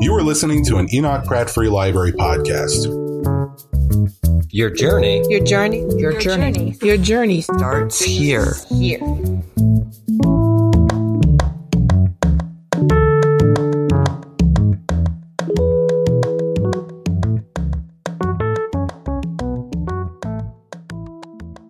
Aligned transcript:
You 0.00 0.14
are 0.14 0.22
listening 0.22 0.64
to 0.66 0.76
an 0.76 0.92
Enoch 0.94 1.24
Pratt 1.24 1.50
Free 1.50 1.68
Library 1.68 2.12
podcast. 2.12 2.86
Your 4.50 4.70
journey 4.70 5.24
Your 5.28 5.44
journey, 5.44 5.80
your, 5.96 6.12
Your 6.12 6.20
journey, 6.20 6.52
journey. 6.52 6.78
your 6.82 6.96
journey 6.96 7.40
starts 7.42 8.00
here. 8.02 8.54
here. 8.70 9.00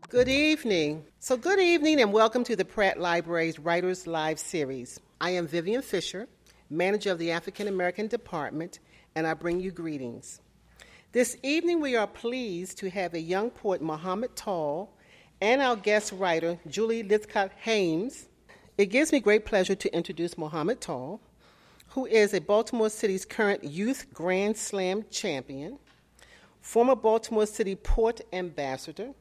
Good 0.08 0.28
evening. 0.28 1.04
So, 1.20 1.36
good 1.36 1.60
evening 1.60 2.00
and 2.00 2.12
welcome 2.12 2.42
to 2.44 2.56
the 2.56 2.64
Pratt 2.64 2.98
Library's 2.98 3.58
Writers 3.58 4.06
Live 4.06 4.38
series. 4.38 4.98
I 5.20 5.30
am 5.30 5.46
Vivian 5.46 5.82
Fisher, 5.82 6.26
manager 6.70 7.10
of 7.10 7.18
the 7.18 7.30
African 7.30 7.68
American 7.68 8.06
Department, 8.08 8.78
and 9.14 9.26
I 9.26 9.34
bring 9.34 9.60
you 9.60 9.70
greetings. 9.70 10.40
This 11.12 11.36
evening, 11.42 11.80
we 11.80 11.96
are 11.96 12.06
pleased 12.06 12.78
to 12.78 12.90
have 12.90 13.14
a 13.14 13.20
young 13.20 13.50
poet, 13.50 13.80
Muhammad 13.80 14.36
Tall, 14.36 14.94
and 15.40 15.62
our 15.62 15.76
guest 15.76 16.12
writer, 16.12 16.58
Julie 16.66 17.02
Lythcott 17.02 17.50
Haims. 17.62 18.28
It 18.76 18.86
gives 18.86 19.12
me 19.12 19.20
great 19.20 19.46
pleasure 19.46 19.74
to 19.74 19.94
introduce 19.94 20.36
Muhammad 20.36 20.80
Tall, 20.80 21.20
who 21.88 22.04
is 22.06 22.34
a 22.34 22.40
Baltimore 22.40 22.90
City's 22.90 23.24
current 23.24 23.64
Youth 23.64 24.06
Grand 24.12 24.56
Slam 24.56 25.04
champion, 25.10 25.78
former 26.60 26.94
Baltimore 26.94 27.46
City 27.46 27.74
Poet 27.74 28.20
Ambassador, 28.32 29.14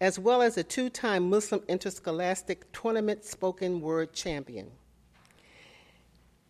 as 0.00 0.18
well 0.18 0.42
as 0.42 0.58
a 0.58 0.62
two 0.62 0.90
time 0.90 1.30
Muslim 1.30 1.62
Interscholastic 1.68 2.70
Tournament 2.72 3.24
Spoken 3.24 3.80
Word 3.80 4.12
Champion. 4.12 4.70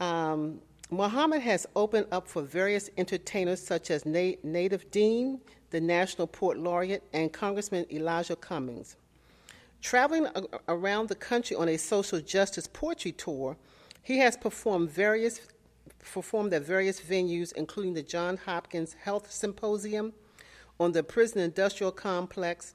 Um, 0.05 0.61
Muhammad 0.91 1.41
has 1.41 1.67
opened 1.75 2.09
up 2.13 2.29
for 2.29 2.43
various 2.43 2.91
entertainers 2.99 3.61
such 3.61 3.91
as 3.91 4.05
Na- 4.05 4.39
Native 4.43 4.91
Dean, 4.91 5.41
the 5.71 5.81
National 5.81 6.27
Poet 6.27 6.59
Laureate, 6.59 7.03
and 7.15 7.33
Congressman 7.33 7.87
Elijah 7.91 8.37
Cummings. 8.37 8.97
Traveling 9.81 10.27
a- 10.27 10.45
around 10.69 11.09
the 11.09 11.15
country 11.15 11.57
on 11.57 11.71
a 11.71 11.79
social 11.79 12.21
justice 12.21 12.67
poetry 12.67 13.13
tour, 13.13 13.57
he 14.03 14.19
has 14.19 14.37
performed 14.37 14.91
various 14.91 15.41
performed 16.13 16.53
at 16.53 16.61
various 16.61 17.01
venues, 17.01 17.51
including 17.55 17.95
the 17.95 18.03
John 18.03 18.37
Hopkins 18.37 18.93
Health 18.93 19.33
Symposium, 19.33 20.13
on 20.79 20.93
the 20.93 21.03
Prison 21.03 21.41
Industrial 21.41 21.91
Complex, 21.91 22.75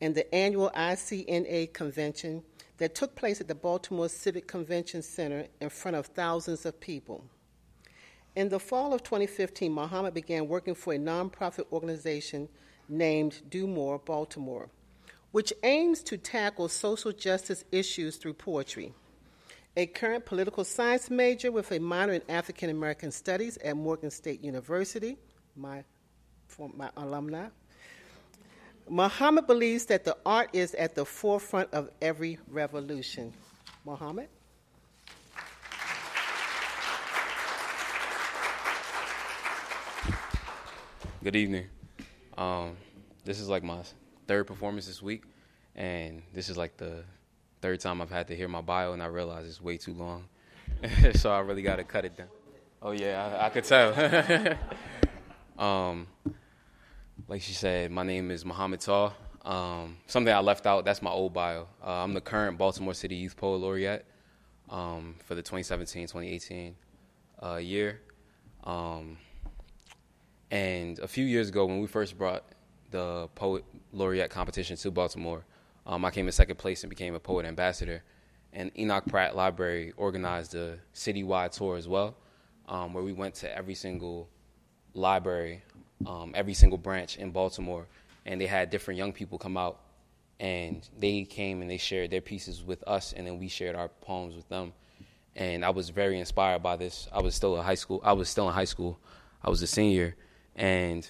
and 0.00 0.14
the 0.14 0.34
annual 0.34 0.70
ICNA 0.74 1.74
convention 1.74 2.42
that 2.80 2.94
took 2.94 3.14
place 3.14 3.42
at 3.42 3.46
the 3.46 3.54
Baltimore 3.54 4.08
Civic 4.08 4.48
Convention 4.48 5.02
Center 5.02 5.46
in 5.60 5.68
front 5.68 5.98
of 5.98 6.06
thousands 6.06 6.64
of 6.64 6.80
people. 6.80 7.22
In 8.34 8.48
the 8.48 8.58
fall 8.58 8.94
of 8.94 9.02
2015, 9.02 9.70
Muhammad 9.70 10.14
began 10.14 10.48
working 10.48 10.74
for 10.74 10.94
a 10.94 10.98
nonprofit 10.98 11.70
organization 11.72 12.48
named 12.88 13.42
DewMore 13.50 14.02
Baltimore, 14.02 14.70
which 15.30 15.52
aims 15.62 16.02
to 16.04 16.16
tackle 16.16 16.70
social 16.70 17.12
justice 17.12 17.64
issues 17.70 18.16
through 18.16 18.32
poetry. 18.32 18.94
A 19.76 19.84
current 19.84 20.24
political 20.24 20.64
science 20.64 21.10
major 21.10 21.52
with 21.52 21.70
a 21.72 21.78
minor 21.78 22.14
in 22.14 22.22
African 22.30 22.70
American 22.70 23.12
studies 23.12 23.58
at 23.58 23.76
Morgan 23.76 24.10
State 24.10 24.42
University, 24.42 25.18
my, 25.54 25.84
my 26.74 26.90
alumni. 26.96 27.48
Muhammad 28.90 29.46
believes 29.46 29.86
that 29.86 30.04
the 30.04 30.16
art 30.26 30.50
is 30.52 30.74
at 30.74 30.96
the 30.96 31.04
forefront 31.04 31.72
of 31.72 31.90
every 32.02 32.40
revolution. 32.48 33.32
Muhammad? 33.84 34.28
Good 41.22 41.36
evening. 41.36 41.68
Um, 42.36 42.76
this 43.24 43.38
is 43.38 43.48
like 43.48 43.62
my 43.62 43.78
third 44.26 44.48
performance 44.48 44.88
this 44.88 45.00
week, 45.00 45.22
and 45.76 46.20
this 46.34 46.48
is 46.48 46.56
like 46.56 46.76
the 46.76 47.04
third 47.62 47.78
time 47.78 48.02
I've 48.02 48.10
had 48.10 48.26
to 48.26 48.34
hear 48.34 48.48
my 48.48 48.60
bio, 48.60 48.92
and 48.92 49.00
I 49.00 49.06
realize 49.06 49.46
it's 49.46 49.60
way 49.60 49.76
too 49.76 49.94
long, 49.94 50.24
so 51.14 51.30
I 51.30 51.38
really 51.38 51.62
got 51.62 51.76
to 51.76 51.84
cut 51.84 52.04
it 52.04 52.16
down. 52.16 52.26
Oh 52.82 52.90
yeah, 52.90 53.38
I, 53.40 53.46
I 53.46 53.50
could 53.50 53.62
tell. 53.62 54.58
um, 55.64 56.08
like 57.28 57.42
she 57.42 57.52
said, 57.52 57.90
my 57.90 58.02
name 58.02 58.30
is 58.30 58.44
Muhammad 58.44 58.80
Tall. 58.80 59.14
Um, 59.44 59.96
something 60.06 60.32
I 60.32 60.40
left 60.40 60.66
out, 60.66 60.84
that's 60.84 61.02
my 61.02 61.10
old 61.10 61.32
bio. 61.32 61.66
Uh, 61.84 62.04
I'm 62.04 62.14
the 62.14 62.20
current 62.20 62.58
Baltimore 62.58 62.94
City 62.94 63.16
Youth 63.16 63.36
Poet 63.36 63.56
Laureate 63.56 64.04
um, 64.68 65.16
for 65.24 65.34
the 65.34 65.42
2017-2018 65.42 66.74
uh, 67.42 67.56
year. 67.56 68.00
Um, 68.64 69.18
and 70.50 70.98
a 70.98 71.08
few 71.08 71.24
years 71.24 71.48
ago, 71.48 71.66
when 71.66 71.80
we 71.80 71.86
first 71.86 72.18
brought 72.18 72.44
the 72.90 73.28
Poet 73.34 73.64
Laureate 73.92 74.30
competition 74.30 74.76
to 74.76 74.90
Baltimore, 74.90 75.44
um, 75.86 76.04
I 76.04 76.10
came 76.10 76.26
in 76.26 76.32
second 76.32 76.56
place 76.56 76.82
and 76.82 76.90
became 76.90 77.14
a 77.14 77.20
poet 77.20 77.46
ambassador. 77.46 78.02
And 78.52 78.70
Enoch 78.78 79.06
Pratt 79.06 79.36
Library 79.36 79.92
organized 79.96 80.54
a 80.54 80.78
citywide 80.94 81.52
tour 81.52 81.76
as 81.76 81.88
well, 81.88 82.16
um, 82.68 82.92
where 82.92 83.04
we 83.04 83.12
went 83.12 83.34
to 83.36 83.56
every 83.56 83.74
single 83.74 84.28
library, 84.92 85.62
um, 86.06 86.32
every 86.34 86.54
single 86.54 86.78
branch 86.78 87.16
in 87.16 87.30
Baltimore, 87.30 87.86
and 88.26 88.40
they 88.40 88.46
had 88.46 88.70
different 88.70 88.98
young 88.98 89.12
people 89.12 89.38
come 89.38 89.56
out, 89.56 89.80
and 90.38 90.88
they 90.98 91.24
came 91.24 91.60
and 91.60 91.70
they 91.70 91.76
shared 91.76 92.10
their 92.10 92.20
pieces 92.20 92.62
with 92.62 92.82
us, 92.86 93.12
and 93.12 93.26
then 93.26 93.38
we 93.38 93.48
shared 93.48 93.76
our 93.76 93.88
poems 93.88 94.34
with 94.34 94.48
them. 94.48 94.72
And 95.36 95.64
I 95.64 95.70
was 95.70 95.90
very 95.90 96.18
inspired 96.18 96.62
by 96.62 96.76
this. 96.76 97.08
I 97.12 97.20
was 97.20 97.34
still 97.34 97.56
in 97.56 97.64
high 97.64 97.74
school. 97.74 98.00
I 98.02 98.12
was 98.12 98.28
still 98.28 98.48
in 98.48 98.54
high 98.54 98.64
school. 98.64 98.98
I 99.42 99.50
was 99.50 99.62
a 99.62 99.66
senior, 99.66 100.16
and 100.56 101.08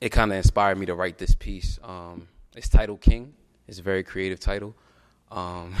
it 0.00 0.10
kind 0.10 0.30
of 0.30 0.38
inspired 0.38 0.78
me 0.78 0.86
to 0.86 0.94
write 0.94 1.18
this 1.18 1.34
piece. 1.34 1.78
Um, 1.82 2.28
it's 2.56 2.68
titled 2.68 3.00
King. 3.00 3.34
It's 3.68 3.78
a 3.78 3.82
very 3.82 4.02
creative 4.02 4.40
title. 4.40 4.74
Um, 5.30 5.74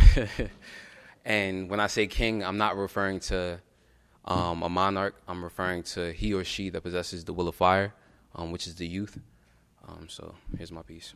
and 1.24 1.70
when 1.70 1.80
I 1.80 1.86
say 1.86 2.06
king, 2.06 2.44
I'm 2.44 2.58
not 2.58 2.76
referring 2.76 3.20
to 3.20 3.60
um, 4.26 4.62
a 4.62 4.68
monarch. 4.68 5.14
I'm 5.28 5.42
referring 5.42 5.82
to 5.84 6.12
he 6.12 6.34
or 6.34 6.44
she 6.44 6.68
that 6.70 6.80
possesses 6.82 7.24
the 7.24 7.32
will 7.32 7.48
of 7.48 7.54
fire, 7.54 7.92
um, 8.34 8.50
which 8.50 8.66
is 8.66 8.74
the 8.76 8.86
youth. 8.86 9.18
Um, 9.86 10.06
so 10.08 10.34
here's 10.56 10.72
my 10.72 10.82
piece. 10.82 11.14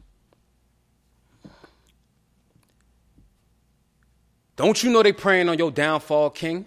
Don't 4.57 4.83
you 4.83 4.91
know 4.91 5.03
they 5.03 5.13
praying 5.13 5.49
on 5.49 5.57
your 5.59 5.71
downfall, 5.71 6.31
king? 6.31 6.67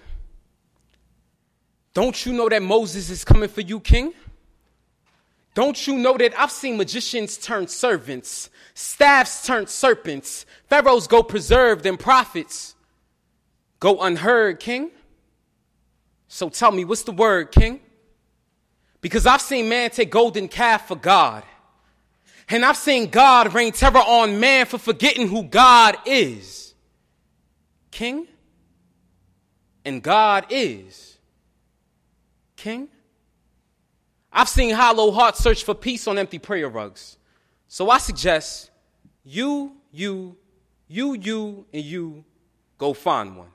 Don't 1.93 2.25
you 2.25 2.33
know 2.33 2.49
that 2.49 2.61
Moses 2.63 3.09
is 3.11 3.23
coming 3.23 3.47
for 3.47 3.61
you, 3.61 3.79
king? 3.79 4.13
Don't 5.53 5.85
you 5.85 5.97
know 5.97 6.17
that 6.17 6.33
I've 6.39 6.51
seen 6.51 6.77
magicians 6.77 7.37
turn 7.37 7.67
servants, 7.67 8.49
staffs 8.73 9.45
turn 9.45 9.67
serpents, 9.67 10.47
pharaohs 10.67 11.05
go 11.05 11.21
preserved, 11.21 11.85
and 11.85 11.99
prophets 11.99 12.73
go 13.79 14.01
unheard, 14.01 14.59
king? 14.59 14.89
So 16.33 16.49
tell 16.49 16.71
me, 16.71 16.83
what's 16.83 17.03
the 17.03 17.11
word, 17.11 17.51
king? 17.51 17.79
Because 19.01 19.27
I've 19.27 19.39
seen 19.39 19.69
man 19.69 19.91
take 19.91 20.09
golden 20.09 20.47
calf 20.47 20.87
for 20.87 20.95
God. 20.95 21.43
And 22.49 22.65
I've 22.65 22.75
seen 22.75 23.11
God 23.11 23.53
rain 23.53 23.71
terror 23.71 23.99
on 23.99 24.39
man 24.39 24.65
for 24.65 24.79
forgetting 24.79 25.27
who 25.27 25.43
God 25.43 25.95
is. 26.07 26.73
King? 27.91 28.25
And 29.85 30.01
God 30.01 30.47
is. 30.49 31.19
King? 32.55 32.87
I've 34.31 34.49
seen 34.49 34.73
hollow 34.73 35.11
hearts 35.11 35.37
search 35.37 35.63
for 35.63 35.75
peace 35.75 36.07
on 36.07 36.17
empty 36.17 36.39
prayer 36.39 36.67
rugs. 36.67 37.17
So 37.67 37.91
I 37.91 37.99
suggest 37.99 38.71
you, 39.23 39.73
you, 39.91 40.35
you, 40.87 41.13
you, 41.13 41.65
and 41.71 41.83
you 41.83 42.25
go 42.79 42.95
find 42.95 43.37
one. 43.37 43.49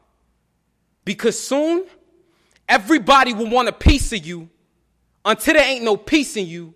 Because 1.05 1.37
soon, 1.37 1.84
everybody 2.69 3.33
will 3.33 3.51
want 3.51 3.69
a 3.69 3.72
piece 3.72 4.13
of 4.13 4.25
you 4.25 4.48
until 5.25 5.54
there 5.54 5.65
ain't 5.65 5.84
no 5.84 5.97
peace 5.97 6.37
in 6.37 6.47
you, 6.47 6.75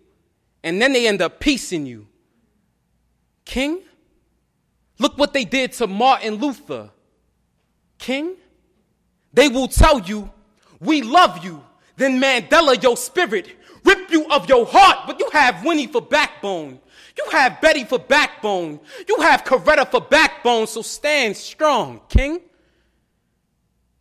and 0.63 0.81
then 0.81 0.93
they 0.93 1.07
end 1.07 1.23
up 1.23 1.41
piecing 1.41 1.87
you. 1.87 2.07
King? 3.45 3.81
Look 4.99 5.19
what 5.19 5.33
they 5.33 5.45
did 5.45 5.73
to 5.75 5.87
Martin 5.87 6.35
Luther. 6.37 6.91
King? 7.99 8.37
They 9.33 9.49
will 9.49 9.69
tell 9.69 10.01
you, 10.01 10.31
we 10.81 11.03
love 11.03 11.45
you. 11.45 11.63
Then 11.97 12.21
Mandela, 12.21 12.81
your 12.83 12.97
spirit, 12.97 13.49
rip 13.85 14.11
you 14.11 14.29
of 14.31 14.49
your 14.49 14.67
heart, 14.67 15.07
but 15.07 15.19
you 15.19 15.29
have 15.33 15.65
Winnie 15.65 15.87
for 15.87 16.03
backbone. 16.03 16.81
You 17.17 17.31
have 17.31 17.61
Betty 17.61 17.85
for 17.85 17.99
backbone. 17.99 18.81
You 19.09 19.21
have 19.21 19.45
Coretta 19.45 19.91
for 19.91 20.01
backbone, 20.01 20.67
so 20.67 20.83
stand 20.83 21.37
strong, 21.37 22.01
King. 22.09 22.41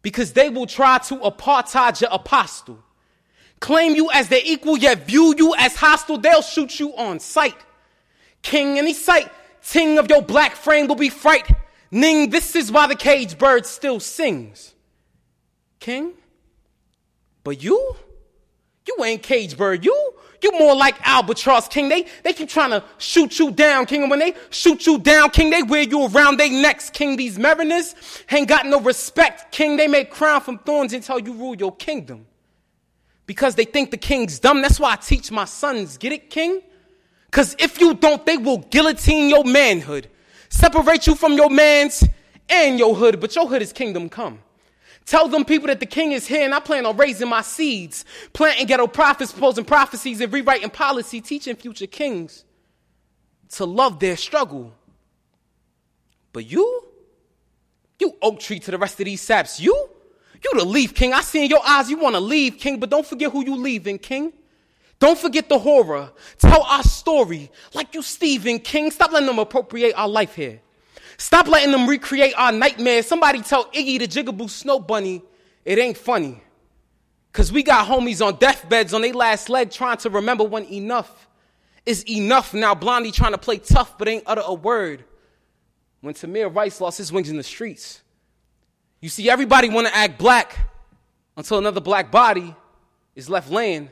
Because 0.02 0.34
they 0.34 0.50
will 0.50 0.66
try 0.66 0.98
to 1.00 1.16
apartheid 1.18 2.02
your 2.02 2.10
apostle. 2.12 2.84
Claim 3.60 3.94
you 3.94 4.10
as 4.12 4.28
their 4.28 4.42
equal, 4.44 4.78
yet 4.78 5.06
view 5.06 5.36
you 5.38 5.54
as 5.58 5.76
hostile. 5.76 6.18
They'll 6.18 6.42
shoot 6.42 6.80
you 6.80 6.96
on 6.96 7.20
sight. 7.20 7.56
King, 8.42 8.80
any 8.80 8.94
sight, 8.94 9.32
ting 9.64 10.00
of 10.00 10.10
your 10.10 10.24
black 10.24 10.56
frame 10.56 10.88
will 10.88 10.96
be 10.96 11.10
fright. 11.10 11.48
Ning, 11.92 12.30
this 12.32 12.56
is 12.56 12.72
why 12.72 12.88
the 12.88 12.96
cage 12.96 13.38
bird 13.38 13.66
still 13.66 14.00
sings. 14.00 14.74
King? 15.80 16.14
But 17.44 17.62
you? 17.62 17.96
You 18.88 19.04
ain't 19.04 19.22
cage 19.22 19.58
bird. 19.58 19.86
You, 19.86 20.14
you 20.44 20.52
more 20.58 20.76
like 20.76 20.96
albatross, 21.08 21.68
king. 21.68 21.90
They, 21.90 22.06
they 22.24 22.34
keep 22.34 22.50
trying 22.50 22.72
to 22.72 22.84
shoot 22.98 23.38
you 23.40 23.52
down, 23.52 23.86
king. 23.86 24.02
And 24.02 24.10
when 24.10 24.20
they 24.20 24.34
shoot 24.50 24.86
you 24.86 24.98
down, 24.98 25.30
king, 25.30 25.50
they 25.50 25.64
wear 25.64 25.84
you 25.84 26.08
around 26.08 26.38
their 26.38 26.50
necks, 26.50 26.90
king. 26.90 27.16
These 27.16 27.38
mariners 27.38 27.96
ain't 28.30 28.48
got 28.48 28.66
no 28.66 28.80
respect, 28.80 29.52
king. 29.52 29.78
They 29.78 29.88
make 29.88 30.12
crown 30.12 30.42
from 30.42 30.58
thorns 30.60 30.94
until 30.94 31.20
you 31.20 31.34
rule 31.34 31.56
your 31.56 31.76
kingdom. 31.76 32.26
Because 33.26 33.56
they 33.56 33.66
think 33.66 33.92
the 33.92 33.98
king's 33.98 34.40
dumb. 34.40 34.62
That's 34.62 34.80
why 34.80 34.94
I 34.94 34.96
teach 34.98 35.32
my 35.32 35.46
sons. 35.46 35.98
Get 35.98 36.12
it, 36.12 36.30
king? 36.30 36.62
Because 37.26 37.56
if 37.60 37.80
you 37.80 37.94
don't, 37.94 38.26
they 38.26 38.38
will 38.38 38.58
guillotine 38.58 39.30
your 39.30 39.46
manhood, 39.46 40.10
separate 40.50 41.08
you 41.08 41.16
from 41.16 41.34
your 41.34 41.50
man's 41.50 42.04
and 42.50 42.78
your 42.78 42.94
hood, 42.94 43.22
but 43.22 43.34
your 43.36 43.48
hood 43.48 43.62
is 43.62 43.72
kingdom 43.72 44.10
come. 44.10 44.40
Tell 45.06 45.28
them 45.28 45.46
people 45.46 45.68
that 45.68 45.80
the 45.80 45.86
king 45.86 46.12
is 46.12 46.28
here 46.28 46.44
and 46.46 46.54
I 46.54 46.60
plan 46.60 46.86
on 46.86 46.96
raising 46.96 47.28
my 47.28 47.42
seeds, 47.42 48.06
planting 48.34 48.68
ghetto 48.68 48.88
prophets, 48.88 49.32
proposing 49.32 49.66
prophecies, 49.66 50.22
and 50.22 50.32
rewriting 50.32 50.70
policy, 50.70 51.22
teaching 51.22 51.56
future 51.56 51.88
kings 51.88 52.46
to 53.50 53.66
love 53.66 54.00
their 54.00 54.16
struggle. 54.16 54.74
But 56.34 56.50
you, 56.50 56.86
you 58.00 58.16
oak 58.22 58.40
tree 58.40 58.60
to 58.60 58.72
the 58.72 58.78
rest 58.78 59.00
of 59.00 59.06
these 59.06 59.22
saps, 59.22 59.60
you, 59.60 59.90
you 60.44 60.52
the 60.60 60.66
leaf 60.66 60.96
king. 60.96 61.14
I 61.14 61.22
see 61.22 61.44
in 61.44 61.50
your 61.50 61.66
eyes 61.68 61.90
you 61.90 61.98
want 61.98 62.16
to 62.16 62.22
leave, 62.22 62.58
king, 62.58 62.80
but 62.80 62.90
don't 62.90 63.06
forget 63.06 63.32
who 63.32 63.44
you 63.44 63.56
leaving, 63.56 64.00
king. 64.00 64.34
Don't 65.00 65.18
forget 65.18 65.50
the 65.50 65.58
horror. 65.58 66.12
Tell 66.38 66.62
our 66.62 66.84
story 66.84 67.52
like 67.74 67.96
you 67.96 68.04
Stephen 68.04 68.60
King. 68.60 68.92
Stop 68.92 69.12
letting 69.12 69.28
them 69.28 69.40
appropriate 69.40 69.94
our 69.96 70.08
life 70.08 70.36
here. 70.36 70.62
Stop 71.22 71.48
letting 71.48 71.72
them 71.72 71.88
recreate 71.88 72.34
our 72.36 72.52
nightmares. 72.52 73.06
Somebody 73.06 73.44
tell 73.44 73.66
Iggy 73.66 74.00
the 74.00 74.08
Jigaboo 74.08 74.50
Snow 74.50 74.80
Bunny 74.80 75.22
it 75.64 75.78
ain't 75.78 75.96
funny. 75.96 76.42
Because 77.32 77.52
we 77.52 77.62
got 77.62 77.88
homies 77.88 78.26
on 78.26 78.38
deathbeds 78.38 78.92
on 78.92 79.04
their 79.04 79.14
last 79.14 79.48
leg 79.48 79.70
trying 79.70 79.98
to 79.98 80.10
remember 80.10 80.44
when 80.44 80.66
enough 80.66 81.30
is 81.86 82.04
enough. 82.10 82.56
Now 82.56 82.74
Blondie 82.74 83.12
trying 83.12 83.34
to 83.34 83.38
play 83.38 83.60
tough 83.60 84.00
but 84.00 84.08
ain't 84.08 84.24
utter 84.26 84.42
a 84.44 84.56
word. 84.56 85.06
When 86.02 86.16
Tamir 86.16 86.54
Rice 86.54 86.82
lost 86.82 86.98
his 86.98 87.12
wings 87.12 87.30
in 87.30 87.38
the 87.38 87.44
streets. 87.44 88.02
You 89.00 89.08
see, 89.08 89.30
everybody 89.30 89.70
want 89.70 89.86
to 89.86 89.96
act 89.96 90.18
black 90.18 90.58
until 91.38 91.60
another 91.60 91.82
black 91.82 92.10
body 92.10 92.56
is 93.16 93.30
left 93.30 93.52
laying 93.52 93.92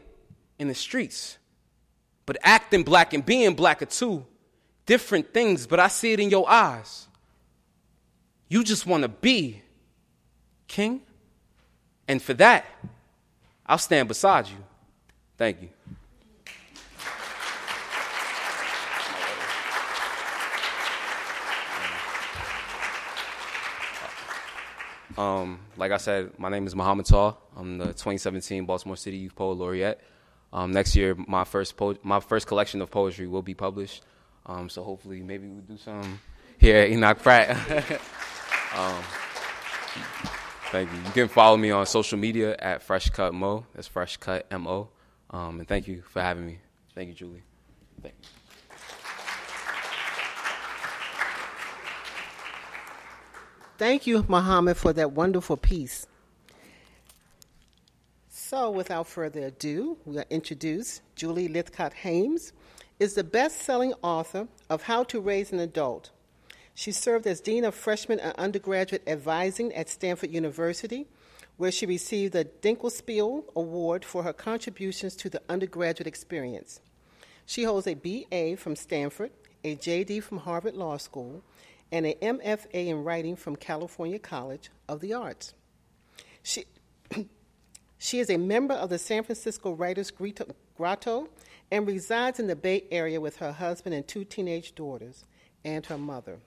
in 0.58 0.68
the 0.68 0.74
streets. 0.74 1.38
But 2.26 2.38
acting 2.42 2.82
black 2.82 3.14
and 3.14 3.24
being 3.24 3.54
black 3.54 3.84
are 3.84 3.86
two 3.86 4.26
different 4.88 5.32
things, 5.32 5.68
but 5.68 5.80
I 5.80 5.90
see 5.90 6.12
it 6.12 6.20
in 6.20 6.32
your 6.32 6.50
eyes. 6.50 7.06
You 8.50 8.64
just 8.64 8.88
want 8.88 9.04
to 9.04 9.08
be 9.08 9.62
king. 10.68 11.02
And 12.08 12.20
for 12.22 12.34
that, 12.34 12.66
I'll 13.66 13.78
stand 13.78 14.08
beside 14.08 14.48
you. 14.48 14.58
Thank 15.38 15.62
you. 15.62 15.70
Um, 25.16 25.60
like 25.78 25.92
I 25.92 25.98
said, 25.98 26.40
my 26.40 26.50
name 26.50 26.66
is 26.66 26.76
Muhammad 26.76 27.06
Tall. 27.06 27.40
I'm 27.56 27.78
the 27.78 27.88
2017 27.88 28.66
Baltimore 28.66 28.96
City 28.96 29.18
Youth 29.18 29.36
Poet 29.36 29.56
Laureate. 29.56 30.00
Um, 30.52 30.72
next 30.72 30.96
year, 30.96 31.14
my 31.28 31.44
first 31.44 31.78
po- 31.78 31.98
my 32.04 32.20
first 32.20 32.48
collection 32.48 32.82
of 32.82 32.90
poetry 32.90 33.28
will 33.28 33.42
be 33.42 33.54
published. 33.54 34.02
Um, 34.46 34.70
so 34.70 34.82
hopefully, 34.82 35.22
maybe 35.22 35.48
we'll 35.48 35.62
do 35.62 35.78
some 35.78 36.20
here 36.58 36.78
at 36.78 36.90
Enoch 36.90 37.22
Pratt. 37.22 38.02
Um, 38.76 39.04
thank 40.72 40.92
you. 40.92 40.98
You 41.00 41.12
can 41.12 41.28
follow 41.28 41.58
me 41.58 41.72
on 41.72 41.86
social 41.86 42.18
media 42.18 42.56
at 42.60 42.84
Fresh 42.84 43.10
Cut 43.10 43.34
Mo. 43.34 43.66
That's 43.74 43.88
Fresh 43.88 44.18
Cut 44.18 44.46
M 44.52 44.68
O. 44.68 44.90
Um, 45.32 45.60
and 45.60 45.68
thank 45.68 45.88
you 45.88 46.02
for 46.02 46.22
having 46.22 46.46
me. 46.46 46.60
Thank 46.96 47.10
you, 47.10 47.14
Julie. 47.16 47.44
Thank 48.02 48.16
you. 48.22 48.28
Thank 53.78 54.06
you, 54.06 54.26
Muhammad, 54.28 54.76
for 54.76 54.92
that 54.92 55.14
wonderful 55.14 55.56
piece. 55.56 56.06
So, 58.28 58.72
without 58.72 59.08
further 59.08 59.46
ado, 59.46 59.98
we'll 60.06 60.26
introduce 60.30 61.02
Julie 61.16 61.48
Lythcott 61.48 61.94
Haims, 61.94 62.52
is 63.00 63.14
the 63.14 63.24
best-selling 63.24 63.94
author 64.02 64.48
of 64.70 64.82
How 64.84 65.04
to 65.06 65.22
Raise 65.22 65.54
an 65.54 65.60
Adult, 65.60 66.10
she 66.80 66.94
served 66.94 67.28
as 67.28 67.42
Dean 67.42 67.66
of 67.66 67.76
Freshman 67.76 68.22
and 68.22 68.34
Undergraduate 68.38 69.04
Advising 69.06 69.76
at 69.76 69.90
Stanford 69.90 70.32
University, 70.32 71.08
where 71.58 71.74
she 71.74 71.86
received 71.86 72.32
the 72.32 72.46
Dinkelspiel 72.46 73.44
Award 73.54 74.06
for 74.06 74.24
her 74.24 74.32
contributions 74.32 75.18
to 75.18 75.30
the 75.30 75.42
undergraduate 75.50 76.08
experience. 76.08 76.80
She 77.46 77.64
holds 77.64 77.86
a 77.86 77.96
BA 77.96 78.56
from 78.56 78.78
Stanford, 78.78 79.32
a 79.62 79.76
JD 79.76 80.24
from 80.24 80.38
Harvard 80.38 80.74
Law 80.74 80.96
School, 80.96 81.44
and 81.92 82.06
a 82.06 82.14
MFA 82.14 82.88
in 82.88 83.04
writing 83.04 83.36
from 83.36 83.58
California 83.58 84.18
College 84.18 84.70
of 84.88 85.02
the 85.02 85.14
Arts. 85.14 85.54
She, 86.44 86.64
she 87.98 88.20
is 88.20 88.30
a 88.30 88.38
member 88.38 88.76
of 88.76 88.90
the 88.90 89.00
San 89.00 89.24
Francisco 89.24 89.74
Writers 89.74 90.14
Grotto 90.78 91.28
and 91.72 91.86
resides 91.86 92.40
in 92.40 92.48
the 92.48 92.56
Bay 92.56 92.86
Area 92.90 93.20
with 93.20 93.36
her 93.40 93.52
husband 93.52 93.94
and 93.94 94.08
two 94.08 94.24
teenage 94.24 94.76
daughters 94.76 95.26
and 95.66 95.86
her 95.88 95.98
mother. 95.98 96.40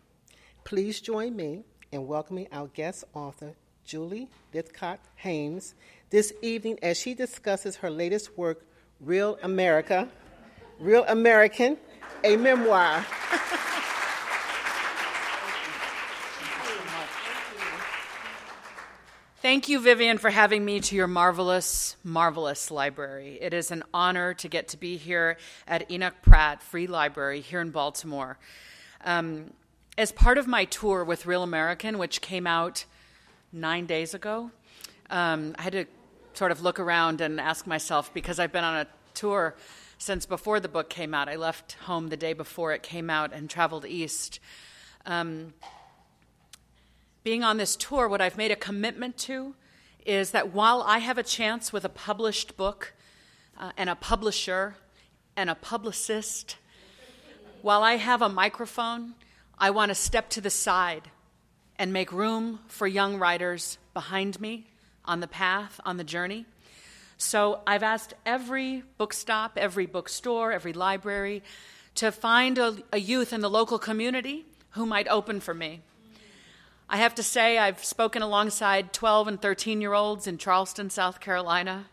Please 0.65 1.01
join 1.01 1.35
me 1.35 1.65
in 1.91 2.07
welcoming 2.07 2.47
our 2.53 2.69
guest 2.69 3.05
author, 3.15 3.55
Julie 3.85 4.29
Lythcott 4.55 4.99
Haims, 5.17 5.75
this 6.11 6.33
evening 6.41 6.79
as 6.83 6.97
she 6.97 7.15
discusses 7.15 7.77
her 7.77 7.91
latest 7.91 8.39
work, 8.39 8.65
Real 9.01 9.39
America, 9.43 10.09
Real 10.79 11.05
American, 11.09 11.77
a 12.23 12.37
memoir. 12.37 13.05
Thank 19.43 19.69
you, 19.69 19.81
Vivian, 19.81 20.19
for 20.19 20.31
having 20.31 20.65
me 20.65 20.79
to 20.79 20.95
your 20.95 21.09
marvelous, 21.09 21.97
marvelous 22.05 22.71
library. 22.71 23.39
It 23.41 23.53
is 23.53 23.73
an 23.73 23.83
honor 23.93 24.35
to 24.35 24.49
get 24.49 24.69
to 24.69 24.77
be 24.77 24.97
here 24.97 25.37
at 25.67 25.91
Enoch 25.91 26.15
Pratt 26.23 26.63
Free 26.63 26.87
Library 26.87 27.41
here 27.41 27.61
in 27.61 27.71
Baltimore. 27.71 28.39
Um, 29.05 29.53
as 29.99 30.11
part 30.11 30.39
of 30.39 30.47
my 30.47 30.65
tour 30.65 31.05
with 31.05 31.27
Real 31.27 31.43
American, 31.43 31.99
which 31.99 32.21
came 32.21 32.47
out 32.47 32.85
nine 33.53 33.87
days 33.87 34.15
ago, 34.15 34.51
um, 35.11 35.55
I 35.59 35.63
had 35.63 35.73
to 35.73 35.85
sort 36.33 36.51
of 36.51 36.63
look 36.63 36.81
around 36.81 37.21
and 37.21 37.39
ask 37.39 37.67
myself 37.67 38.13
because 38.15 38.39
I've 38.39 38.53
been 38.53 38.65
on 38.65 38.77
a 38.77 38.87
tour 39.13 39.55
since 39.99 40.25
before 40.25 40.61
the 40.61 40.69
book 40.69 40.89
came 40.89 41.13
out. 41.13 41.29
I 41.29 41.37
left 41.37 41.73
home 41.85 42.09
the 42.09 42.17
day 42.17 42.33
before 42.33 42.73
it 42.73 42.83
came 42.83 43.11
out 43.11 43.33
and 43.33 43.51
traveled 43.51 43.85
east. 43.85 44.41
Um, 45.05 45.53
being 47.23 47.45
on 47.45 47.59
this 47.59 47.77
tour, 47.77 48.09
what 48.09 48.21
I've 48.21 48.39
made 48.39 48.51
a 48.51 48.57
commitment 48.57 49.19
to 49.19 49.55
is 50.07 50.31
that 50.31 50.53
while 50.53 50.83
I 50.83 50.99
have 50.99 51.19
a 51.19 51.23
chance 51.23 51.73
with 51.73 51.85
a 51.85 51.89
published 51.89 52.57
book 52.57 52.95
uh, 53.59 53.73
and 53.77 53.91
a 53.91 53.95
publisher 53.95 54.77
and 55.37 55.51
a 55.51 55.55
publicist, 55.55 56.57
while 57.61 57.83
I 57.83 57.97
have 57.97 58.23
a 58.23 58.29
microphone 58.29 59.15
I 59.63 59.71
want 59.71 59.91
to 59.91 59.95
step 59.95 60.29
to 60.31 60.41
the 60.41 60.51
side 60.51 61.09
and 61.79 61.93
make 61.93 62.11
room 62.11 62.59
for 62.67 62.89
young 62.89 63.21
writers 63.21 63.79
behind 63.95 64.41
me 64.41 64.67
on 65.05 65.21
the 65.21 65.29
path, 65.29 65.79
on 65.87 65.99
the 65.99 66.03
journey. 66.03 66.47
So 67.17 67.61
I've 67.65 67.85
asked 67.85 68.13
every 68.27 68.83
bookstop, 68.99 69.53
every 69.57 69.87
bookstore, 69.87 70.51
every 70.51 70.73
library 70.73 71.45
to 71.95 72.11
find 72.11 72.59
a, 72.59 72.79
a, 72.93 72.99
youth 72.99 73.33
in 73.33 73.41
the 73.41 73.49
local 73.49 73.79
community 73.79 74.47
who 74.71 74.85
might 74.85 75.07
open 75.07 75.39
for 75.39 75.55
me. 75.55 75.83
I 76.89 76.97
have 76.97 77.15
to 77.15 77.23
say, 77.23 77.57
I've 77.57 77.85
spoken 77.85 78.21
alongside 78.21 78.93
12 78.93 79.29
and 79.29 79.41
13 79.41 79.81
year 79.81 79.93
olds 79.93 80.27
in 80.27 80.39
Charleston, 80.39 80.91
South 80.91 81.21
Carolina, 81.21 81.85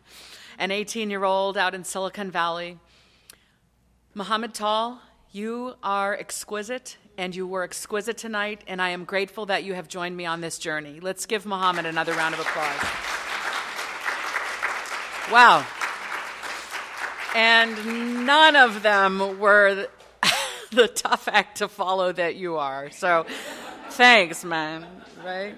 an 0.58 0.72
18 0.72 1.12
year 1.12 1.24
old 1.24 1.56
out 1.56 1.76
in 1.76 1.84
Silicon 1.84 2.32
Valley. 2.32 2.80
Muhammad 4.16 4.56
Tall, 4.56 5.04
you 5.32 5.76
are 5.84 6.16
exquisite 6.18 6.98
and 7.20 7.36
you 7.36 7.46
were 7.46 7.64
exquisite 7.64 8.18
tonight, 8.18 8.64
and 8.66 8.82
I 8.82 8.92
am 8.92 9.04
grateful 9.04 9.46
that 9.48 9.66
you 9.66 9.74
have 9.74 9.90
joined 9.90 10.16
me 10.16 10.26
on 10.26 10.40
this 10.40 10.58
journey. 10.58 11.02
Let's 11.02 11.26
give 11.26 11.46
Muhammad 11.46 11.86
another 11.86 12.14
round 12.14 12.34
of 12.34 12.40
applause. 12.40 12.82
Wow. 15.30 15.66
And 17.36 18.26
none 18.26 18.56
of 18.56 18.84
them 18.84 19.38
were 19.38 19.88
the 20.72 20.88
tough 20.88 21.28
act 21.28 21.58
to 21.58 21.68
follow 21.68 22.14
that 22.14 22.38
you 22.38 22.56
are. 22.56 22.90
So 22.90 23.26
thanks, 23.90 24.46
man, 24.46 24.86
right? 25.22 25.58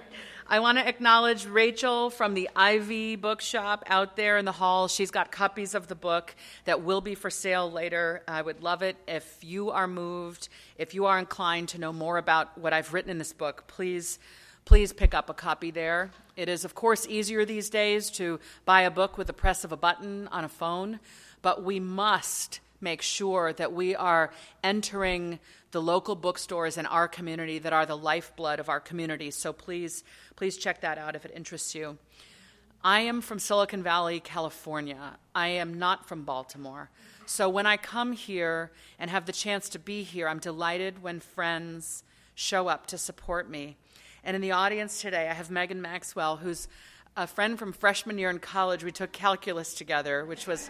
I 0.52 0.60
want 0.60 0.76
to 0.76 0.86
acknowledge 0.86 1.46
Rachel 1.46 2.10
from 2.10 2.34
the 2.34 2.50
Ivy 2.54 3.16
Bookshop 3.16 3.84
out 3.86 4.16
there 4.16 4.36
in 4.36 4.44
the 4.44 4.52
hall. 4.52 4.86
She's 4.86 5.10
got 5.10 5.32
copies 5.32 5.74
of 5.74 5.88
the 5.88 5.94
book 5.94 6.34
that 6.66 6.82
will 6.82 7.00
be 7.00 7.14
for 7.14 7.30
sale 7.30 7.72
later. 7.72 8.22
I 8.28 8.42
would 8.42 8.62
love 8.62 8.82
it 8.82 8.98
if 9.08 9.38
you 9.40 9.70
are 9.70 9.86
moved, 9.86 10.50
if 10.76 10.92
you 10.92 11.06
are 11.06 11.18
inclined 11.18 11.70
to 11.70 11.78
know 11.80 11.90
more 11.90 12.18
about 12.18 12.58
what 12.58 12.74
I've 12.74 12.92
written 12.92 13.10
in 13.10 13.16
this 13.16 13.32
book, 13.32 13.64
please 13.66 14.18
please 14.66 14.92
pick 14.92 15.14
up 15.14 15.30
a 15.30 15.34
copy 15.34 15.70
there. 15.70 16.10
It 16.36 16.50
is, 16.50 16.66
of 16.66 16.74
course, 16.74 17.06
easier 17.08 17.46
these 17.46 17.70
days 17.70 18.10
to 18.10 18.38
buy 18.66 18.82
a 18.82 18.90
book 18.90 19.16
with 19.16 19.28
the 19.28 19.32
press 19.32 19.64
of 19.64 19.72
a 19.72 19.76
button 19.78 20.28
on 20.28 20.44
a 20.44 20.50
phone, 20.50 21.00
but 21.40 21.64
we 21.64 21.80
must 21.80 22.60
make 22.82 23.02
sure 23.02 23.52
that 23.54 23.72
we 23.72 23.94
are 23.94 24.30
entering 24.62 25.38
the 25.70 25.80
local 25.80 26.14
bookstores 26.14 26.76
in 26.76 26.86
our 26.86 27.08
community 27.08 27.58
that 27.58 27.72
are 27.72 27.86
the 27.86 27.96
lifeblood 27.96 28.60
of 28.60 28.68
our 28.68 28.80
community. 28.80 29.30
So 29.30 29.52
please, 29.52 30.04
please 30.36 30.56
check 30.56 30.80
that 30.82 30.98
out 30.98 31.16
if 31.16 31.24
it 31.24 31.32
interests 31.34 31.74
you. 31.74 31.98
I 32.84 33.00
am 33.00 33.20
from 33.20 33.38
Silicon 33.38 33.82
Valley, 33.82 34.18
California. 34.18 35.16
I 35.34 35.48
am 35.48 35.78
not 35.78 36.08
from 36.08 36.24
Baltimore. 36.24 36.90
So 37.26 37.48
when 37.48 37.64
I 37.64 37.76
come 37.76 38.12
here 38.12 38.72
and 38.98 39.08
have 39.08 39.24
the 39.24 39.32
chance 39.32 39.68
to 39.70 39.78
be 39.78 40.02
here, 40.02 40.28
I'm 40.28 40.40
delighted 40.40 41.00
when 41.02 41.20
friends 41.20 42.02
show 42.34 42.66
up 42.66 42.86
to 42.88 42.98
support 42.98 43.48
me. 43.48 43.76
And 44.24 44.34
in 44.34 44.42
the 44.42 44.50
audience 44.50 45.00
today, 45.00 45.28
I 45.28 45.34
have 45.34 45.50
Megan 45.50 45.80
Maxwell, 45.80 46.36
who's 46.36 46.66
a 47.16 47.26
friend 47.26 47.58
from 47.58 47.72
freshman 47.72 48.18
year 48.18 48.30
in 48.30 48.40
college. 48.40 48.82
We 48.82 48.92
took 48.92 49.12
calculus 49.12 49.74
together, 49.74 50.24
which 50.24 50.46
was, 50.46 50.68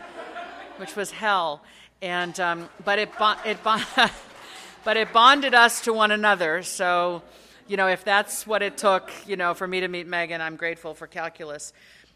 which 0.77 0.97
was 0.97 1.13
hell. 1.13 1.63
And, 2.03 2.39
um, 2.41 2.69
but, 2.85 2.99
it, 2.99 3.11
it, 3.47 3.59
but 4.85 4.97
it 4.97 5.13
bonded 5.13 5.55
us 5.55 5.83
to 5.83 5.93
one 5.93 6.11
another. 6.11 6.65
So, 6.65 7.23
you 7.69 7.77
know, 7.77 7.87
if 7.87 8.05
that's 8.05 8.45
what 8.45 8.61
it 8.61 8.77
took, 8.77 9.09
you 9.25 9.37
know, 9.37 9.55
for 9.55 9.69
me 9.69 9.79
to 9.81 9.89
meet 9.89 10.09
Megan, 10.09 10.41
I'm 10.41 10.57
grateful 10.57 10.95
for 10.95 11.07
calculus. 11.07 11.73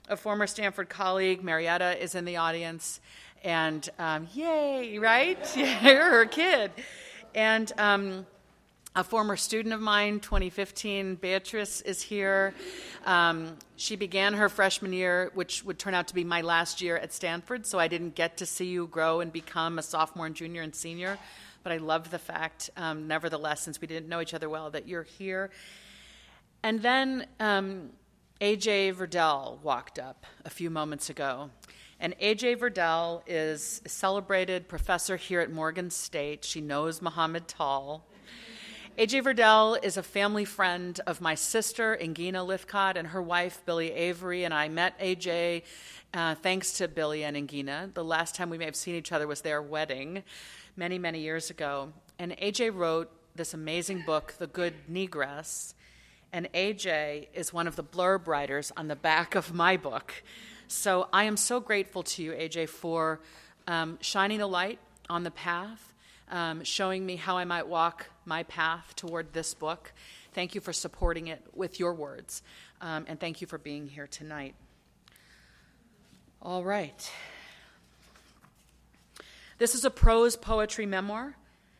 A 0.09 0.16
former 0.16 0.49
Stanford 0.49 0.88
colleague, 0.88 1.45
Marietta, 1.45 2.02
is 2.02 2.16
in 2.16 2.25
the 2.25 2.37
audience. 2.37 3.00
And 3.45 3.88
um, 4.00 4.26
yay, 4.35 4.99
right? 4.99 5.57
You're 5.57 5.66
her 6.11 6.26
kid. 6.26 6.73
And 7.33 7.73
um, 7.78 8.26
a 8.97 9.05
former 9.05 9.37
student 9.37 9.75
of 9.75 9.81
mine, 9.81 10.21
2015, 10.21 11.17
Beatrice, 11.17 11.83
is 11.83 12.00
here. 12.00 12.55
Um, 13.05 13.59
she 13.76 13.95
began 13.95 14.33
her 14.33 14.49
freshman 14.49 14.95
year, 14.95 15.31
which 15.35 15.62
would 15.65 15.79
turn 15.79 15.93
out 15.93 16.09
to 16.09 16.15
be 16.15 16.25
my 16.25 16.41
last 16.41 16.81
year 16.81 16.97
at 16.97 17.12
Stanford, 17.12 17.67
so 17.67 17.79
I 17.79 17.88
didn't 17.88 18.15
get 18.15 18.38
to 18.38 18.47
see 18.47 18.65
you 18.65 18.87
grow 18.87 19.21
and 19.21 19.31
become 19.31 19.79
a 19.79 19.83
sophomore 19.83 20.25
and 20.25 20.35
junior 20.35 20.62
and 20.62 20.75
senior. 20.75 21.19
But 21.62 21.73
I 21.73 21.76
love 21.76 22.11
the 22.11 22.19
fact, 22.19 22.71
um, 22.79 23.07
nevertheless, 23.07 23.61
since 23.61 23.83
we 23.83 23.87
didn't 23.87 24.09
know 24.09 24.23
each 24.23 24.33
other 24.33 24.49
well, 24.49 24.71
that 24.71 24.88
you're 24.88 25.03
here. 25.03 25.50
And 26.62 26.81
then 26.81 27.26
um, 27.38 27.91
AJ 28.41 28.95
Verdelle 28.95 29.59
walked 29.62 29.99
up 29.99 30.25
a 30.47 30.50
few 30.50 30.71
moments 30.71 31.11
ago. 31.11 31.50
And 32.00 32.19
AJ 32.19 32.61
Verdelle 32.61 33.23
is 33.26 33.83
a 33.85 33.91
celebrated 33.91 34.69
professor 34.69 35.17
here 35.19 35.41
at 35.41 35.53
Morgan 35.53 35.91
State. 35.91 36.47
She 36.47 36.62
knows 36.62 37.03
Muhammad 37.03 37.47
Tall. 37.47 38.07
AJ 38.99 39.25
Verdelle 39.25 39.85
is 39.85 39.99
a 39.99 40.03
family 40.03 40.47
friend 40.47 40.99
of 41.07 41.21
my 41.21 41.35
sister, 41.35 41.99
Ingina 42.00 42.47
Lythcott, 42.47 42.97
and 42.97 43.09
her 43.09 43.21
wife, 43.21 43.61
Billie 43.67 43.93
Avery. 43.93 44.45
And 44.45 44.55
I 44.55 44.71
met 44.71 44.99
AJ 44.99 45.65
uh, 46.15 46.35
thanks 46.37 46.73
to 46.79 46.88
Billie 46.88 47.23
and 47.23 47.37
Ingina. 47.37 47.93
The 47.93 48.03
last 48.03 48.35
time 48.35 48.49
we 48.49 48.57
may 48.57 48.65
have 48.65 48.75
seen 48.75 48.95
each 48.95 49.12
other 49.12 49.26
was 49.26 49.43
their 49.43 49.61
wedding 49.61 50.23
many, 50.79 50.99
many 50.99 51.21
years 51.21 51.50
ago. 51.50 51.93
And 52.19 52.35
AJ 52.38 52.75
wrote 52.75 53.11
this 53.35 53.53
amazing 53.53 54.05
book, 54.07 54.33
The 54.38 54.47
Good 54.47 54.73
Negress. 54.91 55.75
And 56.33 56.50
AJ 56.55 57.26
is 57.35 57.53
one 57.53 57.67
of 57.67 57.76
the 57.76 57.85
blurb 57.85 58.26
writers 58.26 58.73
on 58.79 58.88
the 58.88 58.97
back 58.97 59.35
of 59.35 59.53
my 59.53 59.76
book. 59.76 60.23
So 60.69 61.11
I 61.12 61.25
am 61.25 61.37
so 61.37 61.61
grateful 61.61 62.03
to 62.03 62.23
you, 62.23 62.33
AJ, 62.33 62.71
for 62.71 63.21
um, 63.69 63.99
shining 64.00 64.41
a 64.41 64.47
light 64.47 64.79
on 65.11 65.23
the 65.23 65.31
path 65.31 65.93
um, 66.31 66.65
showing 66.65 67.05
me 67.05 67.17
how 67.17 67.37
I 67.37 67.45
might 67.45 67.69
walk 67.69 68.07
my 68.26 68.42
path 68.42 68.95
toward 68.97 69.33
this 69.33 69.54
book. 69.54 69.92
Thank 70.33 70.54
you 70.54 70.61
for 70.61 70.73
supporting 70.73 71.28
it 71.28 71.42
with 71.54 71.80
your 71.80 71.95
words, 71.95 72.42
um, 72.80 73.06
and 73.09 73.18
thank 73.18 73.40
you 73.40 73.47
for 73.47 73.59
being 73.59 73.87
here 73.87 74.06
tonight. 74.06 74.54
All 76.42 76.62
right. 76.62 77.11
This 79.59 79.75
is 79.75 79.85
a 79.87 79.90
prose 79.90 80.37
poetry 80.37 80.85
memoir, 80.85 81.35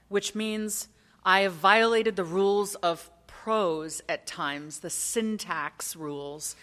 which 0.09 0.35
means 0.35 0.89
I 1.25 1.41
have 1.41 1.53
violated 1.53 2.17
the 2.17 2.25
rules 2.25 2.75
of 2.77 3.11
prose 3.27 4.01
at 4.09 4.27
times, 4.27 4.79
the 4.79 4.91
syntax 4.91 5.95
rules, 5.95 6.57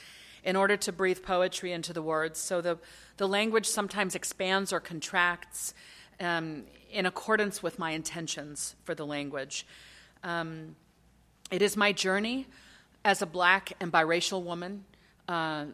in 0.44 0.56
order 0.56 0.76
to 0.76 0.92
breathe 0.92 1.22
poetry 1.24 1.72
into 1.72 1.94
the 1.94 2.02
words. 2.02 2.40
So 2.40 2.62
the, 2.62 2.80
the 3.18 3.28
language 3.28 3.68
sometimes 3.68 4.16
expands 4.16 4.74
or 4.74 4.80
contracts 4.80 5.74
um, 6.24 6.64
in 6.92 7.06
accordance 7.06 7.62
with 7.62 7.78
my 7.78 7.92
intentions 7.92 8.76
for 8.84 8.96
the 8.96 9.06
language. 9.06 9.66
Um, 10.24 10.76
it 11.52 11.62
is 11.62 11.76
my 11.76 11.92
journey 11.92 12.48
as 13.04 13.22
a 13.22 13.26
black 13.26 13.74
and 13.80 13.92
biracial 13.92 14.44
woman 14.44 14.86
uh, 15.28 15.66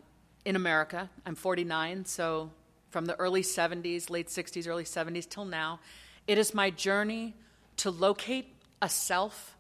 in 0.46 0.56
America. 0.56 1.10
I'm 1.25 1.36
49, 1.36 2.06
so 2.06 2.51
from 2.89 3.06
the 3.06 3.15
early 3.15 3.44
70s, 3.44 4.10
late 4.10 4.27
60s, 4.27 4.68
early 4.68 4.84
70s 4.84 5.29
till 5.29 5.46
now, 5.46 5.79
it 6.27 6.38
is 6.38 6.53
my 6.53 6.70
journey 6.70 7.36
to 7.77 7.91
locate 7.91 8.53
a 8.82 8.89
self 8.89 9.56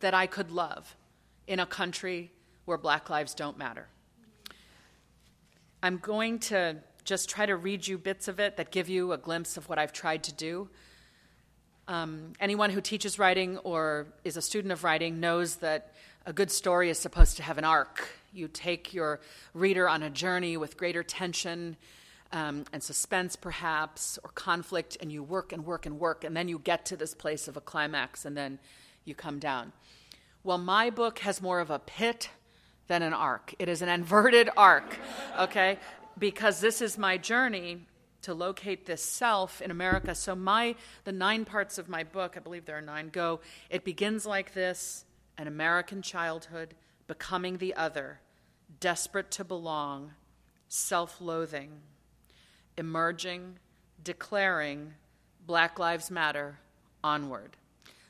that 0.00 0.14
I 0.14 0.26
could 0.26 0.50
love 0.50 0.96
in 1.46 1.60
a 1.60 1.66
country 1.66 2.32
where 2.64 2.78
black 2.78 3.08
lives 3.08 3.34
don't 3.34 3.56
matter. 3.56 3.86
I'm 5.82 5.98
going 5.98 6.38
to 6.40 6.76
just 7.04 7.28
try 7.28 7.46
to 7.46 7.56
read 7.56 7.86
you 7.86 7.98
bits 7.98 8.28
of 8.28 8.38
it 8.40 8.56
that 8.56 8.70
give 8.70 8.88
you 8.88 9.12
a 9.12 9.18
glimpse 9.18 9.56
of 9.56 9.68
what 9.68 9.78
I've 9.78 9.92
tried 9.92 10.22
to 10.24 10.32
do. 10.32 10.68
Um, 11.88 12.32
anyone 12.40 12.70
who 12.70 12.80
teaches 12.80 13.18
writing 13.18 13.58
or 13.58 14.06
is 14.24 14.36
a 14.36 14.42
student 14.42 14.72
of 14.72 14.84
writing 14.84 15.20
knows 15.20 15.56
that 15.56 15.92
a 16.26 16.32
good 16.32 16.50
story 16.50 16.90
is 16.90 16.98
supposed 16.98 17.36
to 17.38 17.42
have 17.42 17.58
an 17.58 17.64
arc. 17.64 18.08
You 18.32 18.48
take 18.48 18.94
your 18.94 19.20
reader 19.54 19.88
on 19.88 20.02
a 20.02 20.10
journey 20.10 20.56
with 20.56 20.76
greater 20.76 21.02
tension 21.02 21.76
um, 22.32 22.64
and 22.72 22.82
suspense, 22.82 23.36
perhaps, 23.36 24.18
or 24.22 24.30
conflict, 24.30 24.96
and 25.00 25.12
you 25.12 25.22
work 25.22 25.52
and 25.52 25.66
work 25.66 25.84
and 25.84 25.98
work, 25.98 26.24
and 26.24 26.36
then 26.36 26.48
you 26.48 26.58
get 26.58 26.86
to 26.86 26.96
this 26.96 27.14
place 27.14 27.46
of 27.46 27.56
a 27.56 27.60
climax, 27.60 28.24
and 28.24 28.36
then 28.36 28.58
you 29.04 29.14
come 29.14 29.38
down. 29.38 29.72
Well, 30.44 30.58
my 30.58 30.90
book 30.90 31.18
has 31.20 31.42
more 31.42 31.60
of 31.60 31.70
a 31.70 31.78
pit 31.78 32.30
than 32.88 33.02
an 33.02 33.12
arc. 33.12 33.54
It 33.58 33.68
is 33.68 33.82
an 33.82 33.88
inverted 33.88 34.48
arc, 34.56 34.98
okay? 35.38 35.78
Because 36.18 36.60
this 36.60 36.80
is 36.80 36.98
my 36.98 37.16
journey 37.16 37.86
to 38.22 38.34
locate 38.34 38.86
this 38.86 39.02
self 39.02 39.60
in 39.60 39.70
America. 39.70 40.14
So 40.14 40.34
my 40.34 40.76
the 41.04 41.12
nine 41.12 41.44
parts 41.44 41.78
of 41.78 41.88
my 41.88 42.04
book, 42.04 42.34
I 42.36 42.40
believe 42.40 42.64
there 42.64 42.78
are 42.78 42.82
nine, 42.82 43.08
go. 43.08 43.40
It 43.68 43.84
begins 43.84 44.24
like 44.24 44.54
this: 44.54 45.04
an 45.38 45.46
American 45.48 46.02
childhood, 46.02 46.74
becoming 47.06 47.58
the 47.58 47.74
other, 47.74 48.20
desperate 48.80 49.30
to 49.32 49.44
belong, 49.44 50.12
self-loathing, 50.68 51.70
emerging, 52.78 53.58
declaring, 54.02 54.94
Black 55.46 55.78
Lives 55.78 56.10
Matter, 56.10 56.58
onward. 57.02 57.56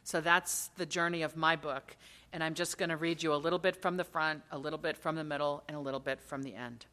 So 0.05 0.21
that's 0.21 0.69
the 0.77 0.87
journey 0.87 1.23
of 1.23 1.37
my 1.37 1.57
book. 1.57 1.97
And 2.35 2.43
I'm 2.43 2.55
just 2.55 2.79
going 2.79 2.89
to 2.89 2.97
read 2.97 3.23
you 3.23 3.35
a 3.35 3.37
little 3.37 3.59
bit 3.59 3.77
from 3.77 3.97
the 3.97 4.05
front, 4.05 4.43
a 4.51 4.59
little 4.59 4.79
bit 4.79 4.97
from 4.97 5.17
the 5.17 5.25
middle, 5.25 5.63
and 5.69 5.77
a 5.77 5.81
little 5.81 6.01
bit 6.01 6.21
from 6.21 6.43
the 6.43 6.55
end. 6.55 6.87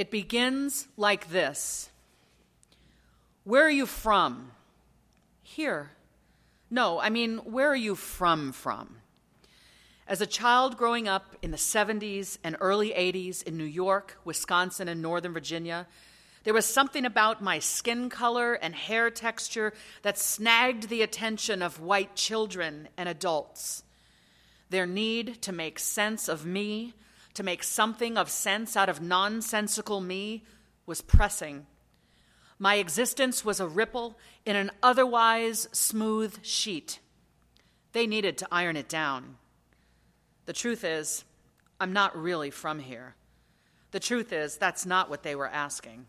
It 0.00 0.10
begins 0.10 0.88
like 0.96 1.28
this 1.28 1.90
Where 3.44 3.66
are 3.66 3.70
you 3.70 3.84
from? 3.84 4.52
Here. 5.42 5.90
No, 6.70 6.98
I 6.98 7.10
mean, 7.10 7.36
where 7.38 7.68
are 7.68 7.76
you 7.76 7.94
from 7.94 8.52
from? 8.52 8.96
As 10.08 10.22
a 10.22 10.26
child 10.26 10.78
growing 10.78 11.06
up 11.06 11.36
in 11.42 11.50
the 11.50 11.58
70s 11.58 12.38
and 12.42 12.56
early 12.60 12.92
80s 12.92 13.42
in 13.42 13.58
New 13.58 13.64
York, 13.64 14.16
Wisconsin, 14.24 14.88
and 14.88 15.02
Northern 15.02 15.34
Virginia, 15.34 15.86
there 16.44 16.54
was 16.54 16.64
something 16.64 17.04
about 17.04 17.42
my 17.42 17.58
skin 17.58 18.08
color 18.08 18.54
and 18.54 18.74
hair 18.74 19.10
texture 19.10 19.74
that 20.00 20.16
snagged 20.16 20.88
the 20.88 21.02
attention 21.02 21.60
of 21.60 21.78
white 21.78 22.16
children 22.16 22.88
and 22.96 23.06
adults. 23.06 23.82
Their 24.70 24.86
need 24.86 25.42
to 25.42 25.52
make 25.52 25.78
sense 25.78 26.26
of 26.26 26.46
me 26.46 26.94
to 27.34 27.42
make 27.42 27.62
something 27.62 28.18
of 28.18 28.28
sense 28.28 28.76
out 28.76 28.88
of 28.88 29.00
nonsensical 29.00 30.00
me 30.00 30.44
was 30.86 31.00
pressing. 31.00 31.66
My 32.58 32.74
existence 32.74 33.44
was 33.44 33.60
a 33.60 33.66
ripple 33.66 34.18
in 34.44 34.56
an 34.56 34.70
otherwise 34.82 35.68
smooth 35.72 36.44
sheet. 36.44 36.98
They 37.92 38.06
needed 38.06 38.38
to 38.38 38.48
iron 38.52 38.76
it 38.76 38.88
down. 38.88 39.36
The 40.46 40.52
truth 40.52 40.84
is, 40.84 41.24
I'm 41.80 41.92
not 41.92 42.16
really 42.16 42.50
from 42.50 42.78
here. 42.78 43.14
The 43.92 44.00
truth 44.00 44.32
is, 44.32 44.56
that's 44.56 44.84
not 44.84 45.08
what 45.08 45.22
they 45.22 45.34
were 45.34 45.48
asking. 45.48 46.06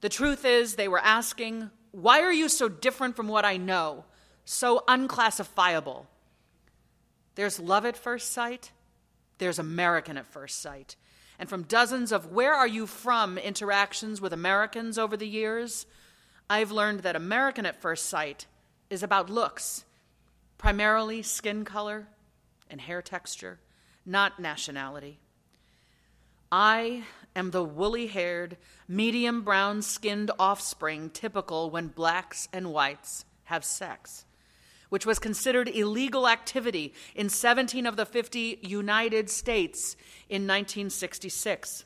The 0.00 0.08
truth 0.08 0.44
is, 0.44 0.74
they 0.74 0.88
were 0.88 0.98
asking, 0.98 1.70
Why 1.92 2.20
are 2.20 2.32
you 2.32 2.48
so 2.48 2.68
different 2.68 3.16
from 3.16 3.28
what 3.28 3.44
I 3.44 3.56
know, 3.56 4.04
so 4.44 4.82
unclassifiable? 4.88 6.08
There's 7.36 7.60
love 7.60 7.86
at 7.86 7.96
first 7.96 8.32
sight, 8.32 8.72
there's 9.40 9.58
American 9.58 10.16
at 10.16 10.26
first 10.26 10.60
sight. 10.60 10.94
And 11.40 11.48
from 11.48 11.64
dozens 11.64 12.12
of 12.12 12.30
where 12.30 12.54
are 12.54 12.68
you 12.68 12.86
from 12.86 13.38
interactions 13.38 14.20
with 14.20 14.32
Americans 14.32 14.98
over 14.98 15.16
the 15.16 15.26
years, 15.26 15.86
I've 16.48 16.70
learned 16.70 17.00
that 17.00 17.16
American 17.16 17.66
at 17.66 17.80
first 17.80 18.06
sight 18.08 18.46
is 18.90 19.02
about 19.02 19.30
looks, 19.30 19.84
primarily 20.58 21.22
skin 21.22 21.64
color 21.64 22.06
and 22.68 22.80
hair 22.80 23.02
texture, 23.02 23.58
not 24.06 24.38
nationality. 24.38 25.18
I 26.52 27.04
am 27.34 27.52
the 27.52 27.64
woolly 27.64 28.08
haired, 28.08 28.56
medium 28.88 29.42
brown 29.42 29.82
skinned 29.82 30.30
offspring 30.38 31.10
typical 31.10 31.70
when 31.70 31.88
blacks 31.88 32.48
and 32.52 32.72
whites 32.72 33.24
have 33.44 33.64
sex, 33.64 34.24
which 34.90 35.06
was 35.06 35.18
considered 35.18 35.68
illegal 35.68 36.28
activity 36.28 36.92
in 37.14 37.28
17 37.28 37.86
of 37.86 37.96
the 37.96 38.04
50 38.04 38.58
United 38.62 39.30
States 39.30 39.96
in 40.28 40.42
1966. 40.42 41.84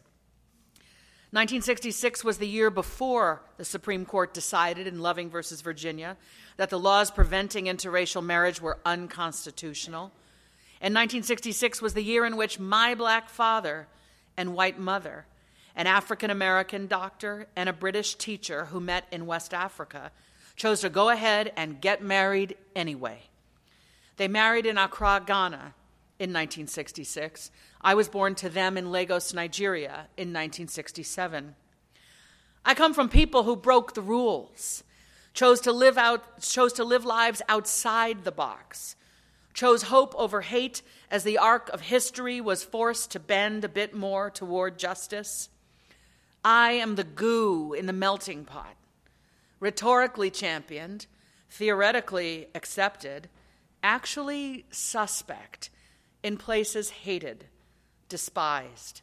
1966 1.30 2.22
was 2.22 2.38
the 2.38 2.46
year 2.46 2.70
before 2.70 3.42
the 3.56 3.64
Supreme 3.64 4.06
Court 4.06 4.32
decided 4.32 4.86
in 4.86 5.00
Loving 5.00 5.30
versus 5.30 5.62
Virginia 5.62 6.16
that 6.58 6.70
the 6.70 6.78
laws 6.78 7.10
preventing 7.10 7.64
interracial 7.64 8.24
marriage 8.24 8.60
were 8.60 8.78
unconstitutional. 8.86 10.12
And 10.80 10.94
1966 10.94 11.82
was 11.82 11.94
the 11.94 12.04
year 12.04 12.24
in 12.24 12.36
which 12.36 12.60
my 12.60 12.94
black 12.94 13.28
father 13.28 13.88
and 14.36 14.54
white 14.54 14.78
mother, 14.78 15.26
an 15.74 15.88
African 15.88 16.30
American 16.30 16.86
doctor 16.86 17.48
and 17.56 17.68
a 17.68 17.72
British 17.72 18.14
teacher 18.14 18.66
who 18.66 18.78
met 18.78 19.04
in 19.10 19.26
West 19.26 19.52
Africa, 19.52 20.12
chose 20.56 20.80
to 20.80 20.88
go 20.88 21.10
ahead 21.10 21.52
and 21.56 21.80
get 21.80 22.02
married 22.02 22.56
anyway. 22.74 23.22
They 24.16 24.28
married 24.28 24.66
in 24.66 24.78
Accra, 24.78 25.22
Ghana 25.26 25.74
in 26.18 26.30
1966. 26.30 27.50
I 27.80 27.94
was 27.94 28.08
born 28.08 28.34
to 28.36 28.48
them 28.48 28.76
in 28.76 28.92
Lagos, 28.92 29.34
Nigeria 29.34 30.08
in 30.16 30.32
1967. 30.32 31.56
I 32.64 32.74
come 32.74 32.94
from 32.94 33.08
people 33.08 33.42
who 33.42 33.56
broke 33.56 33.94
the 33.94 34.00
rules, 34.00 34.84
chose 35.34 35.60
to 35.62 35.72
live 35.72 35.98
out 35.98 36.40
chose 36.40 36.72
to 36.74 36.84
live 36.84 37.04
lives 37.04 37.42
outside 37.48 38.24
the 38.24 38.32
box, 38.32 38.96
chose 39.52 39.82
hope 39.82 40.14
over 40.16 40.40
hate 40.40 40.80
as 41.10 41.24
the 41.24 41.38
arc 41.38 41.68
of 41.70 41.82
history 41.82 42.40
was 42.40 42.64
forced 42.64 43.10
to 43.10 43.20
bend 43.20 43.64
a 43.64 43.68
bit 43.68 43.94
more 43.94 44.30
toward 44.30 44.78
justice. 44.78 45.48
I 46.44 46.72
am 46.72 46.94
the 46.94 47.04
goo 47.04 47.72
in 47.72 47.86
the 47.86 47.92
melting 47.92 48.44
pot, 48.44 48.76
rhetorically 49.60 50.30
championed, 50.30 51.06
theoretically 51.50 52.48
accepted, 52.54 53.28
actually 53.82 54.64
suspect 54.70 55.70
in 56.22 56.36
places 56.36 56.90
hated, 56.90 57.46
despised. 58.08 59.02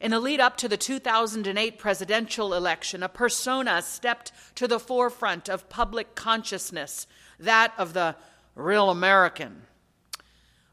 In 0.00 0.10
the 0.10 0.20
lead 0.20 0.40
up 0.40 0.56
to 0.58 0.68
the 0.68 0.76
2008 0.76 1.78
presidential 1.78 2.52
election, 2.52 3.02
a 3.02 3.08
persona 3.08 3.80
stepped 3.80 4.32
to 4.56 4.68
the 4.68 4.78
forefront 4.78 5.48
of 5.48 5.70
public 5.70 6.14
consciousness, 6.14 7.06
that 7.40 7.72
of 7.78 7.94
the 7.94 8.14
real 8.54 8.90
American. 8.90 9.62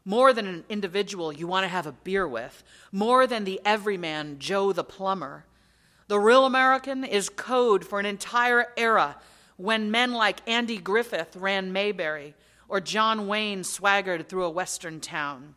More 0.04 0.34
than 0.34 0.46
an 0.46 0.64
individual 0.68 1.32
you 1.32 1.46
want 1.46 1.64
to 1.64 1.68
have 1.68 1.86
a 1.86 1.92
beer 1.92 2.28
with, 2.28 2.62
more 2.92 3.26
than 3.26 3.44
the 3.44 3.60
everyman 3.64 4.38
Joe 4.38 4.72
the 4.72 4.84
plumber. 4.84 5.46
The 6.06 6.20
real 6.20 6.44
American 6.44 7.02
is 7.02 7.30
code 7.30 7.82
for 7.82 7.98
an 7.98 8.04
entire 8.04 8.66
era 8.76 9.16
when 9.56 9.90
men 9.90 10.12
like 10.12 10.46
Andy 10.46 10.76
Griffith 10.76 11.34
ran 11.34 11.72
Mayberry, 11.72 12.34
or 12.68 12.80
John 12.80 13.26
Wayne 13.26 13.64
swaggered 13.64 14.28
through 14.28 14.44
a 14.44 14.50
western 14.50 15.00
town. 15.00 15.54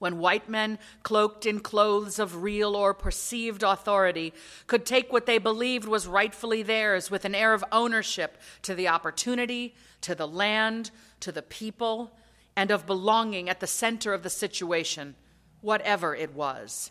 When 0.00 0.18
white 0.18 0.48
men, 0.48 0.80
cloaked 1.04 1.46
in 1.46 1.60
clothes 1.60 2.18
of 2.18 2.42
real 2.42 2.74
or 2.74 2.94
perceived 2.94 3.62
authority, 3.62 4.34
could 4.66 4.84
take 4.84 5.12
what 5.12 5.26
they 5.26 5.38
believed 5.38 5.86
was 5.86 6.08
rightfully 6.08 6.64
theirs 6.64 7.08
with 7.08 7.24
an 7.24 7.34
air 7.34 7.54
of 7.54 7.64
ownership 7.70 8.38
to 8.62 8.74
the 8.74 8.88
opportunity, 8.88 9.76
to 10.00 10.16
the 10.16 10.26
land, 10.26 10.90
to 11.20 11.30
the 11.30 11.42
people, 11.42 12.16
and 12.56 12.72
of 12.72 12.86
belonging 12.86 13.48
at 13.48 13.60
the 13.60 13.68
center 13.68 14.12
of 14.12 14.24
the 14.24 14.30
situation, 14.30 15.14
whatever 15.60 16.14
it 16.14 16.34
was. 16.34 16.90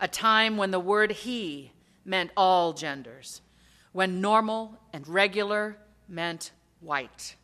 A 0.00 0.08
time 0.08 0.56
when 0.56 0.70
the 0.70 0.80
word 0.80 1.12
he 1.12 1.72
meant 2.04 2.30
all 2.36 2.72
genders, 2.72 3.40
when 3.92 4.20
normal 4.20 4.78
and 4.92 5.06
regular 5.06 5.76
meant 6.08 6.52
white. 6.80 7.36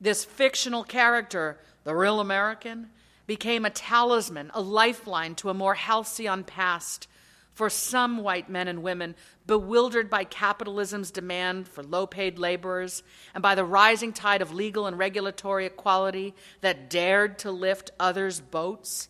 This 0.00 0.24
fictional 0.24 0.84
character, 0.84 1.58
the 1.84 1.94
real 1.94 2.20
American, 2.20 2.90
became 3.26 3.64
a 3.64 3.70
talisman, 3.70 4.50
a 4.54 4.60
lifeline 4.60 5.34
to 5.36 5.50
a 5.50 5.54
more 5.54 5.74
halcyon 5.74 6.44
past 6.44 7.08
for 7.56 7.70
some 7.70 8.18
white 8.18 8.50
men 8.50 8.68
and 8.68 8.82
women 8.82 9.14
bewildered 9.46 10.10
by 10.10 10.24
capitalism's 10.24 11.10
demand 11.10 11.66
for 11.66 11.82
low 11.82 12.06
paid 12.06 12.38
laborers 12.38 13.02
and 13.34 13.40
by 13.40 13.54
the 13.54 13.64
rising 13.64 14.12
tide 14.12 14.42
of 14.42 14.52
legal 14.52 14.86
and 14.86 14.98
regulatory 14.98 15.64
equality 15.64 16.34
that 16.60 16.90
dared 16.90 17.38
to 17.38 17.50
lift 17.50 17.90
others' 17.98 18.40
boats. 18.40 19.08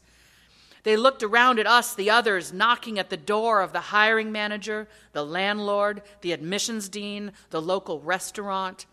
They 0.86 0.96
looked 0.96 1.24
around 1.24 1.58
at 1.58 1.66
us, 1.66 1.96
the 1.96 2.10
others, 2.10 2.52
knocking 2.52 2.96
at 2.96 3.10
the 3.10 3.16
door 3.16 3.60
of 3.60 3.72
the 3.72 3.80
hiring 3.80 4.30
manager, 4.30 4.86
the 5.14 5.26
landlord, 5.26 6.00
the 6.20 6.30
admissions 6.30 6.88
dean, 6.88 7.32
the 7.50 7.60
local 7.60 7.98
restaurant, 7.98 8.86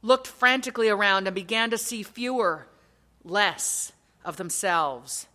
looked 0.00 0.28
frantically 0.28 0.88
around 0.88 1.26
and 1.26 1.34
began 1.34 1.70
to 1.70 1.76
see 1.76 2.04
fewer, 2.04 2.68
less 3.24 3.90
of 4.24 4.36
themselves. 4.36 5.26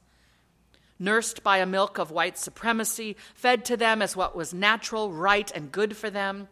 Nursed 0.97 1.43
by 1.43 1.57
a 1.57 1.65
milk 1.65 1.97
of 1.97 2.11
white 2.11 2.37
supremacy, 2.37 3.17
fed 3.35 3.65
to 3.65 3.75
them 3.75 4.01
as 4.01 4.15
what 4.15 4.37
was 4.37 4.53
natural, 4.53 5.11
right, 5.11 5.51
and 5.53 5.69
good 5.69 5.97
for 5.97 6.09
them, 6.09 6.47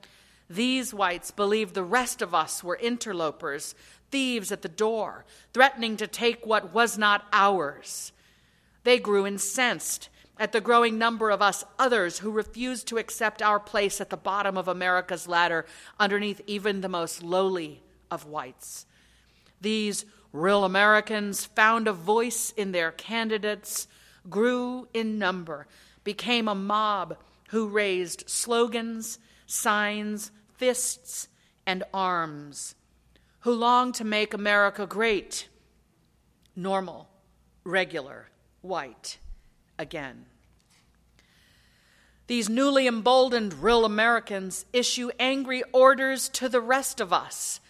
these 0.49 0.93
whites 0.93 1.31
believed 1.31 1.73
the 1.73 1.85
rest 1.85 2.21
of 2.21 2.35
us 2.35 2.65
were 2.65 2.75
interlopers, 2.75 3.75
thieves 4.11 4.51
at 4.51 4.61
the 4.61 4.67
door, 4.67 5.23
threatening 5.53 5.95
to 5.95 6.05
take 6.05 6.45
what 6.45 6.73
was 6.73 6.97
not 6.97 7.23
ours. 7.31 8.11
They 8.87 8.99
grew 8.99 9.27
incensed 9.27 10.07
at 10.39 10.53
the 10.53 10.61
growing 10.61 10.97
number 10.97 11.29
of 11.29 11.41
us 11.41 11.65
others 11.77 12.19
who 12.19 12.31
refused 12.31 12.87
to 12.87 12.97
accept 12.97 13.41
our 13.41 13.59
place 13.59 13.99
at 13.99 14.09
the 14.09 14.15
bottom 14.15 14.57
of 14.57 14.69
America's 14.69 15.27
ladder 15.27 15.65
underneath 15.99 16.39
even 16.47 16.79
the 16.79 16.87
most 16.87 17.21
lowly 17.21 17.83
of 18.09 18.27
whites. 18.27 18.85
These 19.59 20.05
real 20.31 20.63
Americans 20.63 21.43
found 21.43 21.89
a 21.89 21.91
voice 21.91 22.53
in 22.55 22.71
their 22.71 22.93
candidates, 22.93 23.89
grew 24.29 24.87
in 24.93 25.19
number, 25.19 25.67
became 26.05 26.47
a 26.47 26.55
mob 26.55 27.17
who 27.49 27.67
raised 27.67 28.29
slogans, 28.29 29.19
signs, 29.45 30.31
fists, 30.53 31.27
and 31.65 31.83
arms, 31.93 32.73
who 33.41 33.51
longed 33.51 33.95
to 33.95 34.05
make 34.05 34.33
America 34.33 34.87
great, 34.87 35.49
normal, 36.55 37.09
regular, 37.65 38.29
white 38.67 39.17
again. 39.79 40.25
These 42.27 42.49
newly 42.49 42.87
emboldened 42.87 43.53
real 43.63 43.85
Americans 43.85 44.65
issue 44.73 45.09
angry 45.19 45.63
orders 45.71 46.27
to 46.29 46.49
the 46.49 46.61
rest 46.61 46.99
of 46.99 47.13
us 47.13 47.61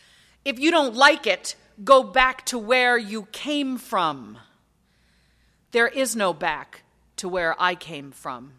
if 0.47 0.57
you 0.57 0.71
don't 0.71 0.95
like 0.95 1.27
it, 1.27 1.57
go 1.83 2.03
back 2.03 2.45
to 2.45 2.57
where 2.57 2.97
you 2.97 3.27
came 3.33 3.77
from. 3.77 4.37
There 5.71 5.89
is 5.89 6.15
no 6.15 6.33
back 6.33 6.83
to 7.17 7.27
where 7.27 7.53
I 7.61 7.75
came 7.75 8.11
from. 8.11 8.53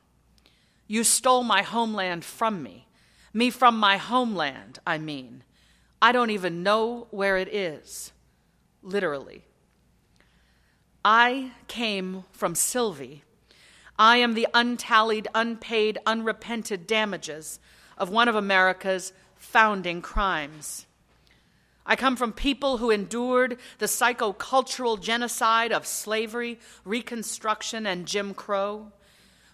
You 0.87 1.03
stole 1.03 1.45
my 1.45 1.63
homeland 1.63 2.27
from 2.27 2.63
me. 2.63 2.89
Me 3.33 3.49
from 3.49 3.79
my 3.79 3.97
homeland, 3.97 4.81
I 4.87 4.99
mean. 4.99 5.45
I 6.03 6.13
don't 6.13 6.29
even 6.29 6.63
know 6.63 7.07
where 7.11 7.39
it 7.39 7.49
is, 7.49 8.13
literally. 8.83 9.47
I 11.11 11.53
came 11.69 12.25
from 12.33 12.55
Sylvie. 12.55 13.23
I 13.99 14.19
am 14.19 14.35
the 14.35 14.47
untallied, 14.53 15.27
unpaid, 15.35 15.97
unrepented 16.05 16.87
damages 16.87 17.59
of 17.97 18.11
one 18.11 18.29
of 18.29 18.35
America's 18.35 19.15
founding 19.35 20.03
crimes. 20.03 20.85
I 21.87 21.97
come 21.97 22.15
from 22.15 22.35
people 22.35 22.77
who 22.77 22.91
endured 22.91 23.57
the 23.79 23.87
psychocultural 23.87 25.01
genocide 25.01 25.73
of 25.73 25.87
slavery, 25.87 26.59
Reconstruction, 26.85 27.87
and 27.87 28.05
Jim 28.05 28.35
Crow, 28.35 28.93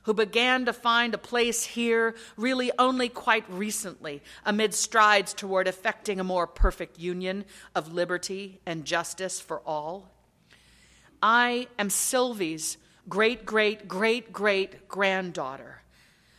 who 0.02 0.12
began 0.12 0.64
to 0.64 0.72
find 0.72 1.14
a 1.14 1.18
place 1.18 1.62
here 1.62 2.16
really 2.36 2.72
only 2.80 3.08
quite 3.08 3.48
recently 3.48 4.24
amid 4.44 4.74
strides 4.74 5.32
toward 5.32 5.68
effecting 5.68 6.18
a 6.18 6.24
more 6.24 6.48
perfect 6.48 6.98
union 6.98 7.44
of 7.76 7.92
liberty 7.92 8.58
and 8.66 8.84
justice 8.84 9.38
for 9.38 9.60
all. 9.60 10.13
I 11.26 11.68
am 11.78 11.88
Sylvie's 11.88 12.76
great, 13.08 13.46
great, 13.46 13.88
great, 13.88 14.30
great 14.30 14.86
granddaughter. 14.88 15.80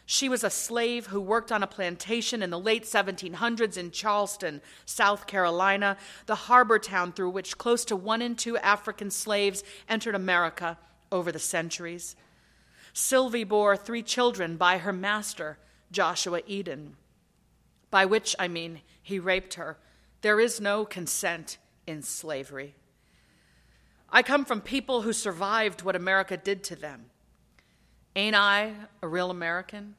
She 0.05 0.29
was 0.29 0.43
a 0.43 0.51
slave 0.51 1.07
who 1.07 1.19
worked 1.19 1.51
on 1.51 1.63
a 1.63 1.67
plantation 1.67 2.43
in 2.43 2.51
the 2.51 2.59
late 2.59 2.83
1700s 2.83 3.77
in 3.77 3.89
Charleston, 3.89 4.61
South 4.85 5.25
Carolina, 5.25 5.97
the 6.27 6.35
harbor 6.35 6.77
town 6.77 7.13
through 7.13 7.31
which 7.31 7.57
close 7.57 7.83
to 7.85 7.95
one 7.95 8.21
in 8.21 8.35
two 8.35 8.59
African 8.59 9.09
slaves 9.09 9.63
entered 9.89 10.13
America 10.13 10.77
over 11.11 11.31
the 11.31 11.39
centuries. 11.39 12.15
Sylvie 12.93 13.43
bore 13.43 13.75
three 13.75 14.03
children 14.03 14.55
by 14.55 14.77
her 14.77 14.93
master, 14.93 15.57
Joshua 15.91 16.41
Eden, 16.45 16.95
by 17.89 18.05
which 18.05 18.35
I 18.37 18.47
mean 18.47 18.81
he 19.01 19.17
raped 19.17 19.55
her. 19.55 19.79
There 20.21 20.39
is 20.39 20.61
no 20.61 20.85
consent 20.85 21.57
in 21.87 22.03
slavery. 22.03 22.75
I 24.15 24.23
come 24.23 24.45
from 24.45 24.61
people 24.61 25.01
who 25.01 25.11
survived 25.11 25.81
what 25.81 25.97
America 25.97 26.37
did 26.37 26.63
to 26.65 26.77
them. 26.77 27.07
Ain't 28.15 28.33
I 28.33 28.71
a 29.01 29.09
real 29.09 29.29
American? 29.29 29.95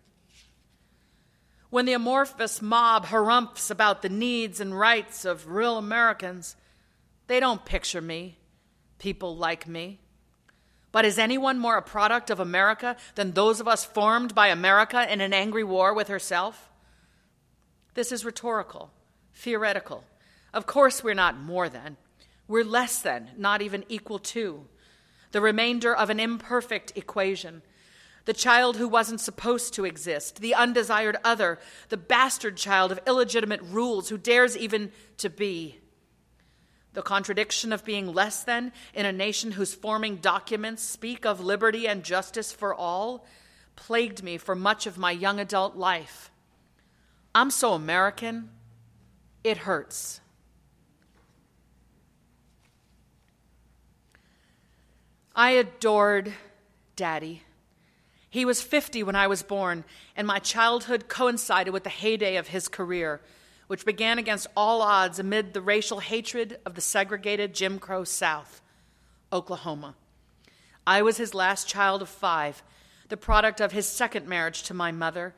When 1.68 1.84
the 1.84 1.92
amorphous 1.92 2.62
mob 2.62 3.04
harumphs 3.04 3.70
about 3.70 4.00
the 4.00 4.08
needs 4.08 4.58
and 4.58 4.78
rights 4.78 5.26
of 5.26 5.48
real 5.48 5.76
Americans, 5.76 6.56
they 7.26 7.40
don't 7.40 7.62
picture 7.66 8.00
me, 8.00 8.38
people 8.98 9.36
like 9.36 9.68
me. 9.68 10.00
But 10.92 11.04
is 11.04 11.18
anyone 11.18 11.58
more 11.58 11.76
a 11.76 11.82
product 11.82 12.30
of 12.30 12.40
America 12.40 12.96
than 13.16 13.32
those 13.32 13.60
of 13.60 13.68
us 13.68 13.84
formed 13.84 14.34
by 14.34 14.48
America 14.48 15.12
in 15.12 15.20
an 15.20 15.34
angry 15.34 15.62
war 15.62 15.92
with 15.92 16.08
herself? 16.08 16.70
This 17.92 18.10
is 18.12 18.24
rhetorical, 18.24 18.90
theoretical. 19.34 20.04
Of 20.54 20.64
course, 20.64 21.04
we're 21.04 21.12
not 21.12 21.38
more 21.38 21.68
than. 21.68 21.98
We're 22.48 22.64
less 22.64 23.00
than, 23.00 23.30
not 23.36 23.62
even 23.62 23.84
equal 23.88 24.18
to. 24.20 24.66
The 25.32 25.40
remainder 25.40 25.94
of 25.94 26.10
an 26.10 26.20
imperfect 26.20 26.92
equation. 26.96 27.62
The 28.24 28.32
child 28.32 28.76
who 28.76 28.88
wasn't 28.88 29.20
supposed 29.20 29.74
to 29.74 29.84
exist, 29.84 30.40
the 30.40 30.54
undesired 30.54 31.16
other, 31.24 31.58
the 31.88 31.96
bastard 31.96 32.56
child 32.56 32.90
of 32.90 33.00
illegitimate 33.06 33.60
rules 33.62 34.08
who 34.08 34.18
dares 34.18 34.56
even 34.56 34.90
to 35.18 35.30
be. 35.30 35.78
The 36.92 37.02
contradiction 37.02 37.72
of 37.72 37.84
being 37.84 38.12
less 38.12 38.42
than 38.42 38.72
in 38.94 39.06
a 39.06 39.12
nation 39.12 39.52
whose 39.52 39.74
forming 39.74 40.16
documents 40.16 40.82
speak 40.82 41.26
of 41.26 41.40
liberty 41.40 41.86
and 41.86 42.02
justice 42.02 42.52
for 42.52 42.74
all 42.74 43.26
plagued 43.76 44.22
me 44.22 44.38
for 44.38 44.54
much 44.54 44.86
of 44.86 44.96
my 44.96 45.10
young 45.10 45.38
adult 45.38 45.76
life. 45.76 46.30
I'm 47.34 47.50
so 47.50 47.74
American, 47.74 48.48
it 49.44 49.58
hurts. 49.58 50.20
I 55.36 55.50
adored 55.50 56.32
Daddy. 56.96 57.42
He 58.28 58.44
was 58.44 58.62
50 58.62 59.02
when 59.02 59.14
I 59.14 59.26
was 59.26 59.42
born, 59.42 59.84
and 60.16 60.26
my 60.26 60.38
childhood 60.38 61.08
coincided 61.08 61.72
with 61.72 61.84
the 61.84 61.90
heyday 61.90 62.36
of 62.36 62.48
his 62.48 62.66
career 62.66 63.20
which 63.66 63.84
began 63.84 64.18
against 64.18 64.46
all 64.56 64.82
odds 64.82 65.18
amid 65.18 65.52
the 65.52 65.60
racial 65.60 66.00
hatred 66.00 66.58
of 66.64 66.74
the 66.74 66.80
segregated 66.80 67.54
Jim 67.54 67.78
Crow 67.78 68.04
South, 68.04 68.60
Oklahoma. 69.32 69.94
I 70.86 71.02
was 71.02 71.16
his 71.16 71.34
last 71.34 71.66
child 71.66 72.02
of 72.02 72.08
five, 72.08 72.62
the 73.08 73.16
product 73.16 73.60
of 73.60 73.72
his 73.72 73.88
second 73.88 74.26
marriage 74.28 74.62
to 74.64 74.74
my 74.74 74.92
mother, 74.92 75.34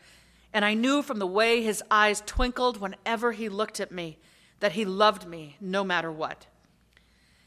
and 0.52 0.64
I 0.64 0.74
knew 0.74 1.02
from 1.02 1.18
the 1.18 1.26
way 1.26 1.62
his 1.62 1.82
eyes 1.90 2.22
twinkled 2.26 2.80
whenever 2.80 3.32
he 3.32 3.48
looked 3.48 3.80
at 3.80 3.92
me 3.92 4.18
that 4.60 4.72
he 4.72 4.84
loved 4.84 5.26
me 5.26 5.56
no 5.60 5.84
matter 5.84 6.12
what. 6.12 6.46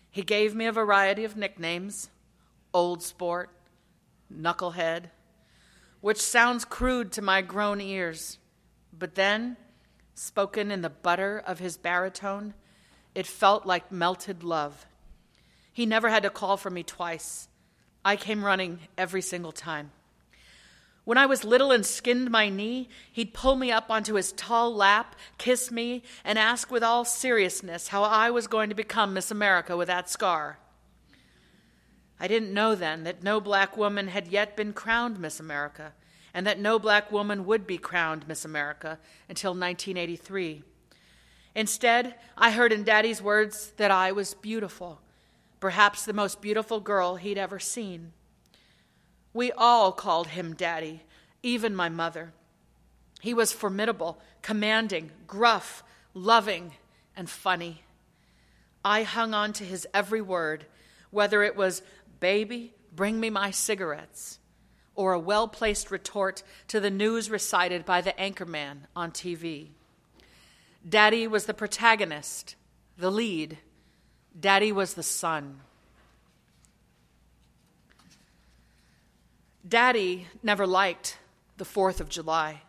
He 0.09 0.23
gave 0.23 0.55
me 0.55 0.65
a 0.65 0.71
variety 0.71 1.23
of 1.23 1.37
nicknames 1.37 2.09
Old 2.73 3.03
Sport, 3.03 3.49
Knucklehead, 4.33 5.09
which 5.99 6.21
sounds 6.21 6.65
crude 6.65 7.11
to 7.13 7.21
my 7.21 7.41
grown 7.41 7.81
ears. 7.81 8.39
But 8.97 9.15
then 9.15 9.57
spoken 10.15 10.71
in 10.71 10.81
the 10.81 10.89
butter 10.89 11.41
of 11.45 11.59
his 11.59 11.77
baritone, 11.77 12.53
it 13.15 13.27
felt 13.27 13.65
like 13.65 13.91
melted 13.91 14.43
love. 14.43 14.85
He 15.73 15.85
never 15.85 16.09
had 16.09 16.23
to 16.23 16.29
call 16.29 16.57
for 16.57 16.69
me 16.69 16.83
twice. 16.83 17.47
I 18.03 18.15
came 18.15 18.43
running 18.43 18.79
every 18.97 19.21
single 19.21 19.51
time. 19.51 19.91
When 21.03 21.17
I 21.17 21.25
was 21.25 21.43
little 21.43 21.71
and 21.71 21.85
skinned 21.85 22.29
my 22.29 22.49
knee, 22.49 22.87
he'd 23.11 23.33
pull 23.33 23.55
me 23.55 23.71
up 23.71 23.89
onto 23.89 24.13
his 24.13 24.31
tall 24.33 24.73
lap, 24.73 25.15
kiss 25.37 25.71
me, 25.71 26.03
and 26.23 26.37
ask 26.37 26.69
with 26.69 26.83
all 26.83 27.05
seriousness 27.05 27.87
how 27.87 28.03
I 28.03 28.29
was 28.29 28.47
going 28.47 28.69
to 28.69 28.75
become 28.75 29.13
Miss 29.13 29.31
America 29.31 29.75
with 29.75 29.87
that 29.87 30.09
scar. 30.09 30.59
I 32.21 32.27
didn't 32.27 32.53
know 32.53 32.75
then 32.75 33.03
that 33.05 33.23
no 33.23 33.41
black 33.41 33.75
woman 33.75 34.09
had 34.09 34.27
yet 34.27 34.55
been 34.55 34.73
crowned 34.73 35.19
Miss 35.19 35.39
America, 35.39 35.93
and 36.35 36.45
that 36.45 36.59
no 36.59 36.77
black 36.77 37.11
woman 37.11 37.47
would 37.47 37.65
be 37.65 37.79
crowned 37.79 38.27
Miss 38.27 38.45
America 38.45 38.99
until 39.27 39.53
1983. 39.53 40.61
Instead, 41.55 42.13
I 42.37 42.51
heard 42.51 42.71
in 42.71 42.83
Daddy's 42.83 43.23
words 43.23 43.71
that 43.77 43.89
I 43.89 44.11
was 44.11 44.35
beautiful, 44.35 45.01
perhaps 45.59 46.05
the 46.05 46.13
most 46.13 46.43
beautiful 46.43 46.79
girl 46.79 47.15
he'd 47.15 47.39
ever 47.39 47.57
seen. 47.57 48.13
We 49.33 49.51
all 49.53 49.91
called 49.91 50.27
him 50.27 50.53
Daddy, 50.53 51.01
even 51.41 51.75
my 51.75 51.89
mother. 51.89 52.33
He 53.19 53.33
was 53.33 53.51
formidable, 53.51 54.21
commanding, 54.43 55.09
gruff, 55.25 55.83
loving, 56.13 56.73
and 57.17 57.27
funny. 57.27 57.81
I 58.85 59.01
hung 59.01 59.33
on 59.33 59.53
to 59.53 59.63
his 59.63 59.87
every 59.91 60.21
word, 60.21 60.67
whether 61.09 61.41
it 61.43 61.55
was, 61.55 61.81
Baby, 62.21 62.73
bring 62.95 63.19
me 63.19 63.29
my 63.29 63.51
cigarettes, 63.51 64.39
or 64.95 65.11
a 65.11 65.19
well 65.19 65.47
placed 65.47 65.91
retort 65.91 66.43
to 66.69 66.79
the 66.79 66.91
news 66.91 67.29
recited 67.29 67.83
by 67.83 67.99
the 67.99 68.13
anchorman 68.13 68.81
on 68.95 69.11
TV. 69.11 69.69
Daddy 70.87 71.27
was 71.27 71.45
the 71.45 71.53
protagonist, 71.53 72.55
the 72.97 73.11
lead. 73.11 73.57
Daddy 74.39 74.71
was 74.71 74.93
the 74.93 75.03
son. 75.03 75.61
Daddy 79.67 80.27
never 80.43 80.65
liked 80.65 81.17
the 81.57 81.65
4th 81.65 81.99
of 81.99 82.09
July. 82.09 82.61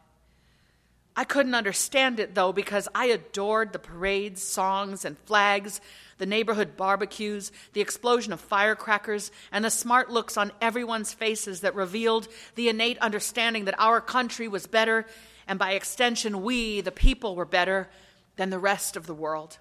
I 1.14 1.24
couldn't 1.24 1.54
understand 1.54 2.20
it 2.20 2.34
though 2.34 2.52
because 2.52 2.88
I 2.94 3.06
adored 3.06 3.72
the 3.72 3.78
parades, 3.78 4.42
songs, 4.42 5.04
and 5.04 5.18
flags 5.18 5.80
the 6.22 6.26
neighborhood 6.26 6.76
barbecues, 6.76 7.50
the 7.72 7.80
explosion 7.80 8.32
of 8.32 8.40
firecrackers, 8.40 9.32
and 9.50 9.64
the 9.64 9.70
smart 9.70 10.08
looks 10.08 10.36
on 10.36 10.52
everyone's 10.60 11.12
faces 11.12 11.62
that 11.62 11.74
revealed 11.74 12.28
the 12.54 12.68
innate 12.68 12.96
understanding 12.98 13.64
that 13.64 13.74
our 13.76 14.00
country 14.00 14.46
was 14.46 14.68
better, 14.68 15.04
and 15.48 15.58
by 15.58 15.72
extension, 15.72 16.44
we, 16.44 16.80
the 16.80 16.92
people, 16.92 17.34
were 17.34 17.44
better 17.44 17.88
than 18.36 18.50
the 18.50 18.58
rest 18.60 18.96
of 18.96 19.08
the 19.08 19.14
world. 19.16 19.58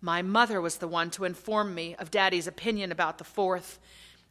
My 0.00 0.20
mother 0.20 0.60
was 0.60 0.78
the 0.78 0.88
one 0.88 1.10
to 1.12 1.24
inform 1.24 1.76
me 1.76 1.94
of 1.94 2.10
Daddy's 2.10 2.48
opinion 2.48 2.90
about 2.90 3.18
the 3.18 3.22
Fourth, 3.22 3.78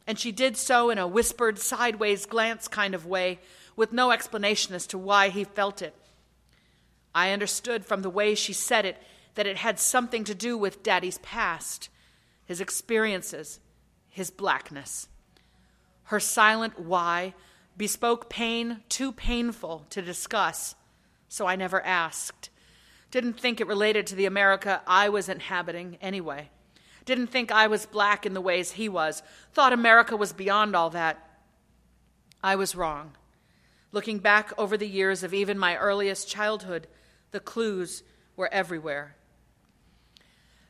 and 0.06 0.18
she 0.18 0.32
did 0.32 0.54
so 0.54 0.90
in 0.90 0.98
a 0.98 1.08
whispered, 1.08 1.58
sideways 1.58 2.26
glance 2.26 2.68
kind 2.68 2.94
of 2.94 3.06
way, 3.06 3.38
with 3.74 3.90
no 3.90 4.10
explanation 4.10 4.74
as 4.74 4.86
to 4.88 4.98
why 4.98 5.30
he 5.30 5.44
felt 5.44 5.80
it. 5.80 5.94
I 7.14 7.32
understood 7.32 7.86
from 7.86 8.02
the 8.02 8.10
way 8.10 8.34
she 8.34 8.52
said 8.52 8.84
it 8.84 9.02
that 9.36 9.46
it 9.46 9.58
had 9.58 9.78
something 9.78 10.24
to 10.24 10.34
do 10.34 10.58
with 10.58 10.82
Daddy's 10.82 11.18
past, 11.18 11.88
his 12.44 12.60
experiences, 12.60 13.60
his 14.10 14.30
blackness. 14.30 15.08
Her 16.04 16.20
silent 16.20 16.80
why 16.80 17.34
bespoke 17.76 18.28
pain 18.30 18.82
too 18.88 19.12
painful 19.12 19.86
to 19.90 20.02
discuss, 20.02 20.74
so 21.28 21.46
I 21.46 21.54
never 21.54 21.84
asked. 21.84 22.50
Didn't 23.10 23.38
think 23.38 23.60
it 23.60 23.66
related 23.66 24.06
to 24.08 24.14
the 24.14 24.26
America 24.26 24.82
I 24.86 25.08
was 25.10 25.28
inhabiting 25.28 25.98
anyway. 26.00 26.50
Didn't 27.04 27.28
think 27.28 27.52
I 27.52 27.66
was 27.66 27.86
black 27.86 28.26
in 28.26 28.34
the 28.34 28.40
ways 28.40 28.72
he 28.72 28.88
was. 28.88 29.22
Thought 29.52 29.72
America 29.72 30.16
was 30.16 30.32
beyond 30.32 30.74
all 30.74 30.90
that. 30.90 31.22
I 32.42 32.56
was 32.56 32.74
wrong. 32.74 33.12
Looking 33.92 34.18
back 34.18 34.52
over 34.58 34.76
the 34.76 34.88
years 34.88 35.22
of 35.22 35.34
even 35.34 35.58
my 35.58 35.76
earliest 35.76 36.28
childhood, 36.28 36.86
the 37.30 37.40
clues 37.40 38.02
were 38.36 38.52
everywhere. 38.52 39.15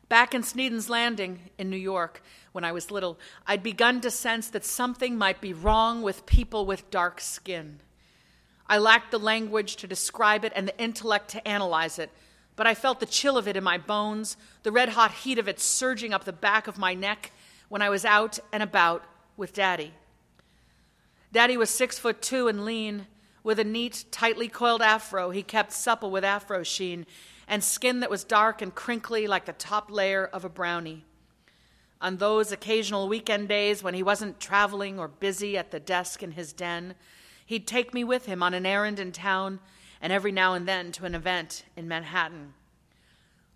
Back 0.09 0.35
in 0.35 0.43
Sneden's 0.43 0.89
Landing 0.89 1.51
in 1.59 1.69
New 1.69 1.77
York, 1.77 2.23
when 2.53 2.65
I 2.65 2.71
was 2.71 2.93
little, 2.93 3.19
I'd 3.47 3.63
begun 3.63 4.01
to 4.03 4.11
sense 4.11 4.49
that 4.49 4.65
something 4.65 5.19
might 5.19 5.41
be 5.41 5.53
wrong 5.53 6.03
with 6.03 6.27
people 6.27 6.65
with 6.65 6.91
dark 6.91 7.21
skin. 7.21 7.81
I 8.69 8.79
lacked 8.79 9.11
the 9.11 9.19
language 9.19 9.77
to 9.77 9.87
describe 9.87 10.45
it 10.45 10.53
and 10.55 10.69
the 10.69 10.79
intellect 10.81 11.29
to 11.31 11.47
analyze 11.47 11.99
it, 11.99 12.11
but 12.55 12.67
I 12.67 12.75
felt 12.75 13.01
the 13.01 13.07
chill 13.07 13.37
of 13.37 13.49
it 13.49 13.57
in 13.57 13.65
my 13.65 13.79
bones, 13.79 14.37
the 14.63 14.73
red 14.73 14.91
hot 14.91 15.11
heat 15.11 15.39
of 15.39 15.49
it 15.49 15.59
surging 15.59 16.15
up 16.15 16.25
the 16.25 16.33
back 16.33 16.69
of 16.69 16.79
my 16.79 16.95
neck 16.95 17.33
when 17.69 17.83
I 17.83 17.91
was 17.91 18.05
out 18.05 18.39
and 18.53 18.63
about 18.63 19.05
with 19.37 19.53
Daddy. 19.53 19.93
Daddy 21.33 21.57
was 21.57 21.69
six 21.69 21.99
foot 21.99 22.23
two 22.23 22.47
and 22.47 22.65
lean, 22.65 23.09
with 23.43 23.59
a 23.59 23.65
neat, 23.65 24.05
tightly 24.11 24.49
coiled 24.49 24.83
afro 24.83 25.31
he 25.31 25.43
kept 25.43 25.73
supple 25.73 26.11
with 26.11 26.25
afro 26.25 26.63
sheen 26.63 27.07
and 27.49 27.63
skin 27.63 28.01
that 28.01 28.11
was 28.11 28.25
dark 28.25 28.61
and 28.61 28.75
crinkly 28.75 29.27
like 29.27 29.45
the 29.45 29.53
top 29.53 29.91
layer 29.91 30.25
of 30.27 30.45
a 30.45 30.49
brownie. 30.49 31.05
On 32.01 32.17
those 32.17 32.53
occasional 32.53 33.09
weekend 33.09 33.49
days 33.49 33.83
when 33.83 33.95
he 33.95 34.03
wasn't 34.03 34.41
traveling 34.41 34.99
or 34.99 35.09
busy 35.09 35.57
at 35.57 35.71
the 35.71 35.81
desk 35.81 36.23
in 36.23 36.33
his 36.33 36.53
den, 36.53 36.95
he'd 37.47 37.67
take 37.67 37.95
me 37.95 38.05
with 38.05 38.27
him 38.27 38.43
on 38.43 38.53
an 38.53 38.67
errand 38.67 38.99
in 38.99 39.13
town 39.13 39.61
and 40.03 40.13
every 40.13 40.33
now 40.33 40.55
and 40.55 40.69
then 40.69 40.93
to 40.93 41.07
an 41.07 41.15
event 41.15 41.65
in 41.77 41.89
Manhattan. 41.89 42.53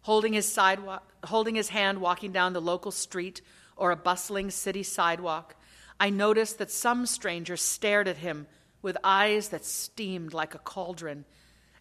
Holding 0.02 0.32
his, 0.32 0.50
sidewalk, 0.50 1.12
holding 1.24 1.54
his 1.54 1.68
hand 1.68 2.00
walking 2.00 2.32
down 2.32 2.54
the 2.54 2.60
local 2.60 2.90
street 2.90 3.42
or 3.76 3.90
a 3.90 3.96
bustling 3.96 4.50
city 4.50 4.82
sidewalk, 4.82 5.54
I 5.98 6.08
noticed 6.08 6.58
that 6.58 6.70
some 6.70 7.04
strangers 7.04 7.60
stared 7.60 8.08
at 8.08 8.16
him 8.18 8.46
with 8.80 8.96
eyes 9.04 9.48
that 9.48 9.66
steamed 9.66 10.32
like 10.32 10.54
a 10.54 10.58
cauldron 10.58 11.26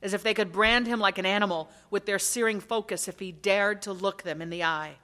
as 0.02 0.14
if 0.14 0.24
they 0.24 0.34
could 0.34 0.52
brand 0.52 0.88
him 0.88 1.00
like 1.00 1.18
an 1.18 1.26
animal 1.26 1.70
with 1.90 2.06
their 2.06 2.20
searing 2.20 2.60
focus 2.60 3.08
if 3.08 3.20
he 3.20 3.32
dared 3.32 3.82
to 3.82 3.92
look 3.94 4.24
them 4.24 4.42
in 4.42 4.50
the 4.50 4.64
eye. 4.64 4.96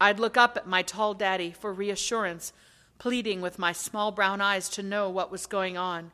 I'd 0.00 0.18
look 0.18 0.36
up 0.36 0.56
at 0.56 0.66
my 0.66 0.82
tall 0.82 1.14
daddy 1.14 1.52
for 1.52 1.72
reassurance, 1.72 2.52
pleading 2.98 3.40
with 3.40 3.58
my 3.58 3.72
small 3.72 4.10
brown 4.10 4.40
eyes 4.40 4.68
to 4.70 4.82
know 4.82 5.08
what 5.08 5.30
was 5.30 5.46
going 5.46 5.76
on. 5.76 6.10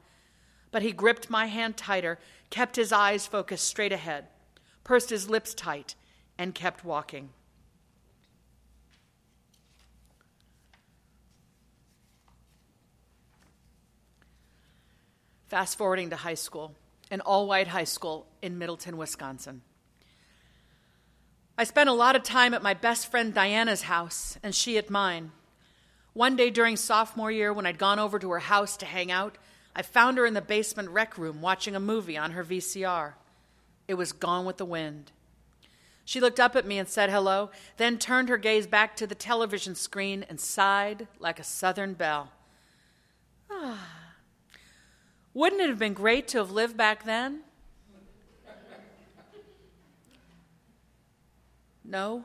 But 0.71 0.83
he 0.83 0.93
gripped 0.93 1.31
my 1.31 1.47
hand 1.47 1.79
tighter, 1.79 2.19
kept 2.51 2.77
his 2.77 2.93
eyes 2.93 3.27
focused 3.27 3.67
straight 3.67 3.93
ahead, 3.93 4.27
pursed 4.85 5.09
his 5.09 5.31
lips 5.31 5.55
tight, 5.55 5.95
and 6.37 6.55
kept 6.55 6.85
walking. 6.85 7.31
Fast 15.49 15.79
forwarding 15.79 16.11
to 16.11 16.17
high 16.17 16.35
school, 16.35 16.75
an 17.11 17.21
all 17.21 17.47
white 17.47 17.69
high 17.69 17.85
school 17.85 18.27
in 18.43 18.59
Middleton, 18.59 18.97
Wisconsin. 18.97 19.63
I 21.57 21.65
spent 21.65 21.89
a 21.89 21.95
lot 21.95 22.15
of 22.15 22.23
time 22.23 22.55
at 22.55 22.63
my 22.63 22.75
best 22.75 23.11
friend 23.11 23.35
Diana's 23.35 23.83
house 23.83 24.39
and 24.43 24.55
she 24.55 24.79
at 24.79 24.91
mine. 24.91 25.33
One 26.13 26.37
day 26.37 26.51
during 26.51 26.77
sophomore 26.77 27.31
year, 27.31 27.53
when 27.53 27.67
I'd 27.67 27.79
gone 27.79 27.99
over 27.99 28.19
to 28.19 28.31
her 28.31 28.39
house 28.39 28.77
to 28.79 28.87
hang 28.87 29.11
out, 29.11 29.39
I 29.75 29.83
found 29.83 30.19
her 30.19 30.27
in 30.27 30.35
the 30.35 30.41
basement 30.41 30.91
rec 30.91 31.19
room 31.19 31.41
watching 31.41 31.75
a 31.75 31.81
movie 31.81 32.17
on 32.17 32.33
her 32.33 32.45
VCR. 32.45 33.15
It 33.87 33.95
was 33.95 34.13
Gone 34.13 34.45
with 34.45 34.57
the 34.57 34.65
Wind. 34.65 35.13
She 36.05 36.21
looked 36.21 36.41
up 36.41 36.57
at 36.57 36.67
me 36.67 36.79
and 36.79 36.89
said 36.89 37.11
hello, 37.11 37.51
then 37.77 37.99
turned 37.99 38.29
her 38.29 38.39
gaze 38.39 38.67
back 38.67 38.97
to 38.97 39.07
the 39.07 39.15
television 39.15 39.75
screen 39.75 40.25
and 40.29 40.41
sighed 40.41 41.07
like 41.19 41.39
a 41.39 41.45
southern 41.45 41.95
belle. 41.95 42.31
Ah. 43.51 44.08
Wouldn't 45.35 45.61
it 45.61 45.69
have 45.69 45.79
been 45.79 45.95
great 45.95 46.27
to 46.29 46.39
have 46.39 46.51
lived 46.51 46.77
back 46.77 47.05
then? 47.05 47.41
No. 51.85 52.25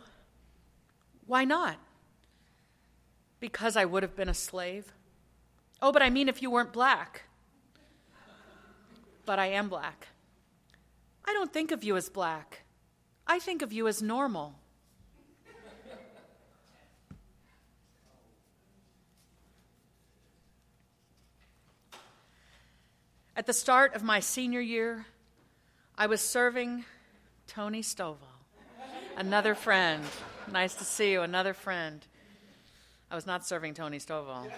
Why 1.25 1.45
not? 1.45 1.77
Because 3.39 3.77
I 3.77 3.85
would 3.85 4.03
have 4.03 4.15
been 4.15 4.29
a 4.29 4.33
slave. 4.33 4.93
Oh, 5.81 5.91
but 5.91 6.01
I 6.01 6.09
mean 6.09 6.27
if 6.27 6.41
you 6.41 6.49
weren't 6.49 6.73
black. 6.73 7.23
But 9.25 9.39
I 9.39 9.47
am 9.47 9.69
black. 9.69 10.07
I 11.25 11.33
don't 11.33 11.53
think 11.53 11.71
of 11.71 11.83
you 11.83 11.95
as 11.95 12.09
black. 12.09 12.63
I 13.25 13.39
think 13.39 13.61
of 13.61 13.71
you 13.71 13.87
as 13.87 14.01
normal. 14.01 14.55
At 23.35 23.47
the 23.47 23.53
start 23.53 23.95
of 23.95 24.03
my 24.03 24.19
senior 24.19 24.61
year, 24.61 25.07
I 25.97 26.05
was 26.05 26.21
serving 26.21 26.85
Tony 27.47 27.81
Stovall, 27.81 28.17
another 29.17 29.55
friend. 29.55 30.03
Nice 30.51 30.75
to 30.75 30.83
see 30.83 31.13
you, 31.13 31.23
another 31.23 31.55
friend. 31.55 32.05
I 33.09 33.15
was 33.15 33.25
not 33.25 33.43
serving 33.43 33.73
Tony 33.73 33.97
Stovall. 33.97 34.51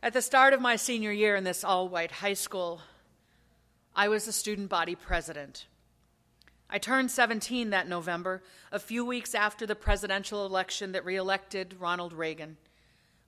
At 0.00 0.12
the 0.12 0.22
start 0.22 0.52
of 0.52 0.60
my 0.60 0.76
senior 0.76 1.10
year 1.10 1.34
in 1.34 1.42
this 1.42 1.64
all 1.64 1.88
white 1.88 2.12
high 2.12 2.34
school, 2.34 2.82
I 3.96 4.06
was 4.06 4.26
the 4.26 4.32
student 4.32 4.68
body 4.68 4.94
president. 4.94 5.66
I 6.70 6.78
turned 6.78 7.10
17 7.10 7.70
that 7.70 7.88
November, 7.88 8.44
a 8.70 8.78
few 8.78 9.04
weeks 9.04 9.34
after 9.34 9.66
the 9.66 9.74
presidential 9.74 10.46
election 10.46 10.92
that 10.92 11.04
reelected 11.04 11.74
Ronald 11.80 12.12
Reagan. 12.12 12.58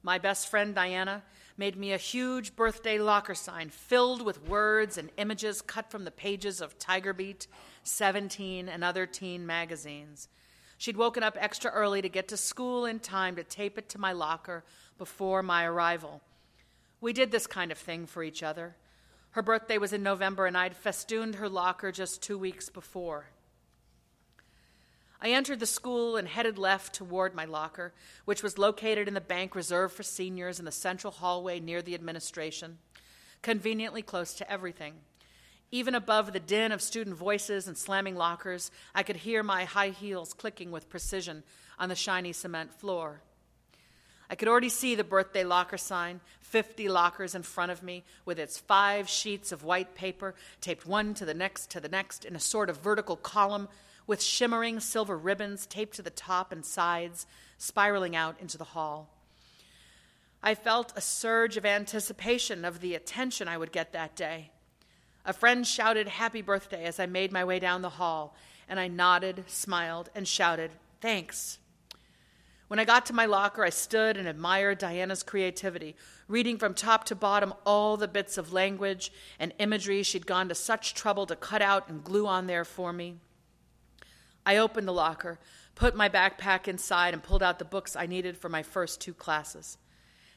My 0.05 0.19
best 0.19 0.47
friend 0.49 0.77
Diana 0.77 1.25
made 1.57 1.77
me 1.77 1.93
a 1.93 1.99
huge 1.99 2.55
birthday 2.55 2.99
locker 2.99 3.35
sign 3.35 3.71
filled 3.71 4.23
with 4.23 4.49
words 4.49 4.99
and 4.99 5.11
images 5.17 5.63
cut 5.63 5.91
from 5.91 6.05
the 6.05 6.11
pages 6.11 6.61
of 6.61 6.79
Tiger 6.79 7.13
Beat, 7.13 7.47
17, 7.83 8.69
and 8.69 8.85
other 8.85 9.07
teen 9.07 9.47
magazines. 9.47 10.29
She'd 10.79 10.97
woken 10.97 11.23
up 11.23 11.37
extra 11.41 11.71
early 11.71 12.03
to 12.03 12.09
get 12.09 12.29
to 12.29 12.37
school 12.37 12.85
in 12.85 12.99
time 12.99 13.37
to 13.37 13.45
tape 13.45 13.79
it 13.79 13.89
to 13.91 13.99
my 13.99 14.13
locker 14.13 14.65
before 14.99 15.43
my 15.43 15.65
arrival. 15.65 16.21
We 17.01 17.13
did 17.13 17.31
this 17.31 17.47
kind 17.47 17.73
of 17.73 17.79
thing 17.79 18.07
for 18.07 18.23
each 18.23 18.43
other. 18.43 18.77
Her 19.31 19.43
birthday 19.43 19.79
was 19.79 19.93
in 19.93 20.03
November, 20.03 20.47
and 20.47 20.57
I'd 20.57 20.77
festooned 20.77 21.37
her 21.37 21.49
locker 21.49 21.93
just 21.93 22.23
two 22.23 22.39
weeks 22.39 22.69
before. 22.69 23.27
I 25.21 25.31
entered 25.31 25.61
the 25.61 25.67
school 25.67 26.17
and 26.17 26.29
headed 26.29 26.59
left 26.59 26.95
toward 26.95 27.35
my 27.35 27.47
locker, 27.47 27.95
which 28.25 28.43
was 28.43 28.59
located 28.59 29.09
in 29.09 29.15
the 29.15 29.21
bank 29.21 29.55
reserved 29.55 29.95
for 29.95 30.03
seniors 30.03 30.59
in 30.59 30.65
the 30.65 30.73
central 30.73 31.13
hallway 31.13 31.59
near 31.59 31.81
the 31.81 31.95
administration, 31.95 32.79
conveniently 33.43 34.03
close 34.03 34.35
to 34.35 34.51
everything. 34.51 34.95
Even 35.73 35.95
above 35.95 36.33
the 36.33 36.41
din 36.41 36.71
of 36.71 36.83
student 36.83 37.17
voices 37.17 37.67
and 37.67 37.77
slamming 37.77 38.15
lockers, 38.15 38.71
I 38.95 39.03
could 39.03 39.17
hear 39.17 39.43
my 39.43 39.65
high 39.65 39.89
heels 39.89 40.33
clicking 40.33 40.71
with 40.71 40.89
precision 40.89 41.43
on 41.79 41.89
the 41.89 41.95
shiny 41.95 42.33
cement 42.33 42.73
floor. 42.73 43.21
I 44.29 44.35
could 44.35 44.49
already 44.49 44.69
see 44.69 44.95
the 44.95 45.05
birthday 45.05 45.45
locker 45.45 45.79
sign, 45.79 46.21
50 46.41 46.89
lockers 46.89 47.35
in 47.35 47.43
front 47.43 47.73
of 47.73 47.83
me, 47.83 48.05
with 48.25 48.39
its 48.39 48.59
five 48.59 49.09
sheets 49.09 49.53
of 49.53 49.65
white 49.65 49.95
paper 49.95 50.35
taped 50.61 50.87
one 50.87 51.15
to 51.15 51.25
the 51.25 51.35
next 51.35 51.71
to 51.71 51.81
the 51.81 51.89
next 51.89 52.25
in 52.25 52.35
a 52.35 52.41
sort 52.41 52.69
of 52.69 52.79
vertical 52.79 53.17
column 53.17 53.69
with 54.07 54.23
shimmering 54.23 54.81
silver 54.81 55.17
ribbons 55.17 55.67
taped 55.67 55.97
to 55.97 56.03
the 56.03 56.11
top 56.11 56.53
and 56.53 56.65
sides, 56.65 57.27
spiraling 57.59 58.15
out 58.15 58.41
into 58.41 58.59
the 58.59 58.65
hall. 58.65 59.11
I 60.43 60.55
felt 60.55 60.93
a 60.97 61.01
surge 61.01 61.57
of 61.57 61.67
anticipation 61.67 62.65
of 62.65 62.81
the 62.81 62.95
attention 62.95 63.49
I 63.49 63.59
would 63.59 63.73
get 63.73 63.93
that 63.93 64.15
day. 64.15 64.51
A 65.25 65.33
friend 65.33 65.67
shouted 65.67 66.07
happy 66.07 66.41
birthday 66.41 66.85
as 66.85 67.01
I 67.01 67.07
made 67.07 67.33
my 67.33 67.45
way 67.45 67.59
down 67.59 67.83
the 67.83 67.91
hall, 67.91 68.37
and 68.69 68.79
I 68.79 68.87
nodded, 68.87 69.45
smiled, 69.49 70.11
and 70.15 70.27
shouted, 70.27 70.71
Thanks. 71.01 71.59
When 72.69 72.81
I 72.81 72.85
got 72.85 73.07
to 73.07 73.13
my 73.13 73.27
locker, 73.27 73.65
I 73.65 73.71
stood 73.71 74.17
and 74.17 74.27
admired 74.27 74.79
Diana's 74.79 75.23
creativity, 75.23 75.95
reading 76.27 76.59
from 76.59 76.75
top 76.75 77.05
to 77.05 77.15
bottom 77.15 77.55
all 77.65 77.97
the 77.97 78.09
bits 78.09 78.39
of 78.39 78.53
language 78.53 79.13
and 79.39 79.53
imagery 79.59 80.03
she'd 80.03 80.27
gone 80.27 80.49
to 80.49 80.55
such 80.55 80.95
trouble 80.95 81.27
to 81.27 81.37
cut 81.37 81.63
out 81.63 81.89
and 81.89 82.03
glue 82.03 82.27
on 82.27 82.47
there 82.47 82.65
for 82.65 82.93
me. 82.93 83.19
I 84.47 84.59
opened 84.59 84.87
the 84.87 84.93
locker, 84.93 85.41
put 85.75 85.97
my 85.97 86.09
backpack 86.09 86.69
inside, 86.69 87.13
and 87.13 87.23
pulled 87.23 87.43
out 87.43 87.59
the 87.59 87.65
books 87.65 87.97
I 87.97 88.07
needed 88.07 88.39
for 88.39 88.49
my 88.49 88.63
first 88.63 89.01
two 89.01 89.13
classes. 89.13 89.77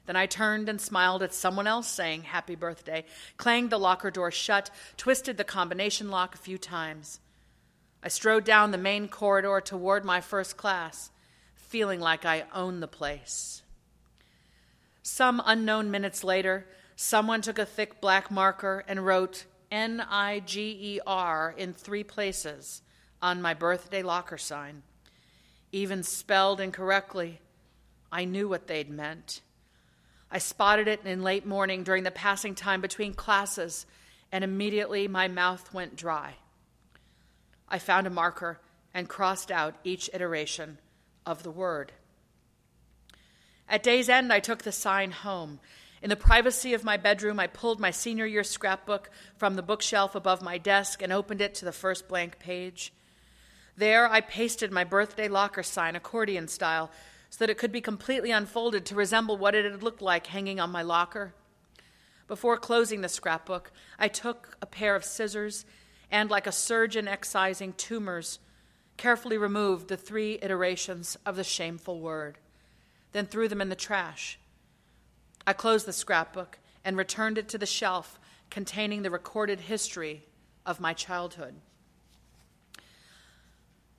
Then 0.08 0.16
I 0.16 0.26
turned 0.26 0.68
and 0.68 0.82
smiled 0.82 1.22
at 1.22 1.36
someone 1.36 1.68
else 1.68 1.88
saying 1.88 2.24
happy 2.24 2.56
birthday, 2.56 3.06
clanged 3.38 3.70
the 3.70 3.78
locker 3.78 4.10
door 4.10 4.32
shut, 4.32 4.72
twisted 4.98 5.38
the 5.38 5.44
combination 5.44 6.10
lock 6.10 6.34
a 6.34 6.40
few 6.40 6.58
times. 6.58 7.20
I 8.02 8.08
strode 8.08 8.46
down 8.46 8.72
the 8.72 8.80
main 8.80 9.08
corridor 9.08 9.62
toward 9.62 10.04
my 10.04 10.22
first 10.22 10.58
class, 10.58 11.12
feeling 11.54 12.00
like 12.00 12.26
I 12.26 12.46
owned 12.52 12.82
the 12.82 12.88
place. 12.88 13.62
Some 15.04 15.40
unknown 15.46 15.92
minutes 15.92 16.24
later, 16.24 16.66
someone 16.96 17.42
took 17.42 17.60
a 17.60 17.66
thick 17.66 18.02
black 18.02 18.32
marker 18.32 18.84
and 18.88 19.06
wrote 19.06 19.46
N 19.70 20.02
I 20.02 20.40
G 20.40 20.96
E 20.96 21.00
R 21.06 21.54
in 21.56 21.74
three 21.74 22.04
places 22.04 22.82
on 23.22 23.42
my 23.42 23.54
birthday 23.54 24.02
locker 24.04 24.38
sign. 24.38 24.84
Even 25.72 26.04
spelled 26.04 26.60
incorrectly, 26.60 27.40
I 28.12 28.26
knew 28.26 28.50
what 28.50 28.68
they'd 28.68 28.90
meant. 28.90 29.42
I 30.32 30.38
spotted 30.38 30.88
it 30.88 31.06
in 31.06 31.24
late 31.24 31.46
morning 31.46 31.84
during 31.84 32.04
the 32.04 32.12
passing 32.12 32.56
time 32.56 32.82
between 32.82 33.14
classes, 33.14 33.86
and 34.32 34.44
immediately 34.44 35.08
my 35.08 35.28
mouth 35.28 35.74
went 35.74 35.96
dry. 35.96 36.36
I 37.68 37.80
found 37.80 38.08
a 38.08 38.12
marker 38.12 38.60
and 38.94 39.08
crossed 39.08 39.52
out 39.52 39.76
each 39.84 40.10
iteration 40.14 40.78
of 41.26 41.44
the 41.44 41.52
word. 41.52 41.92
At 43.68 43.84
day's 43.84 44.10
end, 44.10 44.34
I 44.34 44.40
took 44.40 44.64
the 44.64 44.72
sign 44.72 45.12
home. 45.12 45.60
In 46.02 46.10
the 46.10 46.16
privacy 46.16 46.74
of 46.74 46.84
my 46.84 46.98
bedroom, 46.98 47.40
I 47.40 47.48
pulled 47.48 47.80
my 47.80 47.92
senior 47.92 48.26
year 48.26 48.44
scrapbook 48.44 49.12
from 49.36 49.56
the 49.56 49.62
bookshelf 49.62 50.16
above 50.16 50.42
my 50.42 50.58
desk 50.58 51.02
and 51.04 51.14
opened 51.14 51.42
it 51.42 51.54
to 51.56 51.66
the 51.66 51.72
first 51.72 52.08
blank 52.08 52.40
page. 52.40 52.94
There, 53.80 54.12
I 54.12 54.20
pasted 54.20 54.74
my 54.74 54.84
birthday 54.84 55.30
locker 55.30 55.64
sign 55.64 55.96
accordion 55.96 56.50
style 56.50 56.92
so 57.30 57.38
that 57.40 57.50
it 57.50 57.58
could 57.58 57.72
be 57.72 57.80
completely 57.80 58.30
unfolded 58.30 58.86
to 58.86 58.96
resemble 58.96 59.38
what 59.38 59.56
it 59.56 59.64
had 59.64 59.82
looked 59.82 60.02
like 60.02 60.28
hanging 60.28 60.60
on 60.60 60.70
my 60.70 60.82
locker. 60.82 61.34
Before 62.28 62.58
closing 62.58 63.00
the 63.00 63.08
scrapbook, 63.08 63.72
I 63.98 64.10
took 64.10 64.58
a 64.62 64.66
pair 64.66 64.98
of 64.98 65.06
scissors 65.06 65.66
and, 66.12 66.30
like 66.30 66.46
a 66.46 66.52
surgeon 66.52 67.08
excising 67.08 67.72
tumors, 67.72 68.40
carefully 68.98 69.38
removed 69.38 69.88
the 69.88 69.96
three 69.96 70.38
iterations 70.42 71.18
of 71.26 71.38
the 71.38 71.46
shameful 71.46 72.02
word, 72.02 72.38
then 73.14 73.28
threw 73.28 73.48
them 73.48 73.62
in 73.62 73.70
the 73.70 73.76
trash. 73.76 74.38
I 75.48 75.54
closed 75.54 75.86
the 75.86 75.94
scrapbook 75.94 76.60
and 76.84 76.98
returned 76.98 77.38
it 77.38 77.48
to 77.48 77.58
the 77.58 77.66
shelf 77.66 78.20
containing 78.50 79.04
the 79.04 79.10
recorded 79.10 79.62
history 79.62 80.26
of 80.66 80.82
my 80.82 80.92
childhood. 80.92 81.56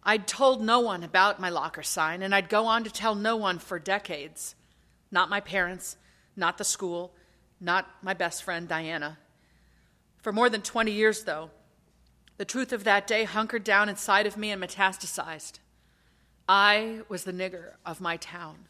I'd 0.02 0.26
told 0.26 0.62
no 0.62 0.80
one 0.80 1.02
about 1.02 1.40
my 1.40 1.50
locker 1.50 1.82
sign, 1.82 2.22
and 2.22 2.34
I'd 2.34 2.48
go 2.48 2.66
on 2.66 2.84
to 2.84 2.90
tell 2.90 3.14
no 3.14 3.36
one 3.36 3.58
for 3.58 3.78
decades. 3.78 4.54
Not 5.10 5.28
my 5.28 5.40
parents, 5.40 5.96
not 6.36 6.56
the 6.56 6.64
school, 6.64 7.12
not 7.60 7.86
my 8.02 8.14
best 8.14 8.42
friend 8.42 8.66
Diana. 8.66 9.18
For 10.22 10.32
more 10.32 10.48
than 10.48 10.62
20 10.62 10.90
years, 10.90 11.24
though, 11.24 11.50
the 12.38 12.44
truth 12.44 12.72
of 12.72 12.84
that 12.84 13.06
day 13.06 13.24
hunkered 13.24 13.64
down 13.64 13.88
inside 13.88 14.26
of 14.26 14.36
me 14.36 14.50
and 14.50 14.62
metastasized. 14.62 15.58
I 16.48 17.00
was 17.08 17.24
the 17.24 17.32
nigger 17.32 17.74
of 17.84 18.00
my 18.00 18.16
town. 18.16 18.66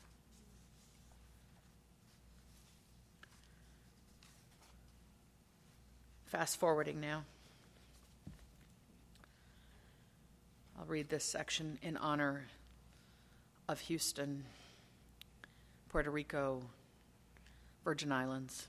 Fast 6.27 6.59
forwarding 6.59 7.01
now. 7.01 7.25
I'll 10.81 10.87
read 10.87 11.11
this 11.11 11.25
section 11.25 11.79
in 11.83 11.99
honor 11.99 12.47
of 13.69 13.81
Houston, 13.81 14.45
Puerto 15.91 16.11
Rico, 16.11 16.63
Virgin 17.85 18.11
Islands. 18.11 18.67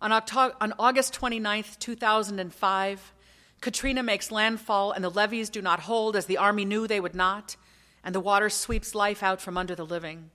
On, 0.00 0.10
on 0.10 0.72
August 0.78 1.12
29, 1.12 1.64
2005, 1.78 3.12
Katrina 3.60 4.02
makes 4.02 4.30
landfall 4.30 4.92
and 4.92 5.04
the 5.04 5.10
levees 5.10 5.50
do 5.50 5.60
not 5.60 5.80
hold 5.80 6.16
as 6.16 6.24
the 6.24 6.38
Army 6.38 6.64
knew 6.64 6.86
they 6.86 6.98
would 6.98 7.14
not, 7.14 7.56
and 8.02 8.14
the 8.14 8.20
water 8.20 8.48
sweeps 8.48 8.94
life 8.94 9.22
out 9.22 9.42
from 9.42 9.58
under 9.58 9.74
the 9.74 9.84
living. 9.84 10.30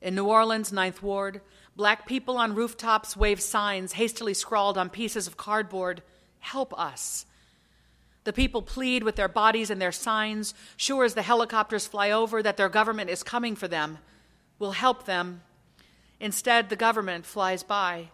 In 0.00 0.14
New 0.14 0.26
Orleans, 0.26 0.72
Ninth 0.72 1.02
Ward, 1.02 1.40
black 1.74 2.06
people 2.06 2.36
on 2.36 2.54
rooftops 2.54 3.16
wave 3.16 3.40
signs 3.40 3.94
hastily 3.94 4.34
scrawled 4.34 4.78
on 4.78 4.88
pieces 4.88 5.26
of 5.26 5.36
cardboard 5.36 6.02
Help 6.38 6.78
us. 6.78 7.26
The 8.28 8.34
people 8.34 8.60
plead 8.60 9.04
with 9.04 9.16
their 9.16 9.26
bodies 9.26 9.70
and 9.70 9.80
their 9.80 9.90
signs, 9.90 10.52
sure 10.76 11.02
as 11.02 11.14
the 11.14 11.22
helicopters 11.22 11.86
fly 11.86 12.10
over 12.10 12.42
that 12.42 12.58
their 12.58 12.68
government 12.68 13.08
is 13.08 13.22
coming 13.22 13.56
for 13.56 13.68
them, 13.68 14.00
will 14.58 14.72
help 14.72 15.06
them. 15.06 15.40
Instead, 16.20 16.68
the 16.68 16.76
government 16.76 17.24
flies 17.24 17.62
by. 17.62 18.08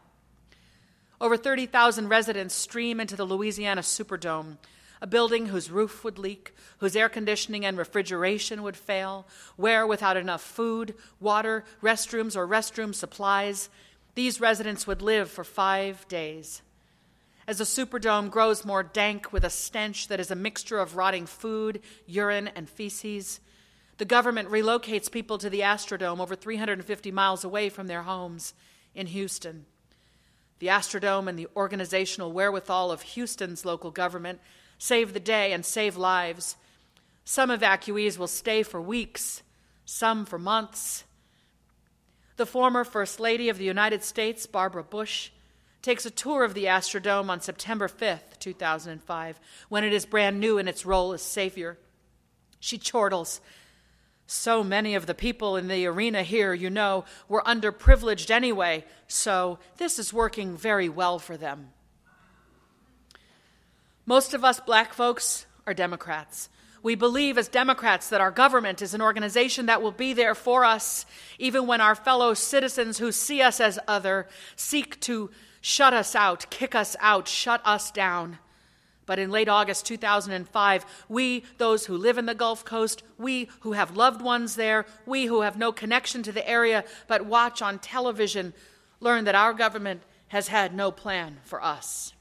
Over 1.20 1.36
30,000 1.36 2.06
residents 2.06 2.54
stream 2.54 3.00
into 3.00 3.16
the 3.16 3.24
Louisiana 3.24 3.80
Superdome, 3.80 4.58
a 5.02 5.08
building 5.08 5.46
whose 5.46 5.68
roof 5.68 6.04
would 6.04 6.16
leak, 6.16 6.54
whose 6.78 6.94
air 6.94 7.08
conditioning 7.08 7.66
and 7.66 7.76
refrigeration 7.76 8.62
would 8.62 8.76
fail, 8.76 9.26
where, 9.56 9.84
without 9.84 10.16
enough 10.16 10.42
food, 10.42 10.94
water, 11.18 11.64
restrooms, 11.82 12.36
or 12.36 12.46
restroom 12.46 12.94
supplies, 12.94 13.68
these 14.14 14.40
residents 14.40 14.86
would 14.86 15.02
live 15.02 15.28
for 15.28 15.42
five 15.42 16.06
days. 16.06 16.62
As 17.46 17.58
the 17.58 17.64
Superdome 17.64 18.30
grows 18.30 18.64
more 18.64 18.82
dank 18.82 19.32
with 19.32 19.44
a 19.44 19.50
stench 19.50 20.08
that 20.08 20.20
is 20.20 20.30
a 20.30 20.36
mixture 20.36 20.78
of 20.78 20.96
rotting 20.96 21.26
food, 21.26 21.80
urine, 22.06 22.48
and 22.48 22.68
feces, 22.68 23.40
the 23.98 24.04
government 24.06 24.48
relocates 24.48 25.10
people 25.10 25.36
to 25.38 25.50
the 25.50 25.60
Astrodome 25.60 26.20
over 26.20 26.34
350 26.34 27.12
miles 27.12 27.44
away 27.44 27.68
from 27.68 27.86
their 27.86 28.02
homes 28.02 28.54
in 28.94 29.08
Houston. 29.08 29.66
The 30.58 30.68
Astrodome 30.68 31.28
and 31.28 31.38
the 31.38 31.48
organizational 31.54 32.32
wherewithal 32.32 32.90
of 32.90 33.02
Houston's 33.02 33.64
local 33.64 33.90
government 33.90 34.40
save 34.78 35.12
the 35.12 35.20
day 35.20 35.52
and 35.52 35.66
save 35.66 35.96
lives. 35.96 36.56
Some 37.24 37.50
evacuees 37.50 38.18
will 38.18 38.26
stay 38.26 38.62
for 38.62 38.80
weeks, 38.80 39.42
some 39.84 40.24
for 40.24 40.38
months. 40.38 41.04
The 42.36 42.46
former 42.46 42.84
First 42.84 43.20
Lady 43.20 43.48
of 43.48 43.58
the 43.58 43.64
United 43.64 44.02
States, 44.02 44.46
Barbara 44.46 44.82
Bush, 44.82 45.30
takes 45.84 46.06
a 46.06 46.10
tour 46.10 46.44
of 46.44 46.54
the 46.54 46.64
Astrodome 46.64 47.28
on 47.28 47.42
September 47.42 47.88
5th, 47.88 48.38
2005, 48.38 49.38
when 49.68 49.84
it 49.84 49.92
is 49.92 50.06
brand 50.06 50.40
new 50.40 50.56
in 50.56 50.66
its 50.66 50.86
role 50.86 51.12
as 51.12 51.20
savior. 51.20 51.76
She 52.58 52.78
chortles, 52.78 53.42
so 54.26 54.64
many 54.64 54.94
of 54.94 55.04
the 55.04 55.14
people 55.14 55.56
in 55.56 55.68
the 55.68 55.84
arena 55.84 56.22
here, 56.22 56.54
you 56.54 56.70
know, 56.70 57.04
were 57.28 57.42
underprivileged 57.42 58.30
anyway, 58.30 58.86
so 59.08 59.58
this 59.76 59.98
is 59.98 60.10
working 60.10 60.56
very 60.56 60.88
well 60.88 61.18
for 61.18 61.36
them. 61.36 61.68
Most 64.06 64.32
of 64.32 64.42
us 64.42 64.60
black 64.60 64.94
folks 64.94 65.44
are 65.66 65.74
Democrats. 65.74 66.48
We 66.82 66.94
believe 66.94 67.36
as 67.36 67.48
Democrats 67.48 68.08
that 68.08 68.22
our 68.22 68.30
government 68.30 68.80
is 68.80 68.94
an 68.94 69.02
organization 69.02 69.66
that 69.66 69.82
will 69.82 69.92
be 69.92 70.14
there 70.14 70.34
for 70.34 70.64
us, 70.64 71.04
even 71.38 71.66
when 71.66 71.82
our 71.82 71.94
fellow 71.94 72.32
citizens 72.32 72.96
who 72.96 73.12
see 73.12 73.42
us 73.42 73.60
as 73.60 73.78
other 73.86 74.28
seek 74.56 74.98
to 75.02 75.30
shut 75.64 75.94
us 75.94 76.14
out, 76.14 76.44
kick 76.50 76.74
us 76.74 76.94
out, 77.00 77.26
shut 77.26 77.62
us 77.64 77.90
down. 77.90 78.38
But 79.06 79.18
in 79.18 79.30
late 79.30 79.48
August 79.48 79.86
2005, 79.86 80.84
we, 81.08 81.42
those 81.56 81.86
who 81.86 81.96
live 81.96 82.18
in 82.18 82.26
the 82.26 82.34
Gulf 82.34 82.66
Coast, 82.66 83.02
we 83.16 83.48
who 83.60 83.72
have 83.72 83.96
loved 83.96 84.20
ones 84.20 84.56
there, 84.56 84.84
we 85.06 85.24
who 85.24 85.40
have 85.40 85.56
no 85.56 85.72
connection 85.72 86.22
to 86.24 86.32
the 86.32 86.46
area 86.46 86.84
but 87.06 87.24
watch 87.24 87.62
on 87.62 87.78
television, 87.78 88.52
learn 89.00 89.24
that 89.24 89.34
our 89.34 89.54
government 89.54 90.02
has 90.28 90.48
had 90.48 90.74
no 90.74 90.90
plan 90.90 91.38
for 91.44 91.64
us. 91.64 92.12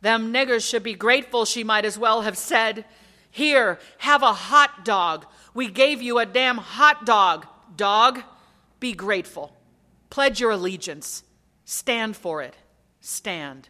Them 0.00 0.32
niggers 0.32 0.68
should 0.68 0.82
be 0.82 0.94
grateful, 0.94 1.44
she 1.44 1.62
might 1.62 1.84
as 1.84 1.96
well 1.96 2.22
have 2.22 2.36
said. 2.36 2.84
Here, 3.30 3.78
have 3.98 4.24
a 4.24 4.32
hot 4.32 4.84
dog. 4.84 5.26
We 5.54 5.68
gave 5.68 6.02
you 6.02 6.18
a 6.18 6.26
damn 6.26 6.58
hot 6.58 7.06
dog. 7.06 7.46
Dog, 7.76 8.20
be 8.80 8.94
grateful. 8.94 9.56
Pledge 10.10 10.40
your 10.40 10.50
allegiance. 10.50 11.22
Stand 11.66 12.16
for 12.16 12.42
it. 12.42 12.54
Stand. 13.00 13.68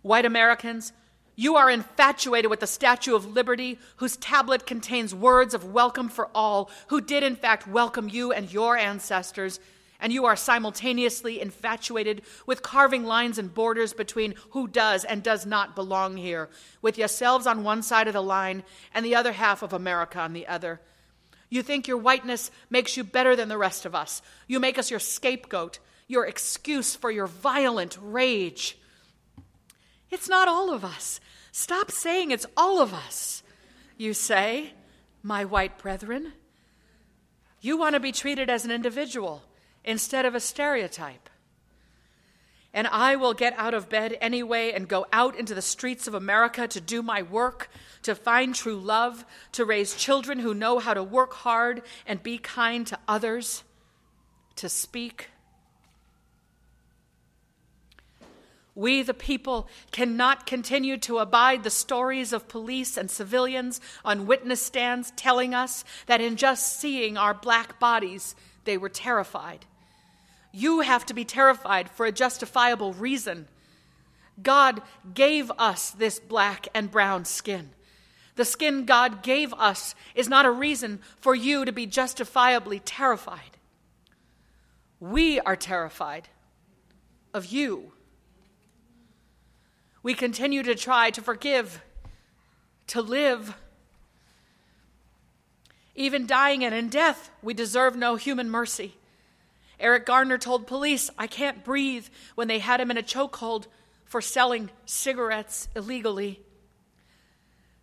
White 0.00 0.24
Americans, 0.24 0.92
you 1.34 1.56
are 1.56 1.68
infatuated 1.68 2.48
with 2.48 2.60
the 2.60 2.68
Statue 2.68 3.16
of 3.16 3.34
Liberty, 3.34 3.80
whose 3.96 4.16
tablet 4.16 4.64
contains 4.64 5.12
words 5.12 5.54
of 5.54 5.72
welcome 5.72 6.08
for 6.08 6.30
all, 6.32 6.70
who 6.86 7.00
did 7.00 7.24
in 7.24 7.34
fact 7.34 7.66
welcome 7.66 8.08
you 8.08 8.32
and 8.32 8.52
your 8.52 8.76
ancestors. 8.76 9.58
And 9.98 10.12
you 10.12 10.24
are 10.24 10.36
simultaneously 10.36 11.40
infatuated 11.40 12.22
with 12.46 12.62
carving 12.62 13.04
lines 13.04 13.36
and 13.36 13.52
borders 13.52 13.92
between 13.92 14.36
who 14.50 14.68
does 14.68 15.04
and 15.04 15.20
does 15.20 15.44
not 15.44 15.74
belong 15.74 16.16
here, 16.16 16.48
with 16.80 16.96
yourselves 16.96 17.44
on 17.44 17.64
one 17.64 17.82
side 17.82 18.06
of 18.06 18.14
the 18.14 18.22
line 18.22 18.62
and 18.94 19.04
the 19.04 19.16
other 19.16 19.32
half 19.32 19.62
of 19.62 19.72
America 19.72 20.20
on 20.20 20.32
the 20.32 20.46
other. 20.46 20.80
You 21.48 21.62
think 21.62 21.86
your 21.86 21.98
whiteness 21.98 22.50
makes 22.70 22.96
you 22.96 23.04
better 23.04 23.36
than 23.36 23.48
the 23.48 23.58
rest 23.58 23.86
of 23.86 23.94
us. 23.94 24.22
You 24.46 24.58
make 24.60 24.78
us 24.78 24.90
your 24.90 25.00
scapegoat, 25.00 25.78
your 26.08 26.26
excuse 26.26 26.96
for 26.96 27.10
your 27.10 27.26
violent 27.26 27.98
rage. 28.00 28.78
It's 30.10 30.28
not 30.28 30.48
all 30.48 30.72
of 30.72 30.84
us. 30.84 31.20
Stop 31.52 31.90
saying 31.90 32.30
it's 32.30 32.46
all 32.56 32.80
of 32.80 32.92
us, 32.92 33.42
you 33.96 34.12
say, 34.12 34.74
my 35.22 35.44
white 35.44 35.78
brethren. 35.78 36.32
You 37.60 37.76
want 37.76 37.94
to 37.94 38.00
be 38.00 38.12
treated 38.12 38.50
as 38.50 38.64
an 38.64 38.70
individual 38.70 39.42
instead 39.84 40.26
of 40.26 40.34
a 40.34 40.40
stereotype. 40.40 41.30
And 42.76 42.86
I 42.86 43.16
will 43.16 43.32
get 43.32 43.54
out 43.56 43.74
of 43.74 43.88
bed 43.88 44.16
anyway 44.20 44.70
and 44.72 44.86
go 44.86 45.06
out 45.10 45.34
into 45.34 45.54
the 45.54 45.62
streets 45.62 46.06
of 46.06 46.14
America 46.14 46.68
to 46.68 46.80
do 46.80 47.02
my 47.02 47.22
work, 47.22 47.70
to 48.02 48.14
find 48.14 48.54
true 48.54 48.78
love, 48.78 49.24
to 49.52 49.64
raise 49.64 49.96
children 49.96 50.38
who 50.38 50.52
know 50.52 50.78
how 50.78 50.92
to 50.92 51.02
work 51.02 51.32
hard 51.32 51.80
and 52.06 52.22
be 52.22 52.36
kind 52.36 52.86
to 52.86 52.98
others, 53.08 53.64
to 54.56 54.68
speak 54.68 55.30
We, 58.76 59.00
the 59.00 59.14
people, 59.14 59.68
cannot 59.90 60.46
continue 60.46 60.98
to 60.98 61.18
abide 61.18 61.64
the 61.64 61.70
stories 61.70 62.34
of 62.34 62.46
police 62.46 62.98
and 62.98 63.10
civilians 63.10 63.80
on 64.04 64.26
witness 64.26 64.60
stands 64.60 65.12
telling 65.16 65.54
us 65.54 65.82
that 66.06 66.20
in 66.20 66.36
just 66.36 66.78
seeing 66.78 67.16
our 67.16 67.32
black 67.32 67.80
bodies, 67.80 68.36
they 68.64 68.76
were 68.76 68.90
terrified. 68.90 69.64
You 70.56 70.80
have 70.80 71.04
to 71.06 71.14
be 71.14 71.24
terrified 71.24 71.90
for 71.90 72.06
a 72.06 72.12
justifiable 72.12 72.92
reason. 72.92 73.48
God 74.42 74.82
gave 75.14 75.50
us 75.58 75.90
this 75.90 76.18
black 76.18 76.68
and 76.74 76.90
brown 76.90 77.24
skin. 77.24 77.70
The 78.36 78.44
skin 78.44 78.84
God 78.84 79.22
gave 79.22 79.52
us 79.54 79.94
is 80.14 80.28
not 80.28 80.46
a 80.46 80.50
reason 80.50 81.00
for 81.20 81.34
you 81.34 81.64
to 81.64 81.72
be 81.72 81.86
justifiably 81.86 82.80
terrified. 82.80 83.56
We 85.00 85.40
are 85.40 85.56
terrified 85.56 86.28
of 87.34 87.46
you 87.46 87.92
we 90.06 90.14
continue 90.14 90.62
to 90.62 90.76
try 90.76 91.10
to 91.10 91.20
forgive, 91.20 91.82
to 92.86 93.02
live. 93.02 93.56
Even 95.96 96.28
dying 96.28 96.64
and 96.64 96.72
in 96.72 96.88
death, 96.88 97.32
we 97.42 97.52
deserve 97.52 97.96
no 97.96 98.14
human 98.14 98.48
mercy. 98.48 98.94
Eric 99.78 100.06
Garner 100.06 100.38
told 100.38 100.66
police, 100.66 101.10
I 101.18 101.26
can't 101.26 101.64
breathe, 101.64 102.06
when 102.34 102.48
they 102.48 102.58
had 102.58 102.80
him 102.80 102.90
in 102.90 102.98
a 102.98 103.02
chokehold 103.02 103.66
for 104.04 104.20
selling 104.20 104.70
cigarettes 104.86 105.68
illegally. 105.76 106.40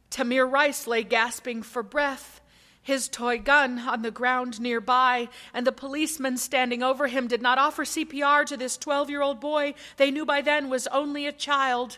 Tamir 0.09 0.49
Rice 0.49 0.87
lay 0.87 1.03
gasping 1.03 1.63
for 1.63 1.83
breath, 1.83 2.41
his 2.81 3.07
toy 3.07 3.39
gun 3.39 3.79
on 3.79 4.01
the 4.01 4.11
ground 4.11 4.59
nearby, 4.59 5.29
and 5.53 5.65
the 5.65 5.71
policeman 5.71 6.37
standing 6.37 6.83
over 6.83 7.07
him 7.07 7.27
did 7.27 7.41
not 7.41 7.57
offer 7.57 7.83
CPR 7.83 8.45
to 8.45 8.57
this 8.57 8.77
12 8.77 9.09
year 9.09 9.21
old 9.21 9.39
boy 9.39 9.73
they 9.97 10.11
knew 10.11 10.25
by 10.25 10.41
then 10.41 10.69
was 10.69 10.87
only 10.87 11.25
a 11.25 11.31
child 11.31 11.97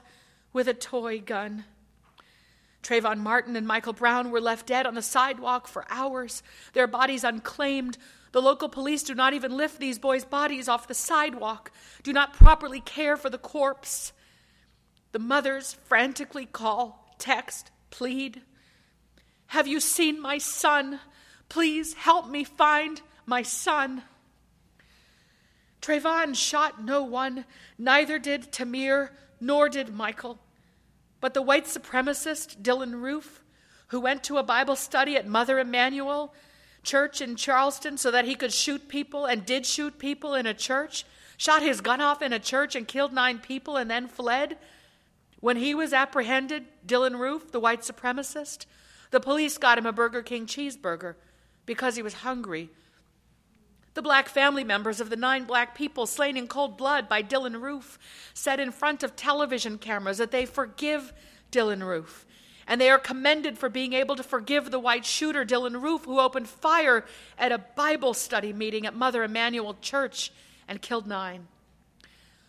with 0.53 0.67
a 0.67 0.73
toy 0.73 1.19
gun. 1.19 1.65
Trayvon 2.83 3.17
Martin 3.17 3.55
and 3.55 3.65
Michael 3.65 3.93
Brown 3.93 4.29
were 4.29 4.39
left 4.39 4.67
dead 4.67 4.85
on 4.85 4.93
the 4.93 5.01
sidewalk 5.01 5.67
for 5.67 5.85
hours, 5.89 6.43
their 6.73 6.87
bodies 6.87 7.23
unclaimed. 7.23 7.97
The 8.35 8.41
local 8.41 8.67
police 8.67 9.01
do 9.01 9.15
not 9.15 9.33
even 9.33 9.55
lift 9.55 9.79
these 9.79 9.97
boys' 9.97 10.25
bodies 10.25 10.67
off 10.67 10.89
the 10.89 10.93
sidewalk, 10.93 11.71
do 12.03 12.11
not 12.11 12.33
properly 12.33 12.81
care 12.81 13.15
for 13.15 13.29
the 13.29 13.37
corpse. 13.37 14.11
The 15.13 15.19
mothers 15.19 15.77
frantically 15.85 16.45
call, 16.45 17.15
text, 17.17 17.71
plead. 17.91 18.41
Have 19.47 19.67
you 19.67 19.79
seen 19.79 20.21
my 20.21 20.37
son? 20.37 20.99
Please 21.47 21.93
help 21.93 22.27
me 22.27 22.43
find 22.43 23.01
my 23.25 23.41
son. 23.41 24.03
Trayvon 25.81 26.35
shot 26.35 26.83
no 26.83 27.03
one, 27.03 27.45
neither 27.77 28.19
did 28.19 28.51
Tamir, 28.51 29.11
nor 29.39 29.69
did 29.69 29.95
Michael. 29.95 30.39
But 31.21 31.33
the 31.33 31.41
white 31.41 31.67
supremacist, 31.67 32.61
Dylann 32.61 33.01
Roof, 33.01 33.41
who 33.87 34.01
went 34.01 34.25
to 34.25 34.39
a 34.39 34.43
Bible 34.43 34.75
study 34.75 35.15
at 35.15 35.25
Mother 35.25 35.57
Emanuel 35.57 36.33
Church 36.85 37.19
in 37.19 37.35
Charleston 37.35 37.97
so 37.97 38.11
that 38.11 38.25
he 38.25 38.35
could 38.35 38.53
shoot 38.53 38.87
people 38.87 39.25
and 39.25 39.45
did 39.45 39.65
shoot 39.65 39.99
people 39.99 40.35
in 40.35 40.45
a 40.45 40.53
church, 40.53 41.05
shot 41.35 41.61
his 41.61 41.81
gun 41.81 41.99
off 41.99 42.21
in 42.21 42.31
a 42.31 42.39
church 42.39 42.75
and 42.75 42.87
killed 42.87 43.11
nine 43.11 43.39
people 43.39 43.75
and 43.75 43.91
then 43.91 44.07
fled. 44.07 44.57
When 45.41 45.57
he 45.57 45.75
was 45.75 45.91
apprehended, 45.91 46.65
Dylann 46.87 47.19
Roof, 47.19 47.51
the 47.51 47.59
white 47.59 47.81
supremacist, 47.81 48.65
the 49.11 49.19
police 49.19 49.57
got 49.57 49.77
him 49.77 49.85
a 49.85 49.91
Burger 49.91 50.21
King 50.21 50.45
cheeseburger 50.45 51.15
because 51.65 51.95
he 51.95 52.01
was 52.01 52.15
hungry. 52.15 52.69
The 53.95 54.01
black 54.01 54.27
family 54.27 54.63
members 54.63 54.99
of 54.99 55.09
the 55.09 55.15
nine 55.15 55.45
black 55.45 55.73
people 55.73 56.05
slain 56.05 56.35
in 56.35 56.47
cold 56.47 56.77
blood 56.77 57.07
by 57.07 57.23
Dylann 57.23 57.61
Roof 57.61 57.97
said 58.33 58.59
in 58.59 58.71
front 58.71 59.03
of 59.03 59.15
television 59.15 59.77
cameras 59.77 60.17
that 60.17 60.31
they 60.31 60.45
forgive 60.45 61.13
Dylann 61.51 61.81
Roof. 61.81 62.25
And 62.67 62.81
they 62.81 62.89
are 62.89 62.97
commended 62.97 63.57
for 63.57 63.69
being 63.69 63.93
able 63.93 64.15
to 64.15 64.23
forgive 64.23 64.71
the 64.71 64.79
white 64.79 65.05
shooter, 65.05 65.45
Dylann 65.45 65.81
Roof, 65.81 66.05
who 66.05 66.19
opened 66.19 66.49
fire 66.49 67.05
at 67.37 67.51
a 67.51 67.59
Bible 67.59 68.13
study 68.13 68.53
meeting 68.53 68.85
at 68.85 68.95
Mother 68.95 69.23
Emanuel 69.23 69.75
Church 69.81 70.31
and 70.67 70.81
killed 70.81 71.05
nine. 71.05 71.47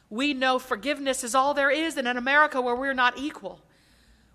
We 0.09 0.33
know 0.33 0.59
forgiveness 0.59 1.25
is 1.25 1.35
all 1.35 1.53
there 1.53 1.71
is 1.71 1.97
in 1.97 2.07
an 2.07 2.17
America 2.17 2.61
where 2.61 2.77
we're 2.77 2.95
not 2.95 3.19
equal, 3.19 3.61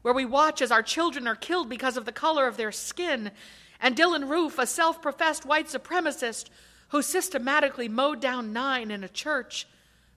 where 0.02 0.14
we 0.14 0.26
watch 0.26 0.62
as 0.62 0.72
our 0.72 0.84
children 0.84 1.28
are 1.28 1.36
killed 1.36 1.70
because 1.70 1.98
of 1.98 2.06
the 2.06 2.12
color 2.12 2.46
of 2.46 2.58
their 2.58 2.72
skin. 2.72 3.32
And 3.80 3.96
Dylann 3.96 4.30
Roof, 4.30 4.60
a 4.60 4.68
self 4.68 5.02
professed 5.02 5.46
white 5.46 5.68
supremacist 5.68 6.50
who 6.90 7.02
systematically 7.02 7.88
mowed 7.88 8.20
down 8.20 8.54
nine 8.54 8.92
in 8.92 9.04
a 9.04 9.10
church, 9.10 9.66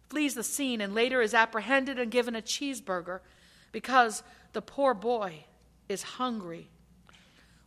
flees 0.09 0.35
the 0.35 0.43
scene 0.43 0.81
and 0.81 0.95
later 0.95 1.23
is 1.23 1.33
apprehended 1.33 1.99
and 1.99 2.11
given 2.11 2.37
a 2.37 2.43
cheeseburger 2.43 3.21
because 3.73 4.23
the 4.53 4.63
poor 4.63 4.93
boy 4.93 5.45
is 5.89 6.03
hungry. 6.03 6.69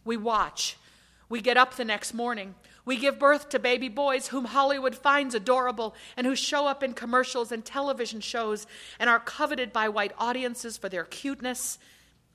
We 0.03 0.17
watch. 0.17 0.77
We 1.29 1.41
get 1.41 1.57
up 1.57 1.75
the 1.75 1.85
next 1.85 2.13
morning. 2.13 2.55
We 2.85 2.95
give 2.95 3.19
birth 3.19 3.49
to 3.49 3.59
baby 3.59 3.89
boys 3.89 4.27
whom 4.27 4.45
Hollywood 4.45 4.95
finds 4.95 5.35
adorable 5.35 5.93
and 6.15 6.25
who 6.25 6.35
show 6.35 6.67
up 6.67 6.81
in 6.81 6.93
commercials 6.93 7.51
and 7.51 7.65
television 7.65 8.21
shows 8.21 8.65
and 8.97 9.09
are 9.09 9.19
coveted 9.19 9.73
by 9.73 9.89
white 9.89 10.13
audiences 10.17 10.77
for 10.77 10.87
their 10.87 11.03
cuteness. 11.03 11.79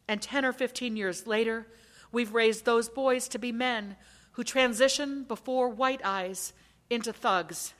And 0.06 0.20
10 0.20 0.44
or 0.44 0.52
15 0.52 0.94
years 0.96 1.26
later, 1.26 1.66
we've 2.12 2.34
raised 2.34 2.66
those 2.66 2.90
boys 2.90 3.28
to 3.28 3.38
be 3.38 3.50
men 3.50 3.96
who 4.32 4.44
transition 4.44 5.24
before 5.24 5.70
white 5.70 6.02
eyes 6.04 6.52
into 6.90 7.12
thugs. 7.12 7.72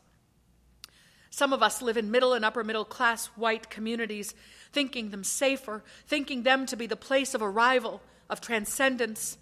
Some 1.29 1.53
of 1.53 1.63
us 1.63 1.83
live 1.83 1.97
in 1.97 2.11
middle 2.11 2.35
and 2.35 2.45
upper 2.45 2.63
middle 2.65 2.85
class 2.85 3.27
white 3.37 3.71
communities, 3.71 4.35
thinking 4.73 5.11
them 5.11 5.25
safer, 5.25 5.83
thinking 6.07 6.43
them 6.43 6.67
to 6.67 6.77
be 6.77 6.87
the 6.87 6.97
place 6.97 7.35
of 7.35 7.43
arrival, 7.43 8.01
of 8.29 8.41
transcendence. 8.41 9.39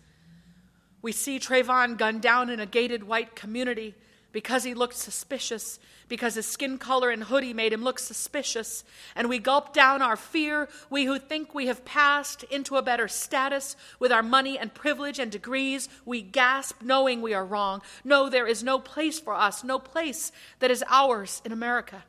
We 1.02 1.12
see 1.12 1.38
Trayvon 1.38 1.96
gunned 1.96 2.22
down 2.22 2.50
in 2.50 2.60
a 2.60 2.66
gated 2.66 3.04
white 3.04 3.34
community 3.34 3.94
because 4.32 4.62
he 4.64 4.74
looked 4.74 4.94
suspicious, 4.94 5.80
because 6.08 6.34
his 6.34 6.46
skin 6.46 6.78
color 6.78 7.10
and 7.10 7.24
hoodie 7.24 7.52
made 7.52 7.72
him 7.72 7.82
look 7.82 7.98
suspicious. 7.98 8.84
And 9.16 9.28
we 9.28 9.38
gulp 9.38 9.72
down 9.72 10.02
our 10.02 10.16
fear, 10.16 10.68
we 10.88 11.04
who 11.04 11.18
think 11.18 11.54
we 11.54 11.66
have 11.66 11.84
passed 11.84 12.44
into 12.44 12.76
a 12.76 12.82
better 12.82 13.08
status 13.08 13.76
with 13.98 14.12
our 14.12 14.22
money 14.22 14.56
and 14.58 14.72
privilege 14.72 15.18
and 15.18 15.32
degrees. 15.32 15.88
We 16.04 16.22
gasp, 16.22 16.82
knowing 16.82 17.22
we 17.22 17.34
are 17.34 17.44
wrong. 17.44 17.82
No, 18.04 18.28
there 18.28 18.46
is 18.46 18.62
no 18.62 18.78
place 18.78 19.18
for 19.18 19.34
us, 19.34 19.64
no 19.64 19.78
place 19.78 20.30
that 20.60 20.70
is 20.70 20.84
ours 20.88 21.42
in 21.44 21.50
America. 21.50 22.04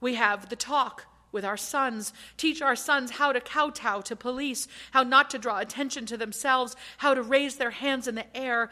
We 0.00 0.14
have 0.14 0.48
the 0.48 0.56
talk 0.56 1.04
with 1.32 1.44
our 1.44 1.56
sons, 1.56 2.12
teach 2.36 2.60
our 2.60 2.76
sons 2.76 3.12
how 3.12 3.32
to 3.32 3.40
kowtow 3.40 4.00
to 4.02 4.16
police, 4.16 4.68
how 4.92 5.02
not 5.02 5.30
to 5.30 5.38
draw 5.38 5.58
attention 5.58 6.06
to 6.06 6.16
themselves, 6.16 6.76
how 6.98 7.14
to 7.14 7.22
raise 7.22 7.56
their 7.56 7.70
hands 7.70 8.08
in 8.08 8.14
the 8.14 8.36
air, 8.36 8.70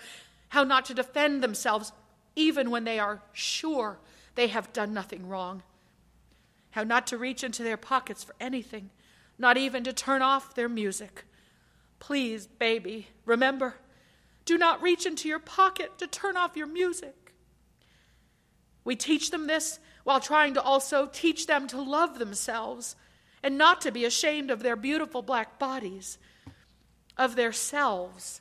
how 0.49 0.65
not 0.65 0.85
to 0.87 0.95
defend 0.95 1.43
themselves 1.43 1.93
even 2.37 2.71
when 2.71 2.85
they 2.85 2.99
are 2.99 3.21
sure 3.33 3.99
they 4.35 4.47
have 4.47 4.73
done 4.73 4.95
nothing 4.95 5.29
wrong, 5.29 5.63
how 6.71 6.85
not 6.85 7.07
to 7.07 7.19
reach 7.19 7.43
into 7.43 7.63
their 7.63 7.77
pockets 7.77 8.23
for 8.23 8.35
anything, 8.41 8.91
not 9.39 9.57
even 9.57 9.85
to 9.85 9.93
turn 9.93 10.23
off 10.23 10.55
their 10.55 10.69
music. 10.69 11.25
Please, 11.99 12.47
baby, 12.47 13.09
remember, 13.25 13.75
do 14.45 14.57
not 14.57 14.81
reach 14.81 15.05
into 15.05 15.29
your 15.29 15.41
pocket 15.41 15.99
to 15.99 16.07
turn 16.07 16.37
off 16.37 16.57
your 16.57 16.67
music. 16.67 17.35
We 18.85 18.97
teach 18.97 19.31
them 19.31 19.47
this 19.47 19.81
while 20.09 20.21
trying 20.21 20.55
to 20.55 20.63
also 20.63 21.05
teach 21.05 21.47
them 21.47 21.67
to 21.67 21.79
love 21.79 22.19
themselves 22.19 22.97
and 23.43 23.59
not 23.59 23.83
to 23.83 23.93
be 23.93 24.07
ashamed 24.07 24.51
of 24.51 24.63
their 24.63 24.75
beautiful 24.75 25.21
black 25.21 25.59
bodies, 25.59 26.17
of 27.19 27.37
their 27.37 27.53
selves. 27.53 28.41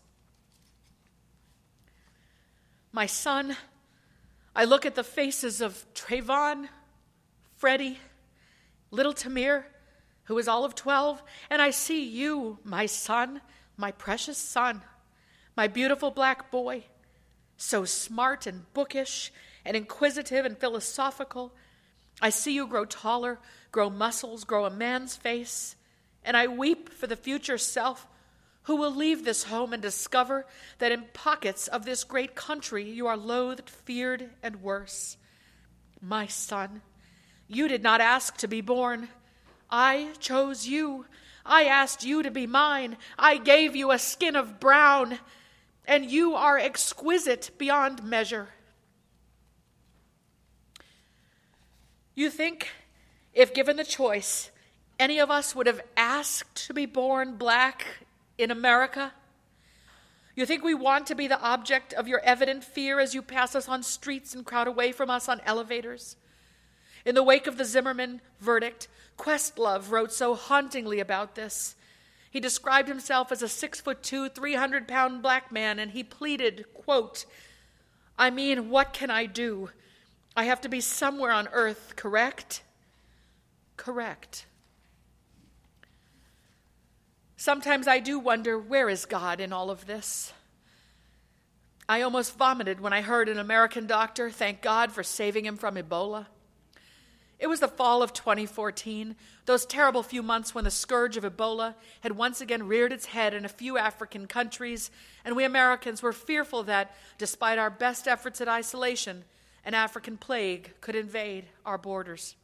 My 2.93 3.05
son, 3.05 3.57
I 4.55 4.63
look 4.63 4.85
at 4.85 4.95
the 4.95 5.03
faces 5.03 5.59
of 5.59 5.85
Trayvon, 5.93 6.69
Freddie, 7.57 7.99
little 8.89 9.13
Tamir, 9.13 9.65
who 10.23 10.37
is 10.37 10.47
all 10.47 10.63
of 10.63 10.73
12, 10.73 11.21
and 11.49 11.61
I 11.61 11.71
see 11.71 12.07
you, 12.07 12.59
my 12.63 12.85
son, 12.85 13.41
my 13.75 13.91
precious 13.91 14.37
son, 14.37 14.83
my 15.57 15.67
beautiful 15.67 16.11
black 16.11 16.49
boy, 16.49 16.85
so 17.57 17.83
smart 17.83 18.47
and 18.47 18.71
bookish 18.73 19.33
and 19.67 19.75
inquisitive 19.75 20.45
and 20.45 20.57
philosophical. 20.57 21.53
I 22.21 22.29
see 22.29 22.53
you 22.53 22.65
grow 22.65 22.85
taller, 22.85 23.37
grow 23.71 23.89
muscles, 23.89 24.45
grow 24.45 24.65
a 24.65 24.71
man's 24.71 25.17
face, 25.17 25.75
and 26.23 26.37
I 26.37 26.47
weep 26.47 26.89
for 26.89 27.05
the 27.05 27.17
future 27.17 27.57
self 27.57 28.07
who 28.63 28.77
will 28.77 28.95
leave 28.95 29.23
this 29.23 29.43
home 29.43 29.73
and 29.73 29.81
discover 29.81 30.45
that 30.79 30.91
in 30.91 31.05
pockets 31.13 31.67
of 31.67 31.85
this 31.85 32.05
great 32.05 32.33
country 32.33 32.89
you 32.89 33.07
are 33.07 33.17
loathed, 33.17 33.69
feared, 33.69 34.29
and 34.41 34.61
worse. 34.61 35.17
My 36.01 36.27
son, 36.27 36.81
you 37.47 37.67
did 37.67 37.83
not 37.83 38.01
ask 38.01 38.37
to 38.37 38.47
be 38.47 38.61
born. 38.61 39.09
I 39.69 40.11
chose 40.19 40.65
you. 40.65 41.05
I 41.45 41.65
asked 41.65 42.05
you 42.05 42.23
to 42.23 42.31
be 42.31 42.47
mine. 42.47 42.97
I 43.19 43.37
gave 43.37 43.75
you 43.75 43.91
a 43.91 43.99
skin 43.99 44.37
of 44.37 44.59
brown, 44.61 45.19
and 45.85 46.09
you 46.09 46.35
are 46.35 46.57
exquisite 46.57 47.51
beyond 47.57 48.03
measure. 48.03 48.49
You 52.17 52.31
think, 52.31 52.69
if 53.31 53.53
given 53.53 53.77
the 53.77 53.83
choice, 53.83 54.49
any 54.99 55.19
of 55.19 55.29
us 55.29 55.53
would 55.53 55.67
have 55.67 55.81
asked 55.95 56.65
to 56.65 56.73
be 56.73 56.87
born 56.87 57.37
black 57.37 57.85
in 58.39 58.49
America? 58.49 59.13
You 60.35 60.47
think 60.47 60.63
we 60.63 60.73
want 60.73 61.05
to 61.07 61.15
be 61.15 61.27
the 61.27 61.39
object 61.39 61.93
of 61.93 62.07
your 62.07 62.19
evident 62.21 62.63
fear 62.63 62.99
as 62.99 63.13
you 63.13 63.21
pass 63.21 63.53
us 63.53 63.69
on 63.69 63.83
streets 63.83 64.33
and 64.33 64.43
crowd 64.43 64.67
away 64.67 64.91
from 64.91 65.11
us 65.11 65.29
on 65.29 65.41
elevators? 65.45 66.15
In 67.05 67.13
the 67.13 67.21
wake 67.21 67.45
of 67.45 67.59
the 67.59 67.65
Zimmerman 67.65 68.21
verdict, 68.39 68.87
Questlove 69.15 69.91
wrote 69.91 70.11
so 70.11 70.33
hauntingly 70.33 70.99
about 70.99 71.35
this. 71.35 71.75
He 72.31 72.39
described 72.39 72.87
himself 72.87 73.31
as 73.31 73.43
a 73.43 73.47
six 73.47 73.79
foot 73.79 74.01
two, 74.01 74.27
300 74.27 74.87
pound 74.87 75.21
black 75.21 75.51
man, 75.51 75.77
and 75.77 75.91
he 75.91 76.03
pleaded, 76.03 76.65
quote, 76.73 77.27
I 78.17 78.31
mean, 78.31 78.71
what 78.71 78.91
can 78.91 79.11
I 79.11 79.27
do? 79.27 79.69
I 80.37 80.43
have 80.43 80.61
to 80.61 80.69
be 80.69 80.81
somewhere 80.81 81.31
on 81.31 81.49
earth, 81.51 81.95
correct? 81.95 82.61
Correct. 83.75 84.45
Sometimes 87.35 87.87
I 87.87 87.97
do 87.97 88.19
wonder 88.19 88.59
where 88.59 88.87
is 88.87 89.05
God 89.05 89.41
in 89.41 89.51
all 89.51 89.71
of 89.71 89.87
this? 89.87 90.33
I 91.89 92.03
almost 92.03 92.37
vomited 92.37 92.79
when 92.79 92.93
I 92.93 93.01
heard 93.01 93.29
an 93.29 93.39
American 93.39 93.87
doctor 93.87 94.29
thank 94.29 94.61
God 94.61 94.91
for 94.91 95.01
saving 95.01 95.45
him 95.45 95.57
from 95.57 95.75
Ebola. 95.75 96.27
It 97.39 97.47
was 97.47 97.59
the 97.59 97.67
fall 97.67 98.03
of 98.03 98.13
2014, 98.13 99.15
those 99.45 99.65
terrible 99.65 100.03
few 100.03 100.21
months 100.21 100.53
when 100.53 100.65
the 100.65 100.71
scourge 100.71 101.17
of 101.17 101.23
Ebola 101.23 101.73
had 102.01 102.11
once 102.11 102.41
again 102.41 102.67
reared 102.67 102.93
its 102.93 103.07
head 103.07 103.33
in 103.33 103.43
a 103.43 103.49
few 103.49 103.79
African 103.79 104.27
countries, 104.27 104.91
and 105.25 105.35
we 105.35 105.45
Americans 105.45 106.03
were 106.03 106.13
fearful 106.13 106.61
that, 106.63 106.95
despite 107.17 107.57
our 107.57 107.71
best 107.71 108.07
efforts 108.07 108.39
at 108.39 108.47
isolation, 108.47 109.23
an 109.67 109.73
African 109.73 110.15
plague 110.15 110.73
could 110.79 110.95
invade 110.95 111.43
our 111.65 111.77
borders. 111.77 112.37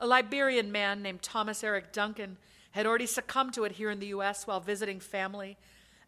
A 0.00 0.06
Liberian 0.06 0.72
man 0.72 1.02
named 1.02 1.20
Thomas 1.20 1.62
Eric 1.62 1.92
Duncan 1.92 2.38
had 2.70 2.86
already 2.86 3.04
succumbed 3.04 3.52
to 3.52 3.64
it 3.64 3.72
here 3.72 3.90
in 3.90 4.00
the 4.00 4.06
U.S. 4.06 4.46
while 4.46 4.58
visiting 4.58 4.98
family 4.98 5.58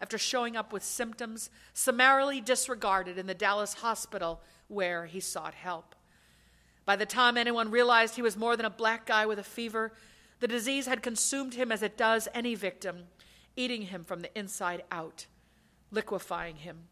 after 0.01 0.16
showing 0.16 0.57
up 0.57 0.72
with 0.72 0.83
symptoms 0.83 1.51
summarily 1.75 2.41
disregarded 2.41 3.18
in 3.18 3.27
the 3.27 3.35
Dallas 3.35 3.75
hospital 3.75 4.41
where 4.68 5.05
he 5.05 5.20
sought 5.20 5.53
help. 5.53 5.95
By 6.87 6.97
the 6.97 7.05
time 7.05 7.37
anyone 7.37 7.70
realized 7.70 8.16
he 8.16 8.22
was 8.22 8.35
more 8.35 8.57
than 8.57 8.64
a 8.64 8.70
black 8.70 9.05
guy 9.05 9.27
with 9.27 9.39
a 9.39 9.45
fever, 9.45 9.93
the 10.41 10.49
disease 10.49 10.87
had 10.87 11.03
consumed 11.03 11.53
him 11.53 11.70
as 11.70 11.83
it 11.83 11.99
does 11.99 12.29
any 12.33 12.55
victim, 12.55 13.09
eating 13.57 13.83
him 13.83 14.03
from 14.03 14.20
the 14.20 14.39
inside 14.39 14.85
out. 14.91 15.27
liquefying 15.91 16.57
him. 16.57 16.89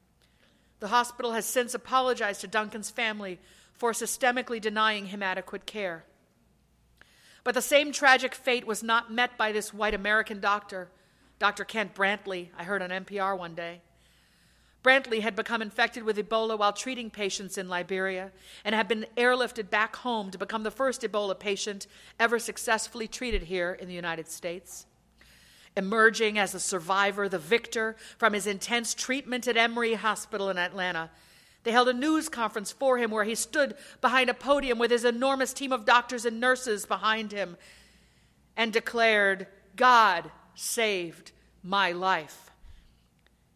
The 0.83 0.89
hospital 0.89 1.30
has 1.30 1.47
since 1.47 1.74
apologized 1.74 2.41
to 2.41 2.49
Duncan's 2.49 2.91
family 2.91 3.39
for 3.72 3.93
systemically 3.93 4.61
denying 4.61 5.07
him 5.07 5.22
adequate 5.22 5.64
care. 5.64 6.03
But 7.45 7.55
the 7.55 7.62
same 7.62 7.93
tragic 7.93 8.35
fate 8.35 8.66
was 8.66 8.83
not 8.83 9.12
met 9.12 9.39
by 9.39 9.53
this 9.53 9.72
white 9.72 9.95
American 9.95 10.41
doctor, 10.41 10.91
Dr. 11.39 11.64
Kent 11.64 11.95
Brantly, 11.95 12.49
I 12.59 12.64
heard 12.64 12.83
on 12.83 12.91
NPR 12.91 13.39
one 13.39 13.55
day. 13.55 13.83
Brantly 14.83 15.20
had 15.20 15.37
become 15.37 15.62
infected 15.62 16.03
with 16.03 16.16
Ebola 16.16 16.59
while 16.59 16.72
treating 16.72 17.11
patients 17.11 17.57
in 17.57 17.68
Liberia 17.68 18.33
and 18.64 18.74
had 18.74 18.89
been 18.89 19.07
airlifted 19.16 19.70
back 19.70 19.95
home 19.95 20.33
to 20.33 20.39
become 20.39 20.64
the 20.64 20.72
first 20.72 21.03
Ebola 21.03 21.39
patient 21.39 21.87
ever 22.18 22.41
successfully 22.41 23.07
treated 23.07 23.45
here 23.45 23.72
in 23.72 23.87
the 23.87 23.95
United 23.95 24.26
States. 24.26 24.87
Emerging 25.76 26.38
as 26.38 26.54
a 26.54 26.60
survivor, 26.60 27.28
the 27.28 27.38
victor 27.38 27.96
from 28.18 28.34
his 28.34 28.46
intense 28.46 28.94
treatment 28.94 29.48
at 29.48 29.56
Emory 29.56 29.94
Hospital 29.94 30.50
in 30.50 30.58
Atlanta, 30.58 31.10
they 31.64 31.70
held 31.70 31.88
a 31.88 31.94
news 31.94 32.28
conference 32.28 32.72
for 32.72 32.98
him 32.98 33.10
where 33.10 33.24
he 33.24 33.34
stood 33.34 33.74
behind 34.00 34.28
a 34.28 34.34
podium 34.34 34.78
with 34.78 34.90
his 34.90 35.04
enormous 35.04 35.52
team 35.52 35.72
of 35.72 35.84
doctors 35.84 36.24
and 36.24 36.40
nurses 36.40 36.84
behind 36.84 37.32
him 37.32 37.56
and 38.56 38.72
declared, 38.72 39.46
God 39.76 40.30
saved 40.54 41.32
my 41.62 41.92
life. 41.92 42.50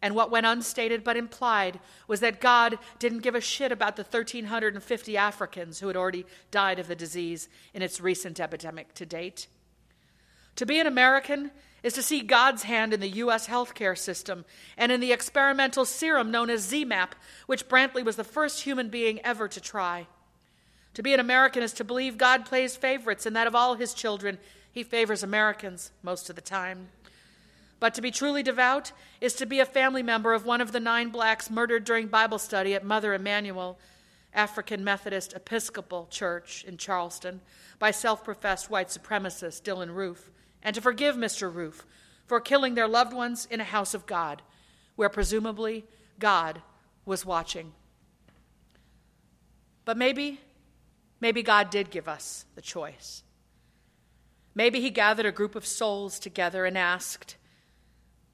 And 0.01 0.15
what 0.15 0.31
went 0.31 0.45
unstated 0.45 1.03
but 1.03 1.17
implied 1.17 1.79
was 2.07 2.19
that 2.19 2.39
God 2.39 2.77
didn't 2.99 3.23
give 3.23 3.35
a 3.35 3.41
shit 3.41 3.71
about 3.71 3.95
the 3.95 4.03
1,350 4.03 5.17
Africans 5.17 5.79
who 5.79 5.87
had 5.87 5.97
already 5.97 6.25
died 6.51 6.79
of 6.79 6.87
the 6.87 6.95
disease 6.95 7.49
in 7.73 7.81
its 7.81 7.99
recent 7.99 8.39
epidemic 8.39 8.93
to 8.93 9.05
date. 9.05 9.47
To 10.55 10.65
be 10.65 10.79
an 10.79 10.87
American 10.87 11.51
is 11.83 11.93
to 11.93 12.01
see 12.01 12.21
God's 12.21 12.63
hand 12.63 12.93
in 12.93 12.99
the 12.99 13.09
U.S. 13.09 13.47
healthcare 13.47 13.97
system 13.97 14.45
and 14.77 14.91
in 14.91 14.99
the 14.99 15.11
experimental 15.11 15.85
serum 15.85 16.31
known 16.31 16.49
as 16.49 16.71
ZMapp, 16.71 17.11
which 17.45 17.67
Brantly 17.67 18.03
was 18.03 18.15
the 18.15 18.23
first 18.23 18.63
human 18.63 18.89
being 18.89 19.19
ever 19.23 19.47
to 19.47 19.61
try. 19.61 20.07
To 20.95 21.03
be 21.03 21.13
an 21.13 21.19
American 21.19 21.61
is 21.61 21.73
to 21.73 21.83
believe 21.83 22.17
God 22.17 22.45
plays 22.45 22.75
favorites 22.75 23.25
and 23.25 23.35
that 23.35 23.47
of 23.47 23.55
all 23.55 23.75
his 23.75 23.93
children, 23.93 24.39
he 24.71 24.83
favors 24.83 25.23
Americans 25.23 25.91
most 26.01 26.29
of 26.29 26.35
the 26.35 26.41
time. 26.41 26.89
But 27.79 27.93
to 27.93 28.01
be 28.01 28.09
truly 28.09 28.41
devout 28.41 28.91
is 29.21 29.33
to 29.35 29.45
be 29.45 29.59
a 29.59 29.65
family 29.65 30.01
member 30.01 30.33
of 30.33 30.45
one 30.45 30.61
of 30.61 30.71
the 30.71 30.79
nine 30.79 31.09
blacks 31.09 31.49
murdered 31.51 31.83
during 31.83 32.07
Bible 32.07 32.39
study 32.39 32.73
at 32.73 32.83
Mother 32.83 33.13
Emanuel 33.13 33.77
African 34.33 34.83
Methodist 34.83 35.33
Episcopal 35.33 36.07
Church 36.09 36.63
in 36.67 36.77
Charleston 36.77 37.41
by 37.79 37.91
self 37.91 38.23
professed 38.23 38.69
white 38.69 38.87
supremacist 38.87 39.61
Dylann 39.61 39.93
Roof, 39.93 40.31
and 40.67 40.73
to 40.73 40.81
forgive 40.81 41.15
Mr. 41.15 41.51
Roof 41.51 41.85
for 42.25 42.41
killing 42.41 42.75
their 42.75 42.89
loved 42.89 43.13
ones 43.13 43.47
in 43.49 43.61
a 43.61 43.63
house 43.63 43.93
of 43.93 44.05
God, 44.05 44.41
where 44.97 45.07
presumably 45.07 45.85
God 46.19 46.61
was 47.05 47.25
watching. 47.25 47.71
But 49.85 49.95
maybe, 49.95 50.41
maybe 51.21 51.41
God 51.41 51.69
did 51.69 51.89
give 51.89 52.09
us 52.09 52.43
the 52.55 52.61
choice. 52.61 53.23
Maybe 54.55 54.81
He 54.81 54.89
gathered 54.89 55.25
a 55.25 55.31
group 55.31 55.55
of 55.55 55.65
souls 55.65 56.19
together 56.19 56.65
and 56.65 56.77
asked, 56.77 57.37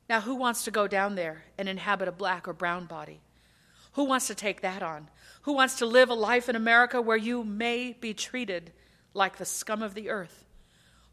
now, 0.09 0.21
who 0.21 0.33
wants 0.33 0.63
to 0.63 0.71
go 0.71 0.87
down 0.87 1.13
there 1.13 1.43
and 1.59 1.69
inhabit 1.69 2.07
a 2.07 2.11
black 2.11 2.47
or 2.47 2.53
brown 2.53 2.87
body? 2.87 3.21
Who 3.91 4.05
wants 4.05 4.25
to 4.25 4.33
take 4.35 4.61
that 4.61 4.81
on? 4.81 5.07
Who 5.43 5.53
wants 5.53 5.75
to 5.75 5.85
live 5.85 6.09
a 6.09 6.15
life 6.15 6.49
in 6.49 6.55
America 6.55 6.99
where 6.99 7.15
you 7.15 7.43
may 7.43 7.93
be 7.93 8.15
treated 8.15 8.73
like 9.13 9.37
the 9.37 9.45
scum 9.45 9.83
of 9.83 9.93
the 9.93 10.09
earth? 10.09 10.42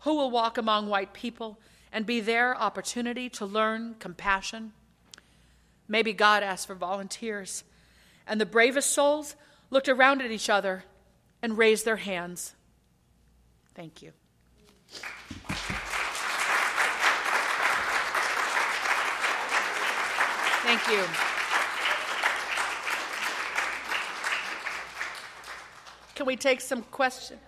Who 0.01 0.15
will 0.15 0.31
walk 0.31 0.57
among 0.57 0.89
white 0.89 1.13
people 1.13 1.59
and 1.93 2.07
be 2.07 2.21
their 2.21 2.57
opportunity 2.57 3.29
to 3.31 3.45
learn 3.45 3.97
compassion? 3.99 4.73
Maybe 5.89 6.13
God 6.13 6.43
asked 6.43 6.67
for 6.67 6.75
volunteers, 6.75 7.65
and 8.27 8.41
the 8.41 8.47
bravest 8.47 8.93
souls 8.93 9.35
looked 9.71 9.89
around 9.89 10.23
at 10.23 10.31
each 10.31 10.49
other 10.49 10.85
and 11.43 11.59
raised 11.59 11.85
their 11.85 11.97
hands. 11.97 12.55
Thank 13.75 14.03
you. 14.03 14.13
Thank 20.63 20.89
you. 20.89 21.05
Can 26.15 26.27
we 26.27 26.37
take 26.37 26.61
some 26.61 26.83
question, 26.83 27.39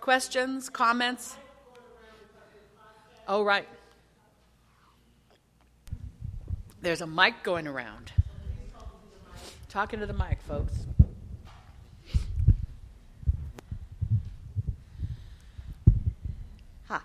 questions, 0.00 0.68
comments? 0.68 1.36
Oh, 3.30 3.42
right. 3.42 3.68
There's 6.80 7.02
a 7.02 7.06
mic 7.06 7.42
going 7.42 7.68
around. 7.68 8.10
Talking 9.68 10.00
to 10.00 10.06
the 10.06 10.14
mic, 10.14 10.38
folks. 10.48 10.86
Hi. 16.86 17.00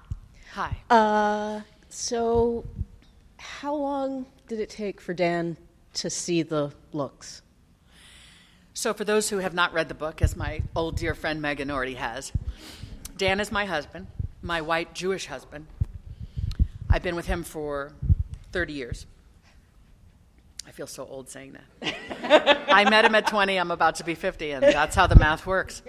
Hi. 0.54 0.78
Uh, 0.90 1.62
so, 1.90 2.64
how 3.36 3.76
long 3.76 4.26
did 4.48 4.62
it 4.62 4.70
take 4.70 5.02
for 5.02 5.14
Dan 5.14 5.58
to 5.96 6.10
see 6.10 6.42
the 6.42 6.72
looks? 6.94 7.42
So, 8.74 8.94
for 8.94 9.04
those 9.04 9.30
who 9.30 9.40
have 9.40 9.54
not 9.54 9.74
read 9.74 9.90
the 9.90 9.94
book, 9.94 10.22
as 10.22 10.38
my 10.38 10.62
old 10.74 10.96
dear 10.96 11.16
friend 11.16 11.42
Megan 11.42 11.70
already 11.70 11.96
has, 11.96 12.32
Dan 13.18 13.42
is 13.42 13.52
my 13.52 13.66
husband, 13.66 14.08
my 14.42 14.62
white 14.62 14.94
Jewish 14.94 15.26
husband. 15.26 15.68
I've 16.94 17.02
been 17.02 17.16
with 17.16 17.26
him 17.26 17.44
for 17.44 17.92
30 18.52 18.74
years. 18.74 19.08
I 20.68 20.72
feel 20.72 20.86
so 20.86 21.08
old 21.08 21.28
saying 21.28 21.58
that. 21.82 22.66
I 22.70 22.88
met 22.88 23.04
him 23.04 23.16
at 23.16 23.26
20, 23.26 23.58
I'm 23.58 23.72
about 23.72 23.96
to 23.96 24.04
be 24.04 24.14
50, 24.14 24.52
and 24.52 24.64
that's 24.64 24.96
how 24.96 25.08
the 25.08 25.16
math 25.16 25.48
works. 25.48 25.82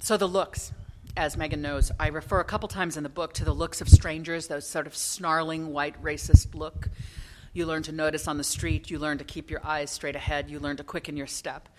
So, 0.00 0.16
the 0.16 0.26
looks, 0.26 0.72
as 1.16 1.36
Megan 1.36 1.62
knows, 1.62 1.92
I 2.00 2.08
refer 2.08 2.40
a 2.40 2.44
couple 2.44 2.68
times 2.68 2.96
in 2.96 3.04
the 3.04 3.08
book 3.08 3.34
to 3.34 3.44
the 3.44 3.52
looks 3.52 3.80
of 3.80 3.88
strangers, 3.88 4.48
those 4.48 4.66
sort 4.66 4.88
of 4.88 4.96
snarling 4.96 5.72
white 5.72 6.02
racist 6.02 6.56
look 6.56 6.88
you 7.52 7.64
learn 7.64 7.84
to 7.84 7.92
notice 7.92 8.28
on 8.28 8.36
the 8.36 8.44
street. 8.44 8.90
You 8.90 8.98
learn 8.98 9.16
to 9.18 9.24
keep 9.24 9.48
your 9.48 9.64
eyes 9.64 9.90
straight 9.90 10.16
ahead. 10.16 10.50
You 10.50 10.58
learn 10.58 10.76
to 10.76 10.84
quicken 10.84 11.16
your 11.16 11.26
step. 11.26 11.70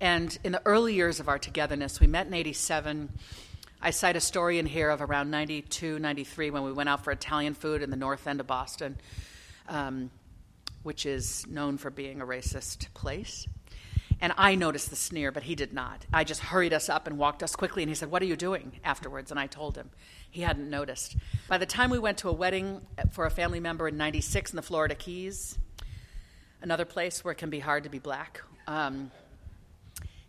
And 0.00 0.36
in 0.42 0.50
the 0.50 0.62
early 0.64 0.94
years 0.94 1.20
of 1.20 1.28
our 1.28 1.38
togetherness, 1.38 2.00
we 2.00 2.08
met 2.08 2.26
in 2.26 2.34
87. 2.34 3.08
I 3.84 3.90
cite 3.90 4.14
a 4.14 4.20
story 4.20 4.60
in 4.60 4.66
here 4.66 4.90
of 4.90 5.02
around 5.02 5.32
92, 5.32 5.98
93 5.98 6.50
when 6.50 6.62
we 6.62 6.72
went 6.72 6.88
out 6.88 7.02
for 7.02 7.10
Italian 7.10 7.52
food 7.52 7.82
in 7.82 7.90
the 7.90 7.96
north 7.96 8.28
end 8.28 8.38
of 8.38 8.46
Boston, 8.46 8.96
um, 9.68 10.12
which 10.84 11.04
is 11.04 11.44
known 11.48 11.78
for 11.78 11.90
being 11.90 12.20
a 12.20 12.24
racist 12.24 12.94
place. 12.94 13.44
And 14.20 14.32
I 14.38 14.54
noticed 14.54 14.90
the 14.90 14.94
sneer, 14.94 15.32
but 15.32 15.42
he 15.42 15.56
did 15.56 15.72
not. 15.72 16.06
I 16.12 16.22
just 16.22 16.42
hurried 16.42 16.72
us 16.72 16.88
up 16.88 17.08
and 17.08 17.18
walked 17.18 17.42
us 17.42 17.56
quickly, 17.56 17.82
and 17.82 17.90
he 17.90 17.96
said, 17.96 18.08
What 18.08 18.22
are 18.22 18.26
you 18.26 18.36
doing 18.36 18.78
afterwards? 18.84 19.32
And 19.32 19.40
I 19.40 19.48
told 19.48 19.76
him. 19.76 19.90
He 20.30 20.42
hadn't 20.42 20.70
noticed. 20.70 21.16
By 21.48 21.58
the 21.58 21.66
time 21.66 21.90
we 21.90 21.98
went 21.98 22.18
to 22.18 22.28
a 22.28 22.32
wedding 22.32 22.82
for 23.10 23.26
a 23.26 23.30
family 23.30 23.58
member 23.58 23.88
in 23.88 23.96
96 23.96 24.52
in 24.52 24.56
the 24.56 24.62
Florida 24.62 24.94
Keys, 24.94 25.58
another 26.62 26.84
place 26.84 27.24
where 27.24 27.32
it 27.32 27.38
can 27.38 27.50
be 27.50 27.58
hard 27.58 27.82
to 27.82 27.90
be 27.90 27.98
black, 27.98 28.42
um, 28.68 29.10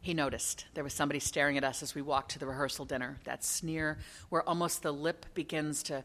he 0.03 0.13
noticed 0.13 0.65
there 0.73 0.83
was 0.83 0.93
somebody 0.93 1.19
staring 1.19 1.57
at 1.57 1.63
us 1.63 1.81
as 1.81 1.95
we 1.95 2.01
walked 2.01 2.31
to 2.31 2.39
the 2.39 2.45
rehearsal 2.45 2.83
dinner. 2.83 3.17
That 3.23 3.41
sneer 3.41 3.97
where 4.27 4.47
almost 4.47 4.83
the 4.83 4.91
lip 4.91 5.25
begins 5.33 5.81
to, 5.83 6.03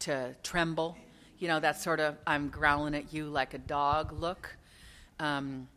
to 0.00 0.36
tremble. 0.42 0.98
You 1.38 1.48
know, 1.48 1.58
that 1.58 1.80
sort 1.80 2.00
of 2.00 2.18
I'm 2.26 2.50
growling 2.50 2.94
at 2.94 3.14
you 3.14 3.24
like 3.24 3.54
a 3.54 3.58
dog 3.58 4.12
look. 4.12 4.56
Um, 5.18 5.68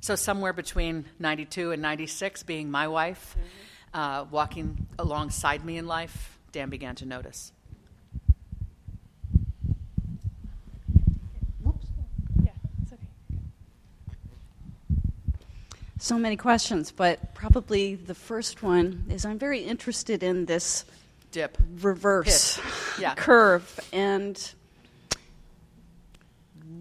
so, 0.00 0.16
somewhere 0.16 0.52
between 0.52 1.04
92 1.20 1.70
and 1.70 1.80
96, 1.80 2.42
being 2.42 2.68
my 2.68 2.88
wife, 2.88 3.36
mm-hmm. 3.38 4.00
uh, 4.00 4.24
walking 4.24 4.88
alongside 4.98 5.64
me 5.64 5.78
in 5.78 5.86
life, 5.86 6.40
Dan 6.50 6.70
began 6.70 6.96
to 6.96 7.06
notice. 7.06 7.52
Whoops. 11.62 11.86
Yeah, 12.42 12.50
it's 12.82 12.92
okay. 12.92 13.06
So 16.02 16.18
many 16.18 16.36
questions, 16.36 16.90
but 16.90 17.32
probably 17.32 17.94
the 17.94 18.14
first 18.16 18.60
one 18.60 19.04
is 19.08 19.24
I'm 19.24 19.38
very 19.38 19.60
interested 19.60 20.24
in 20.24 20.46
this 20.46 20.84
dip 21.30 21.56
reverse 21.80 22.58
yeah. 22.98 23.14
curve 23.16 23.78
and 23.92 24.52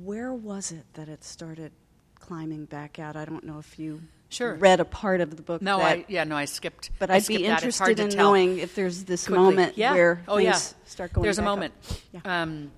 where 0.03 0.33
was 0.33 0.71
it 0.71 0.85
that 0.95 1.07
it 1.07 1.23
started 1.23 1.71
climbing 2.19 2.65
back 2.65 2.97
out? 2.97 3.15
I 3.15 3.25
don't 3.25 3.43
know 3.43 3.59
if 3.59 3.77
you 3.77 4.01
sure. 4.29 4.55
read 4.55 4.79
a 4.79 4.85
part 4.85 5.21
of 5.21 5.35
the 5.35 5.43
book. 5.43 5.61
No, 5.61 5.77
that, 5.77 5.85
I 5.85 6.05
yeah, 6.07 6.23
no, 6.23 6.35
I 6.35 6.45
skipped. 6.45 6.89
But 6.97 7.11
I 7.11 7.17
I'd 7.17 7.23
skipped 7.23 7.41
be 7.41 7.45
interested 7.45 7.99
in 7.99 8.09
tell. 8.09 8.29
knowing 8.29 8.57
if 8.57 8.73
there's 8.73 9.03
this 9.03 9.27
Quickly. 9.27 9.43
moment 9.43 9.77
yeah. 9.77 9.93
where 9.93 10.23
oh, 10.27 10.37
things 10.37 10.47
yeah. 10.47 10.89
start 10.89 11.13
going. 11.13 11.21
There's 11.21 11.37
a 11.37 11.43
moment. 11.43 11.75
Yeah. 12.11 12.21
Um, 12.25 12.71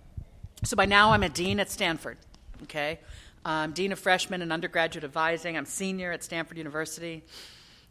so 0.66 0.76
by 0.76 0.88
now 0.88 1.12
I'm 1.12 1.24
a 1.24 1.30
dean 1.30 1.62
at 1.62 1.72
Stanford. 1.72 2.18
Okay, 2.64 3.00
um, 3.46 3.72
dean 3.72 3.91
of 3.91 4.00
freshman 4.00 4.41
and 4.41 4.52
undergraduate 4.52 5.04
advising. 5.04 5.58
I'm 5.58 5.66
senior 5.66 6.12
at 6.12 6.24
Stanford 6.24 6.58
University, 6.58 7.24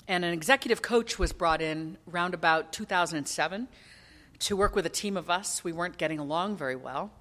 and 0.09 0.25
an 0.25 0.33
executive 0.33 0.83
coach 0.83 1.19
was 1.19 1.33
brought 1.33 1.63
in 1.63 1.99
around 2.11 2.35
about 2.35 2.73
2007 2.73 3.69
to 4.41 4.57
work 4.57 4.75
with 4.75 4.87
a 4.87 4.91
team 4.91 5.17
of 5.17 5.31
us. 5.31 5.63
We 5.63 5.73
weren't 5.73 5.99
getting 5.99 6.19
along 6.19 6.57
very 6.57 6.77
well. 6.77 7.13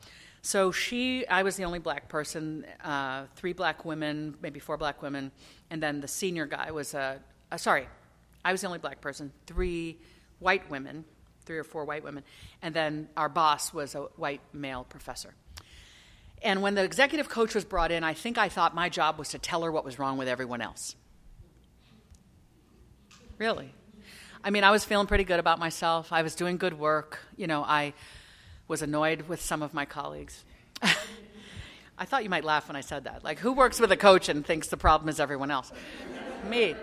So 0.41 0.71
she, 0.71 1.27
I 1.27 1.43
was 1.43 1.55
the 1.55 1.65
only 1.65 1.77
black 1.77 2.09
person, 2.09 2.65
uh, 2.83 3.25
three 3.35 3.53
black 3.53 3.85
women, 3.85 4.35
maybe 4.41 4.59
four 4.59 4.75
black 4.75 5.03
women, 5.03 5.31
and 5.69 5.83
then 5.83 6.01
the 6.01 6.07
senior 6.07 6.47
guy 6.47 6.71
was 6.71 6.95
a, 6.95 7.19
uh, 7.51 7.57
sorry, 7.57 7.87
I 8.43 8.51
was 8.51 8.61
the 8.61 8.67
only 8.67 8.79
black 8.79 9.01
person, 9.01 9.31
three 9.45 9.99
white 10.39 10.67
women, 10.69 11.05
three 11.45 11.59
or 11.59 11.63
four 11.63 11.85
white 11.85 12.03
women, 12.03 12.23
and 12.63 12.73
then 12.73 13.07
our 13.15 13.29
boss 13.29 13.71
was 13.71 13.93
a 13.93 13.99
white 14.15 14.41
male 14.51 14.83
professor. 14.83 15.35
And 16.41 16.61
when 16.61 16.75
the 16.75 16.83
executive 16.83 17.29
coach 17.29 17.53
was 17.53 17.63
brought 17.63 17.91
in, 17.91 18.03
I 18.03 18.13
think 18.13 18.37
I 18.37 18.49
thought 18.49 18.73
my 18.73 18.89
job 18.89 19.19
was 19.19 19.29
to 19.29 19.39
tell 19.39 19.61
her 19.63 19.71
what 19.71 19.85
was 19.85 19.99
wrong 19.99 20.17
with 20.17 20.27
everyone 20.27 20.61
else. 20.61 20.95
Really. 23.37 23.73
I 24.43 24.49
mean, 24.49 24.63
I 24.63 24.71
was 24.71 24.83
feeling 24.83 25.07
pretty 25.07 25.23
good 25.23 25.39
about 25.39 25.59
myself. 25.59 26.11
I 26.11 26.23
was 26.23 26.33
doing 26.33 26.57
good 26.57 26.77
work. 26.77 27.19
You 27.37 27.45
know, 27.45 27.63
I 27.63 27.93
was 28.67 28.81
annoyed 28.81 29.23
with 29.23 29.41
some 29.41 29.61
of 29.61 29.73
my 29.73 29.85
colleagues. 29.85 30.43
I 31.97 32.05
thought 32.05 32.23
you 32.23 32.29
might 32.31 32.43
laugh 32.43 32.67
when 32.67 32.75
I 32.75 32.81
said 32.81 33.03
that. 33.03 33.23
Like, 33.23 33.37
who 33.37 33.53
works 33.53 33.79
with 33.79 33.91
a 33.91 33.97
coach 33.97 34.29
and 34.29 34.43
thinks 34.43 34.69
the 34.69 34.77
problem 34.77 35.09
is 35.09 35.19
everyone 35.19 35.51
else? 35.51 35.71
Me. 36.49 36.75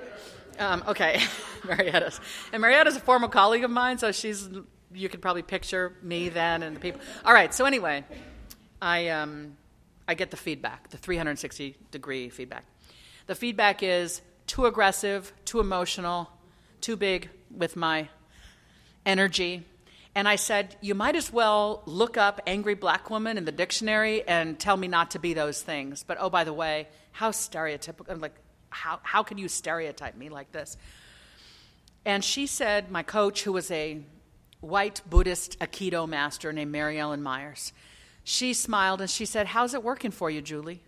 Um, 0.61 0.85
okay, 0.87 1.21
Marietta's. 1.65 2.21
And 2.53 2.63
Marietta's 2.63 2.97
a 2.97 3.01
former 3.01 3.27
colleague 3.27 3.65
of 3.65 3.71
mine, 3.71 3.99
so 3.99 4.13
she's, 4.13 4.49
you 4.93 5.09
could 5.09 5.21
probably 5.21 5.43
picture 5.43 5.97
me 6.03 6.29
then 6.29 6.63
and 6.63 6.77
the 6.77 6.81
people. 6.81 7.01
All 7.25 7.33
right, 7.33 7.53
so 7.53 7.65
anyway, 7.65 8.05
I, 8.81 9.09
um, 9.09 9.57
I 10.07 10.15
get 10.15 10.31
the 10.31 10.37
feedback, 10.37 10.91
the 10.91 10.97
360 10.97 11.77
degree 11.91 12.29
feedback. 12.29 12.65
The 13.27 13.35
feedback 13.35 13.83
is 13.83 14.23
too 14.47 14.67
aggressive, 14.67 15.33
too 15.45 15.61
emotional, 15.61 16.31
too 16.81 16.97
big 16.97 17.29
with 17.55 17.77
my 17.77 18.09
energy. 19.05 19.65
And 20.15 20.27
I 20.27 20.37
said, 20.37 20.77
You 20.81 20.95
might 20.95 21.17
as 21.17 21.33
well 21.33 21.83
look 21.87 22.17
up 22.17 22.41
angry 22.47 22.75
black 22.75 23.11
woman 23.11 23.37
in 23.37 23.45
the 23.45 23.53
dictionary 23.53 24.27
and 24.27 24.59
tell 24.59 24.77
me 24.77 24.89
not 24.89 25.13
to 25.13 25.19
be 25.19 25.35
those 25.35 25.63
things. 25.63 26.03
But 26.03 26.19
oh, 26.21 26.31
by 26.31 26.45
the 26.45 26.53
way, 26.53 26.89
how 27.13 27.31
stereotypical, 27.31 28.11
I'm 28.11 28.21
like, 28.21 28.35
how, 28.71 29.01
how 29.03 29.23
can 29.23 29.39
you 29.39 29.49
stereotype 29.49 30.17
me 30.17 30.29
like 30.29 30.53
this? 30.53 30.77
And 32.05 32.25
she 32.25 32.47
said, 32.47 32.91
My 32.91 33.03
coach, 33.03 33.43
who 33.43 33.53
was 33.53 33.71
a 33.71 34.01
white 34.61 35.03
Buddhist 35.09 35.59
Aikido 35.59 36.09
master 36.09 36.53
named 36.53 36.73
Mary 36.73 36.99
Ellen 36.99 37.23
Myers, 37.23 37.73
she 38.29 38.53
smiled 38.53 39.01
and 39.01 39.09
she 39.09 39.25
said, 39.25 39.47
How's 39.47 39.73
it 39.73 39.83
working 39.83 40.11
for 40.11 40.29
you, 40.29 40.43
Julie? 40.43 40.83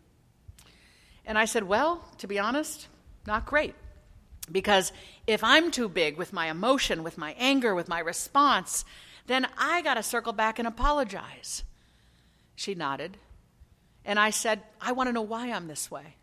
And 1.24 1.38
I 1.38 1.47
said, 1.47 1.62
Well, 1.62 2.05
to 2.18 2.26
be 2.26 2.38
honest, 2.38 2.86
not 3.26 3.47
great. 3.47 3.74
Because 4.53 4.93
if 5.26 5.43
I'm 5.43 5.70
too 5.70 5.88
big 5.88 6.18
with 6.18 6.34
my 6.34 6.51
emotion, 6.51 7.03
with 7.03 7.16
my 7.16 7.34
anger, 7.38 7.74
with 7.74 7.88
my 7.88 8.01
response, 8.01 8.84
then 9.26 9.47
I 9.57 9.80
got 9.80 9.95
to 9.95 10.03
circle 10.03 10.34
back 10.34 10.59
and 10.59 10.68
apologize. 10.68 11.64
She 12.57 12.74
nodded. 12.74 13.16
And 14.05 14.18
I 14.18 14.28
said, 14.30 14.61
I 14.78 14.93
want 14.93 15.09
to 15.09 15.12
know 15.14 15.22
why 15.22 15.51
I'm 15.51 15.66
this 15.66 15.91
way. 15.91 16.16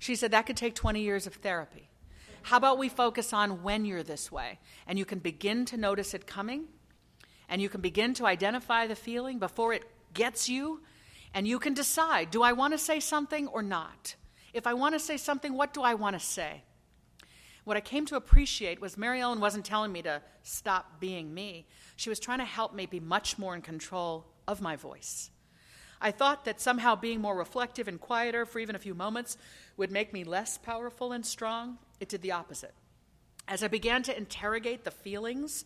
She 0.00 0.16
said, 0.16 0.32
That 0.32 0.46
could 0.46 0.56
take 0.56 0.74
20 0.74 1.00
years 1.00 1.28
of 1.28 1.34
therapy. 1.34 1.88
How 2.42 2.56
about 2.56 2.78
we 2.78 2.88
focus 2.88 3.32
on 3.32 3.62
when 3.62 3.84
you're 3.84 4.02
this 4.02 4.32
way? 4.32 4.58
And 4.88 4.98
you 4.98 5.04
can 5.04 5.20
begin 5.20 5.66
to 5.66 5.76
notice 5.76 6.14
it 6.14 6.26
coming, 6.26 6.64
and 7.48 7.62
you 7.62 7.68
can 7.68 7.80
begin 7.80 8.12
to 8.14 8.26
identify 8.26 8.88
the 8.88 8.96
feeling 8.96 9.38
before 9.38 9.72
it 9.72 9.84
gets 10.14 10.48
you, 10.48 10.82
and 11.34 11.46
you 11.46 11.58
can 11.58 11.74
decide 11.74 12.30
do 12.30 12.42
I 12.42 12.52
want 12.52 12.72
to 12.72 12.78
say 12.78 13.00
something 13.00 13.48
or 13.48 13.62
not? 13.62 14.14
If 14.52 14.66
I 14.66 14.74
want 14.74 14.94
to 14.94 14.98
say 14.98 15.16
something, 15.16 15.54
what 15.54 15.74
do 15.74 15.82
I 15.82 15.94
want 15.94 16.18
to 16.18 16.24
say? 16.24 16.62
What 17.64 17.76
I 17.76 17.80
came 17.80 18.06
to 18.06 18.16
appreciate 18.16 18.80
was 18.80 18.96
Mary 18.96 19.20
Ellen 19.20 19.40
wasn't 19.40 19.66
telling 19.66 19.92
me 19.92 20.00
to 20.02 20.22
stop 20.42 21.00
being 21.00 21.34
me. 21.34 21.66
She 21.96 22.08
was 22.08 22.18
trying 22.18 22.38
to 22.38 22.44
help 22.46 22.74
me 22.74 22.86
be 22.86 22.98
much 22.98 23.38
more 23.38 23.54
in 23.54 23.60
control 23.60 24.26
of 24.46 24.62
my 24.62 24.74
voice. 24.74 25.30
I 26.00 26.10
thought 26.10 26.44
that 26.46 26.60
somehow 26.60 26.94
being 26.94 27.20
more 27.20 27.36
reflective 27.36 27.88
and 27.88 28.00
quieter 28.00 28.46
for 28.46 28.58
even 28.58 28.74
a 28.74 28.78
few 28.78 28.94
moments 28.94 29.36
would 29.76 29.90
make 29.90 30.12
me 30.12 30.24
less 30.24 30.56
powerful 30.56 31.12
and 31.12 31.26
strong. 31.26 31.78
It 32.00 32.08
did 32.08 32.22
the 32.22 32.32
opposite. 32.32 32.74
As 33.46 33.62
I 33.62 33.68
began 33.68 34.02
to 34.04 34.16
interrogate 34.16 34.84
the 34.84 34.90
feelings, 34.90 35.64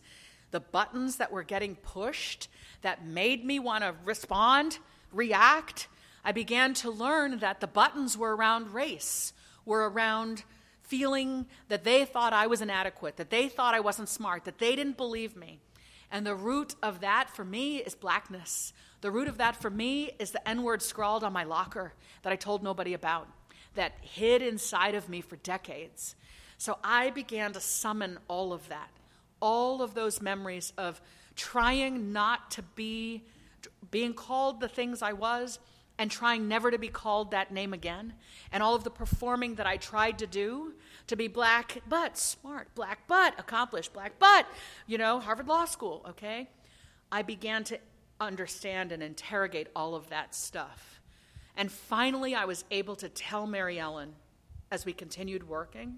the 0.53 0.61
buttons 0.61 1.17
that 1.17 1.33
were 1.33 1.43
getting 1.43 1.75
pushed 1.75 2.47
that 2.81 3.05
made 3.05 3.43
me 3.43 3.59
want 3.59 3.83
to 3.83 3.93
respond, 4.05 4.79
react, 5.11 5.89
I 6.23 6.31
began 6.31 6.73
to 6.75 6.89
learn 6.89 7.39
that 7.39 7.59
the 7.59 7.67
buttons 7.67 8.17
were 8.17 8.33
around 8.33 8.73
race, 8.73 9.33
were 9.65 9.89
around 9.89 10.43
feeling 10.81 11.47
that 11.67 11.83
they 11.83 12.05
thought 12.05 12.31
I 12.31 12.47
was 12.47 12.61
inadequate, 12.61 13.17
that 13.17 13.29
they 13.29 13.49
thought 13.49 13.73
I 13.73 13.79
wasn't 13.81 14.07
smart, 14.09 14.45
that 14.45 14.59
they 14.59 14.75
didn't 14.75 14.95
believe 14.95 15.35
me. 15.35 15.59
And 16.11 16.25
the 16.25 16.35
root 16.35 16.75
of 16.81 17.01
that 17.01 17.29
for 17.29 17.43
me 17.43 17.77
is 17.77 17.95
blackness. 17.95 18.71
The 19.01 19.11
root 19.11 19.27
of 19.27 19.39
that 19.39 19.55
for 19.55 19.69
me 19.69 20.11
is 20.19 20.31
the 20.31 20.47
N 20.47 20.63
word 20.63 20.81
scrawled 20.81 21.23
on 21.23 21.33
my 21.33 21.43
locker 21.43 21.93
that 22.21 22.31
I 22.31 22.37
told 22.37 22.63
nobody 22.63 22.93
about, 22.93 23.27
that 23.75 23.93
hid 24.01 24.41
inside 24.41 24.95
of 24.95 25.09
me 25.09 25.21
for 25.21 25.35
decades. 25.37 26.15
So 26.57 26.77
I 26.83 27.09
began 27.09 27.51
to 27.53 27.59
summon 27.59 28.19
all 28.27 28.53
of 28.53 28.69
that, 28.69 28.91
all 29.43 29.81
of 29.81 29.93
those 29.93 30.21
memories 30.21 30.71
of 30.77 31.01
trying 31.35 32.13
not 32.13 32.49
to 32.49 32.61
be, 32.61 33.25
being 33.91 34.13
called 34.13 34.61
the 34.61 34.69
things 34.69 35.01
I 35.01 35.11
was, 35.11 35.59
and 35.99 36.09
trying 36.09 36.47
never 36.47 36.71
to 36.71 36.77
be 36.77 36.87
called 36.87 37.31
that 37.31 37.51
name 37.51 37.73
again, 37.73 38.13
and 38.53 38.63
all 38.63 38.73
of 38.73 38.85
the 38.85 38.89
performing 38.89 39.55
that 39.55 39.67
I 39.67 39.75
tried 39.77 40.17
to 40.19 40.27
do 40.27 40.73
to 41.07 41.17
be 41.17 41.27
black 41.27 41.81
but 41.89 42.17
smart, 42.17 42.73
black 42.73 42.99
but 43.07 43.37
accomplished, 43.37 43.91
black 43.91 44.13
but, 44.17 44.47
you 44.87 44.97
know, 44.97 45.19
Harvard 45.19 45.47
Law 45.47 45.65
School, 45.65 46.05
okay? 46.09 46.49
I 47.11 47.21
began 47.21 47.65
to 47.65 47.77
understand 48.21 48.93
and 48.93 49.03
interrogate 49.03 49.67
all 49.75 49.93
of 49.93 50.09
that 50.09 50.33
stuff. 50.33 51.01
And 51.57 51.69
finally, 51.69 52.33
I 52.33 52.45
was 52.45 52.63
able 52.71 52.95
to 52.95 53.09
tell 53.09 53.45
Mary 53.45 53.77
Ellen 53.77 54.13
as 54.71 54.85
we 54.85 54.93
continued 54.93 55.47
working 55.47 55.97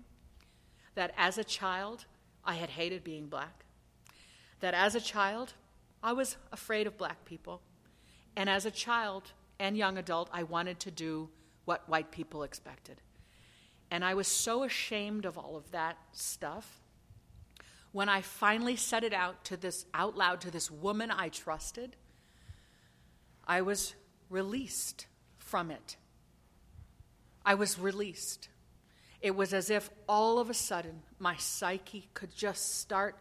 that 0.95 1.13
as 1.15 1.37
a 1.37 1.43
child, 1.43 2.05
I 2.45 2.55
had 2.55 2.69
hated 2.69 3.03
being 3.03 3.27
black. 3.27 3.65
That 4.59 4.73
as 4.73 4.95
a 4.95 5.01
child, 5.01 5.53
I 6.01 6.13
was 6.13 6.37
afraid 6.51 6.87
of 6.87 6.97
black 6.97 7.25
people. 7.25 7.61
And 8.35 8.49
as 8.49 8.65
a 8.65 8.71
child, 8.71 9.31
and 9.59 9.77
young 9.77 9.97
adult, 9.97 10.29
I 10.33 10.43
wanted 10.43 10.79
to 10.81 10.91
do 10.91 11.29
what 11.65 11.87
white 11.89 12.11
people 12.11 12.43
expected. 12.43 13.01
And 13.91 14.03
I 14.03 14.13
was 14.13 14.27
so 14.27 14.63
ashamed 14.63 15.25
of 15.25 15.37
all 15.37 15.55
of 15.55 15.71
that 15.71 15.97
stuff. 16.11 16.81
When 17.91 18.09
I 18.09 18.21
finally 18.21 18.75
said 18.75 19.03
it 19.03 19.13
out 19.13 19.45
to 19.45 19.57
this 19.57 19.85
out 19.93 20.17
loud 20.17 20.41
to 20.41 20.51
this 20.51 20.69
woman 20.69 21.11
I 21.11 21.29
trusted, 21.29 21.95
I 23.47 23.61
was 23.61 23.95
released 24.29 25.07
from 25.37 25.71
it. 25.71 25.95
I 27.45 27.53
was 27.53 27.79
released. 27.79 28.49
It 29.26 29.36
was 29.36 29.55
as 29.55 29.71
if 29.71 29.89
all 30.07 30.38
of 30.38 30.51
a 30.51 30.53
sudden 30.53 31.01
my 31.17 31.36
psyche 31.38 32.07
could 32.13 32.36
just 32.36 32.78
start 32.78 33.17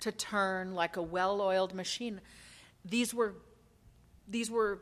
to 0.00 0.12
turn 0.12 0.74
like 0.74 0.98
a 0.98 1.02
well 1.02 1.40
oiled 1.40 1.72
machine. 1.72 2.20
These 2.84 3.14
were, 3.14 3.32
these 4.28 4.50
were 4.50 4.80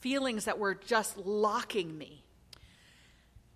feelings 0.00 0.46
that 0.46 0.58
were 0.58 0.74
just 0.74 1.16
locking 1.16 1.96
me. 1.96 2.24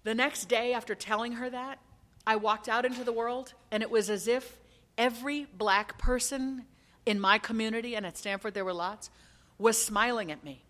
The 0.05 0.15
next 0.15 0.45
day, 0.45 0.73
after 0.73 0.95
telling 0.95 1.33
her 1.33 1.51
that, 1.51 1.81
I 2.25 2.37
walked 2.37 2.69
out 2.69 2.85
into 2.85 3.03
the 3.03 3.13
world, 3.13 3.55
and 3.73 3.83
it 3.83 3.91
was 3.91 4.11
as 4.11 4.29
if 4.29 4.61
every 4.97 5.49
black 5.53 5.99
person 5.99 6.65
in 7.07 7.19
my 7.19 7.39
community, 7.39 7.97
and 7.97 8.07
at 8.07 8.17
Stanford 8.17 8.55
there 8.55 8.65
were 8.65 8.73
lots, 8.73 9.11
was 9.59 9.85
smiling 9.85 10.31
at 10.31 10.45
me. 10.45 10.63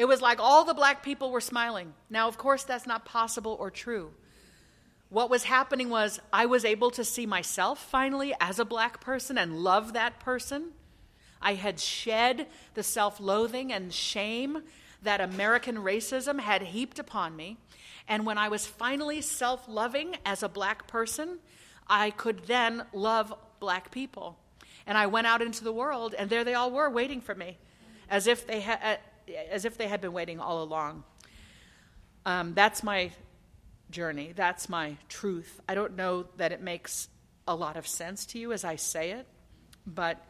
It 0.00 0.08
was 0.08 0.22
like 0.22 0.40
all 0.40 0.64
the 0.64 0.72
black 0.72 1.02
people 1.02 1.30
were 1.30 1.42
smiling. 1.42 1.92
Now, 2.08 2.26
of 2.26 2.38
course, 2.38 2.62
that's 2.62 2.86
not 2.86 3.04
possible 3.04 3.58
or 3.60 3.70
true. 3.70 4.12
What 5.10 5.28
was 5.28 5.44
happening 5.44 5.90
was 5.90 6.18
I 6.32 6.46
was 6.46 6.64
able 6.64 6.90
to 6.92 7.04
see 7.04 7.26
myself 7.26 7.78
finally 7.78 8.32
as 8.40 8.58
a 8.58 8.64
black 8.64 9.02
person 9.02 9.36
and 9.36 9.58
love 9.58 9.92
that 9.92 10.18
person. 10.18 10.70
I 11.42 11.52
had 11.52 11.78
shed 11.78 12.46
the 12.72 12.82
self 12.82 13.20
loathing 13.20 13.74
and 13.74 13.92
shame 13.92 14.62
that 15.02 15.20
American 15.20 15.76
racism 15.76 16.40
had 16.40 16.62
heaped 16.62 16.98
upon 16.98 17.36
me. 17.36 17.58
And 18.08 18.24
when 18.24 18.38
I 18.38 18.48
was 18.48 18.64
finally 18.64 19.20
self 19.20 19.68
loving 19.68 20.16
as 20.24 20.42
a 20.42 20.48
black 20.48 20.86
person, 20.86 21.40
I 21.86 22.08
could 22.08 22.46
then 22.46 22.86
love 22.94 23.34
black 23.58 23.90
people. 23.90 24.38
And 24.86 24.96
I 24.96 25.08
went 25.08 25.26
out 25.26 25.42
into 25.42 25.62
the 25.62 25.72
world, 25.74 26.14
and 26.16 26.30
there 26.30 26.42
they 26.42 26.54
all 26.54 26.70
were 26.70 26.88
waiting 26.88 27.20
for 27.20 27.34
me, 27.34 27.58
as 28.08 28.26
if 28.26 28.46
they, 28.46 28.62
ha- 28.62 28.80
uh, 28.82 28.96
as 29.36 29.64
if 29.64 29.76
they 29.76 29.88
had 29.88 30.00
been 30.00 30.12
waiting 30.12 30.40
all 30.40 30.62
along. 30.62 31.04
Um, 32.26 32.54
that's 32.54 32.82
my 32.82 33.10
journey. 33.90 34.32
That's 34.34 34.68
my 34.68 34.96
truth. 35.08 35.60
I 35.68 35.74
don't 35.74 35.96
know 35.96 36.26
that 36.36 36.52
it 36.52 36.60
makes 36.60 37.08
a 37.48 37.54
lot 37.54 37.76
of 37.76 37.86
sense 37.86 38.26
to 38.26 38.38
you 38.38 38.52
as 38.52 38.64
I 38.64 38.76
say 38.76 39.12
it, 39.12 39.26
but 39.86 40.24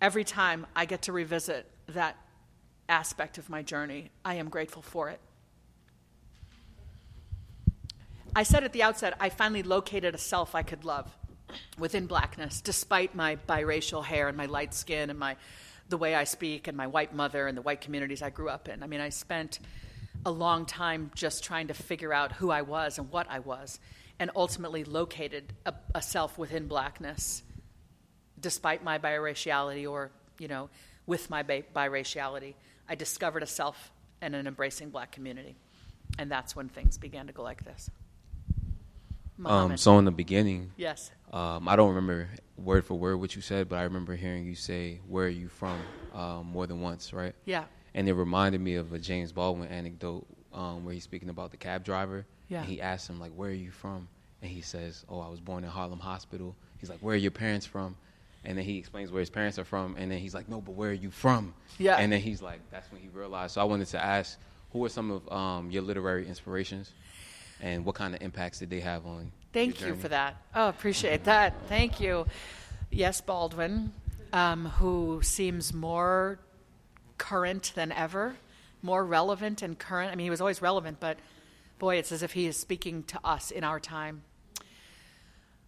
every 0.00 0.24
time 0.24 0.66
I 0.76 0.84
get 0.84 1.02
to 1.02 1.12
revisit 1.12 1.66
that 1.88 2.16
aspect 2.90 3.38
of 3.38 3.48
my 3.48 3.62
journey. 3.62 4.10
I 4.24 4.34
am 4.34 4.50
grateful 4.50 4.82
for 4.82 5.08
it. 5.08 5.20
I 8.34 8.42
said 8.42 8.64
at 8.64 8.72
the 8.72 8.82
outset, 8.82 9.16
I 9.18 9.28
finally 9.28 9.62
located 9.62 10.14
a 10.14 10.18
self 10.18 10.54
I 10.54 10.62
could 10.62 10.84
love 10.84 11.10
within 11.78 12.06
blackness, 12.06 12.60
despite 12.60 13.14
my 13.14 13.36
biracial 13.48 14.04
hair 14.04 14.28
and 14.28 14.36
my 14.36 14.46
light 14.46 14.74
skin 14.74 15.10
and 15.10 15.18
my 15.18 15.36
the 15.90 15.98
way 15.98 16.14
I 16.14 16.24
speak 16.24 16.68
and 16.68 16.76
my 16.76 16.86
white 16.86 17.14
mother 17.14 17.46
and 17.46 17.56
the 17.56 17.62
white 17.62 17.80
communities 17.80 18.22
I 18.22 18.30
grew 18.30 18.48
up 18.48 18.68
in. 18.68 18.82
I 18.82 18.86
mean, 18.86 19.00
I 19.00 19.10
spent 19.10 19.58
a 20.24 20.30
long 20.30 20.64
time 20.64 21.10
just 21.14 21.44
trying 21.44 21.68
to 21.68 21.74
figure 21.74 22.12
out 22.12 22.32
who 22.32 22.50
I 22.50 22.62
was 22.62 22.98
and 22.98 23.10
what 23.10 23.26
I 23.28 23.40
was, 23.40 23.80
and 24.18 24.30
ultimately 24.36 24.84
located 24.84 25.52
a, 25.66 25.74
a 25.94 26.00
self 26.02 26.38
within 26.38 26.66
blackness, 26.66 27.42
despite 28.38 28.84
my 28.84 28.98
biraciality 28.98 29.90
or, 29.90 30.10
you 30.38 30.48
know, 30.48 30.70
with 31.06 31.28
my 31.28 31.42
bi- 31.42 31.64
biraciality. 31.74 32.54
I 32.88 32.94
discovered 32.94 33.42
a 33.42 33.46
self 33.46 33.90
and 34.20 34.34
an 34.34 34.46
embracing 34.46 34.90
black 34.90 35.12
community. 35.12 35.56
And 36.18 36.30
that's 36.30 36.54
when 36.54 36.68
things 36.68 36.98
began 36.98 37.26
to 37.28 37.32
go 37.32 37.42
like 37.42 37.64
this. 37.64 37.90
Um, 39.44 39.76
so 39.76 39.98
in 39.98 40.04
the 40.04 40.10
beginning, 40.10 40.72
yes. 40.76 41.10
Um, 41.32 41.68
I 41.68 41.76
don't 41.76 41.88
remember 41.90 42.28
word 42.56 42.84
for 42.84 42.94
word 42.94 43.16
what 43.16 43.36
you 43.36 43.42
said, 43.42 43.68
but 43.68 43.76
I 43.76 43.82
remember 43.82 44.14
hearing 44.14 44.44
you 44.44 44.54
say, 44.54 45.00
"Where 45.08 45.26
are 45.26 45.28
you 45.28 45.48
from?" 45.48 45.78
Um, 46.14 46.46
more 46.46 46.66
than 46.66 46.80
once, 46.80 47.12
right? 47.12 47.34
Yeah. 47.44 47.64
And 47.94 48.08
it 48.08 48.14
reminded 48.14 48.60
me 48.60 48.76
of 48.76 48.92
a 48.92 48.98
James 48.98 49.32
Baldwin 49.32 49.68
anecdote 49.68 50.26
um, 50.52 50.84
where 50.84 50.94
he's 50.94 51.04
speaking 51.04 51.28
about 51.28 51.50
the 51.50 51.56
cab 51.56 51.84
driver. 51.84 52.26
Yeah. 52.48 52.60
And 52.60 52.68
he 52.68 52.80
asked 52.80 53.08
him 53.08 53.20
like, 53.20 53.32
"Where 53.32 53.50
are 53.50 53.54
you 53.54 53.70
from?" 53.70 54.08
And 54.42 54.50
he 54.50 54.60
says, 54.60 55.04
"Oh, 55.08 55.20
I 55.20 55.28
was 55.28 55.40
born 55.40 55.64
in 55.64 55.70
Harlem 55.70 56.00
Hospital." 56.00 56.56
He's 56.78 56.90
like, 56.90 57.00
"Where 57.00 57.14
are 57.14 57.18
your 57.18 57.30
parents 57.30 57.66
from?" 57.66 57.96
And 58.44 58.56
then 58.56 58.64
he 58.64 58.78
explains 58.78 59.12
where 59.12 59.20
his 59.20 59.30
parents 59.30 59.58
are 59.58 59.64
from, 59.64 59.96
and 59.98 60.10
then 60.10 60.18
he's 60.18 60.34
like, 60.34 60.48
"No, 60.48 60.60
but 60.60 60.72
where 60.72 60.90
are 60.90 60.94
you 60.94 61.10
from?" 61.10 61.54
Yeah. 61.78 61.96
And 61.96 62.12
then 62.12 62.20
he's 62.20 62.42
like, 62.42 62.60
"That's 62.70 62.90
when 62.90 63.00
he 63.00 63.08
realized." 63.08 63.54
So 63.54 63.60
I 63.60 63.64
wanted 63.64 63.86
to 63.88 64.02
ask, 64.02 64.38
who 64.72 64.84
are 64.84 64.88
some 64.88 65.10
of 65.10 65.32
um, 65.32 65.70
your 65.70 65.82
literary 65.82 66.26
inspirations, 66.26 66.92
and 67.60 67.84
what 67.84 67.94
kind 67.94 68.14
of 68.14 68.22
impacts 68.22 68.58
did 68.58 68.70
they 68.70 68.80
have 68.80 69.06
on? 69.06 69.32
Thank 69.52 69.80
you 69.80 69.94
for 69.94 70.08
that. 70.08 70.36
Oh, 70.54 70.68
appreciate 70.68 71.24
that. 71.24 71.54
Thank 71.68 72.00
you. 72.00 72.26
Yes, 72.90 73.20
Baldwin, 73.20 73.92
um, 74.32 74.66
who 74.66 75.20
seems 75.22 75.74
more 75.74 76.38
current 77.18 77.72
than 77.74 77.92
ever, 77.92 78.36
more 78.82 79.04
relevant 79.04 79.62
and 79.62 79.78
current. 79.78 80.12
I 80.12 80.14
mean, 80.14 80.24
he 80.24 80.30
was 80.30 80.40
always 80.40 80.62
relevant, 80.62 80.98
but 81.00 81.18
boy, 81.78 81.96
it's 81.96 82.12
as 82.12 82.22
if 82.22 82.32
he 82.32 82.46
is 82.46 82.56
speaking 82.56 83.02
to 83.04 83.20
us 83.24 83.50
in 83.50 83.64
our 83.64 83.80
time. 83.80 84.22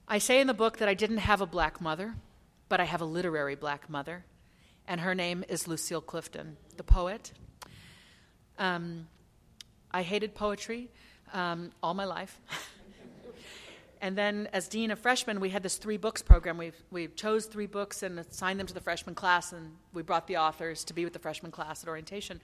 I 0.07 0.19
say 0.19 0.41
in 0.41 0.47
the 0.47 0.55
book 0.55 0.79
that 0.79 0.89
I 0.89 0.95
didn't 0.95 1.19
have 1.19 1.41
a 1.41 1.47
black 1.47 1.81
mother, 1.81 2.15
but 2.69 2.81
I 2.81 2.85
have 2.85 3.01
a 3.01 3.05
literary 3.05 3.55
black 3.55 3.91
mother, 3.91 4.25
and 4.87 5.01
her 5.01 5.15
name 5.15 5.45
is 5.49 5.67
Lucille 5.69 6.01
Clifton, 6.01 6.57
the 6.77 6.83
poet. 6.83 7.33
Um, 8.59 9.09
I 9.91 10.03
hated 10.03 10.35
poetry 10.35 10.91
um, 11.33 11.73
all 11.83 11.95
my 11.95 12.05
life. 12.05 12.41
And 14.03 14.19
then, 14.19 14.49
as 14.53 14.67
dean 14.67 14.91
of 14.91 14.99
freshmen, 14.99 15.39
we 15.39 15.51
had 15.51 15.63
this 15.63 15.77
three 15.77 15.97
books 15.97 16.23
program. 16.23 16.59
We 16.59 16.73
we 16.91 17.07
chose 17.07 17.47
three 17.47 17.69
books 17.69 18.03
and 18.03 18.19
assigned 18.19 18.59
them 18.59 18.67
to 18.67 18.75
the 18.75 18.81
freshman 18.81 19.15
class, 19.15 19.53
and 19.53 19.77
we 19.95 20.03
brought 20.03 20.27
the 20.27 20.39
authors 20.39 20.83
to 20.85 20.93
be 20.93 21.05
with 21.05 21.13
the 21.13 21.21
freshman 21.21 21.53
class 21.53 21.85
at 21.85 21.89
orientation. 21.89 22.41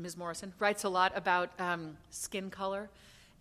Ms. 0.03 0.17
Morrison, 0.17 0.53
writes 0.59 0.85
a 0.85 0.89
lot 0.89 1.13
about 1.15 1.51
um, 1.59 1.97
skin 2.11 2.51
color 2.51 2.89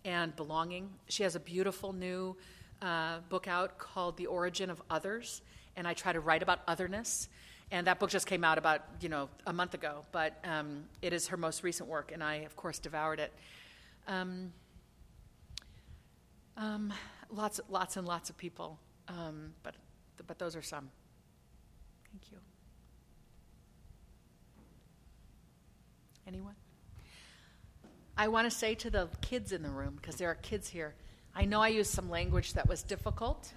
and 0.04 0.34
belonging. 0.36 0.90
She 1.08 1.22
has 1.22 1.34
a 1.36 1.40
beautiful 1.40 1.92
new 1.92 2.36
uh, 2.82 3.18
book 3.28 3.48
out 3.48 3.78
called 3.78 4.16
The 4.16 4.26
Origin 4.26 4.70
of 4.70 4.80
Others 4.90 5.42
and 5.76 5.86
I 5.86 5.94
try 5.94 6.12
to 6.12 6.20
write 6.20 6.42
about 6.42 6.60
otherness. 6.68 7.28
And 7.72 7.86
that 7.86 7.98
book 7.98 8.10
just 8.10 8.26
came 8.26 8.42
out 8.42 8.58
about 8.58 8.84
you 9.00 9.08
know 9.08 9.28
a 9.46 9.52
month 9.52 9.74
ago, 9.74 10.04
but 10.12 10.38
um, 10.44 10.84
it 11.02 11.12
is 11.12 11.28
her 11.28 11.36
most 11.36 11.62
recent 11.62 11.88
work, 11.88 12.10
and 12.12 12.22
I 12.22 12.36
of 12.36 12.56
course 12.56 12.78
devoured 12.78 13.20
it. 13.20 13.32
Um, 14.08 14.52
um, 16.56 16.92
lots, 17.30 17.60
lots 17.70 17.96
and 17.96 18.06
lots 18.06 18.28
of 18.28 18.36
people, 18.36 18.78
um, 19.06 19.54
but 19.62 19.74
but 20.26 20.38
those 20.38 20.56
are 20.56 20.62
some. 20.62 20.90
Thank 22.10 22.32
you. 22.32 22.38
Anyone? 26.30 26.54
I 28.16 28.28
want 28.28 28.48
to 28.48 28.56
say 28.56 28.76
to 28.76 28.88
the 28.90 29.08
kids 29.20 29.50
in 29.50 29.64
the 29.64 29.68
room 29.68 29.98
because 30.00 30.14
there 30.14 30.30
are 30.30 30.36
kids 30.36 30.68
here. 30.68 30.94
I 31.34 31.44
know 31.44 31.60
I 31.60 31.68
used 31.68 31.90
some 31.90 32.08
language 32.08 32.52
that 32.52 32.68
was 32.68 32.84
difficult 32.84 33.52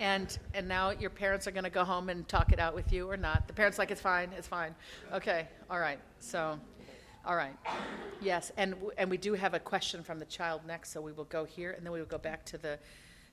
and 0.00 0.38
and 0.54 0.66
now 0.66 0.88
your 0.88 1.10
parents 1.10 1.46
are 1.46 1.50
going 1.50 1.64
to 1.64 1.70
go 1.70 1.84
home 1.84 2.08
and 2.08 2.26
talk 2.26 2.50
it 2.50 2.58
out 2.58 2.74
with 2.74 2.94
you 2.94 3.10
or 3.10 3.18
not 3.18 3.46
the 3.46 3.52
parents 3.52 3.78
like 3.78 3.90
it's 3.90 4.00
fine 4.00 4.30
it's 4.38 4.48
fine 4.48 4.74
okay 5.12 5.46
all 5.70 5.78
right 5.78 5.98
so 6.18 6.58
all 7.26 7.36
right 7.36 7.54
yes 8.22 8.50
and 8.56 8.74
and 8.96 9.10
we 9.10 9.18
do 9.18 9.34
have 9.34 9.52
a 9.52 9.60
question 9.60 10.02
from 10.02 10.18
the 10.18 10.24
child 10.24 10.62
next 10.66 10.92
so 10.92 11.00
we 11.02 11.12
will 11.12 11.24
go 11.24 11.44
here 11.44 11.72
and 11.72 11.84
then 11.84 11.92
we 11.92 11.98
will 11.98 12.06
go 12.06 12.16
back 12.16 12.42
to 12.46 12.56
the 12.56 12.78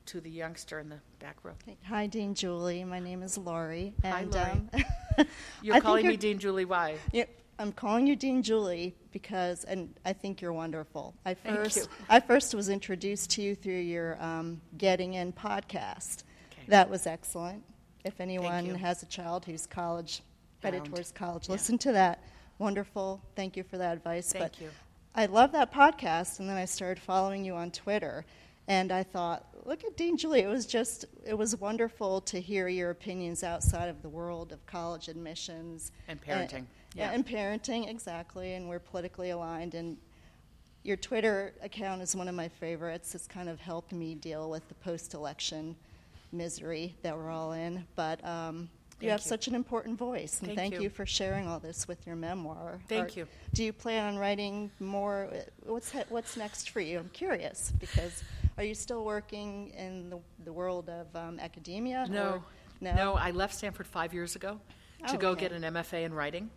to 0.05 0.19
the 0.19 0.29
youngster 0.29 0.79
in 0.79 0.89
the 0.89 0.99
back 1.19 1.37
row 1.43 1.53
Hi, 1.87 2.07
Dean 2.07 2.33
Julie. 2.35 2.83
My 2.83 2.99
name 2.99 3.23
is 3.23 3.37
Lori. 3.37 3.93
Hi, 4.03 4.19
And, 4.21 4.33
Lori. 4.33 4.51
Um, 4.51 5.25
you're 5.61 5.75
I 5.77 5.79
calling 5.79 6.03
me 6.05 6.09
you're- 6.13 6.17
dean 6.17 6.39
julie 6.39 6.65
why 6.65 6.95
I'm 7.59 7.73
calling 7.73 8.07
you 8.07 8.15
Dean 8.15 8.41
Julie 8.41 8.95
because, 9.11 9.65
and 9.65 9.93
I 10.05 10.13
think 10.13 10.41
you're 10.41 10.53
wonderful. 10.53 11.13
I 11.25 11.33
Thank 11.33 11.57
first, 11.57 11.77
you. 11.77 11.83
I 12.07 12.21
first 12.21 12.55
was 12.55 12.69
introduced 12.69 13.31
to 13.31 13.41
you 13.41 13.53
through 13.53 13.79
your 13.81 14.21
um, 14.23 14.61
Getting 14.77 15.15
In 15.15 15.33
podcast. 15.33 16.23
Okay. 16.53 16.63
That 16.69 16.89
was 16.89 17.05
excellent. 17.05 17.63
If 18.05 18.21
anyone 18.21 18.73
has 18.75 19.03
a 19.03 19.05
child 19.07 19.43
who's 19.43 19.67
college 19.67 20.21
headed 20.63 20.85
towards 20.85 21.11
college, 21.11 21.47
Yeah. 21.47 21.53
listen 21.53 21.77
to 21.79 21.91
that. 21.91 22.23
Wonderful. 22.59 23.21
Thank 23.35 23.57
you 23.57 23.63
for 23.63 23.77
that 23.77 23.97
advice. 23.97 24.31
Thank 24.31 24.53
but 24.53 24.61
you. 24.61 24.69
I 25.13 25.25
love 25.25 25.51
that 25.51 25.73
podcast, 25.73 26.39
and 26.39 26.47
then 26.47 26.55
I 26.55 26.65
started 26.65 27.01
following 27.01 27.43
you 27.43 27.55
on 27.55 27.71
Twitter, 27.71 28.25
and 28.69 28.91
I 28.91 29.01
thought, 29.03 29.47
look 29.65 29.83
at 29.83 29.97
Dean 29.97 30.15
Julie. 30.15 30.41
It 30.41 30.47
was 30.47 30.65
just, 30.67 31.05
it 31.25 31.33
was 31.37 31.55
wonderful 31.57 32.21
to 32.21 32.39
hear 32.39 32.67
your 32.67 32.91
opinions 32.91 33.43
outside 33.43 33.89
of 33.89 34.01
the 34.03 34.09
world 34.09 34.51
of 34.53 34.63
college 34.67 35.07
admissions 35.09 35.91
And 36.07 36.21
parenting. 36.21 36.65
yeah, 36.93 37.07
Yeah. 37.07 37.11
and 37.11 37.25
parenting 37.25 37.89
exactly, 37.89 38.53
and 38.53 38.69
we're 38.69 38.79
politically 38.79 39.31
aligned. 39.31 39.73
And 39.73 39.97
your 40.83 40.97
Twitter 40.97 41.53
account 41.63 42.03
is 42.03 42.15
one 42.15 42.27
of 42.27 42.35
my 42.35 42.47
favorites. 42.47 43.15
It's 43.15 43.27
kind 43.27 43.49
of 43.49 43.59
helped 43.59 43.91
me 43.91 44.13
deal 44.15 44.49
with 44.51 44.67
the 44.69 44.75
post-election 44.75 45.75
misery 46.31 46.95
that 47.01 47.17
we're 47.17 47.31
all 47.31 47.53
in. 47.53 47.85
But 47.95 48.23
um, 48.23 48.69
you 49.01 49.09
have 49.09 49.19
you. 49.21 49.25
such 49.25 49.47
an 49.47 49.55
important 49.55 49.97
voice, 49.97 50.37
and 50.41 50.47
Thank 50.49 50.59
thank, 50.59 50.73
you. 50.75 50.81
you. 50.83 50.89
for 50.91 51.07
sharing 51.07 51.47
all 51.47 51.59
this 51.59 51.87
with 51.87 52.05
your 52.05 52.15
memoir. 52.15 52.79
Thank 52.87 53.09
Are- 53.17 53.21
you. 53.21 53.27
Do 53.53 53.63
you 53.63 53.73
plan 53.73 54.05
on 54.13 54.19
writing 54.19 54.69
more? 54.79 55.27
What's 55.65 55.91
what's 56.09 56.37
next 56.37 56.69
for 56.69 56.81
you? 56.81 56.99
I'm 56.99 57.09
curious 57.09 57.73
because 57.79 58.23
are 58.59 58.63
you 58.65 58.75
still 58.75 59.05
working 59.05 59.69
in 59.77 60.09
the, 60.09 60.19
the 60.43 60.53
world 60.53 60.89
of 60.89 61.07
um, 61.15 61.39
academia? 61.39 62.05
no 62.09 62.43
no. 62.81 62.93
no 62.93 63.13
i 63.15 63.31
left 63.31 63.55
stanford 63.55 63.87
five 63.87 64.13
years 64.13 64.35
ago 64.35 64.59
to 65.07 65.15
Oh, 65.15 65.17
go 65.17 65.29
okay. 65.29 65.45
Mm-hmm. 65.47 65.61
get 65.61 65.63
an 65.63 65.73
mfa 65.73 66.03
in 66.03 66.13
writing 66.13 66.49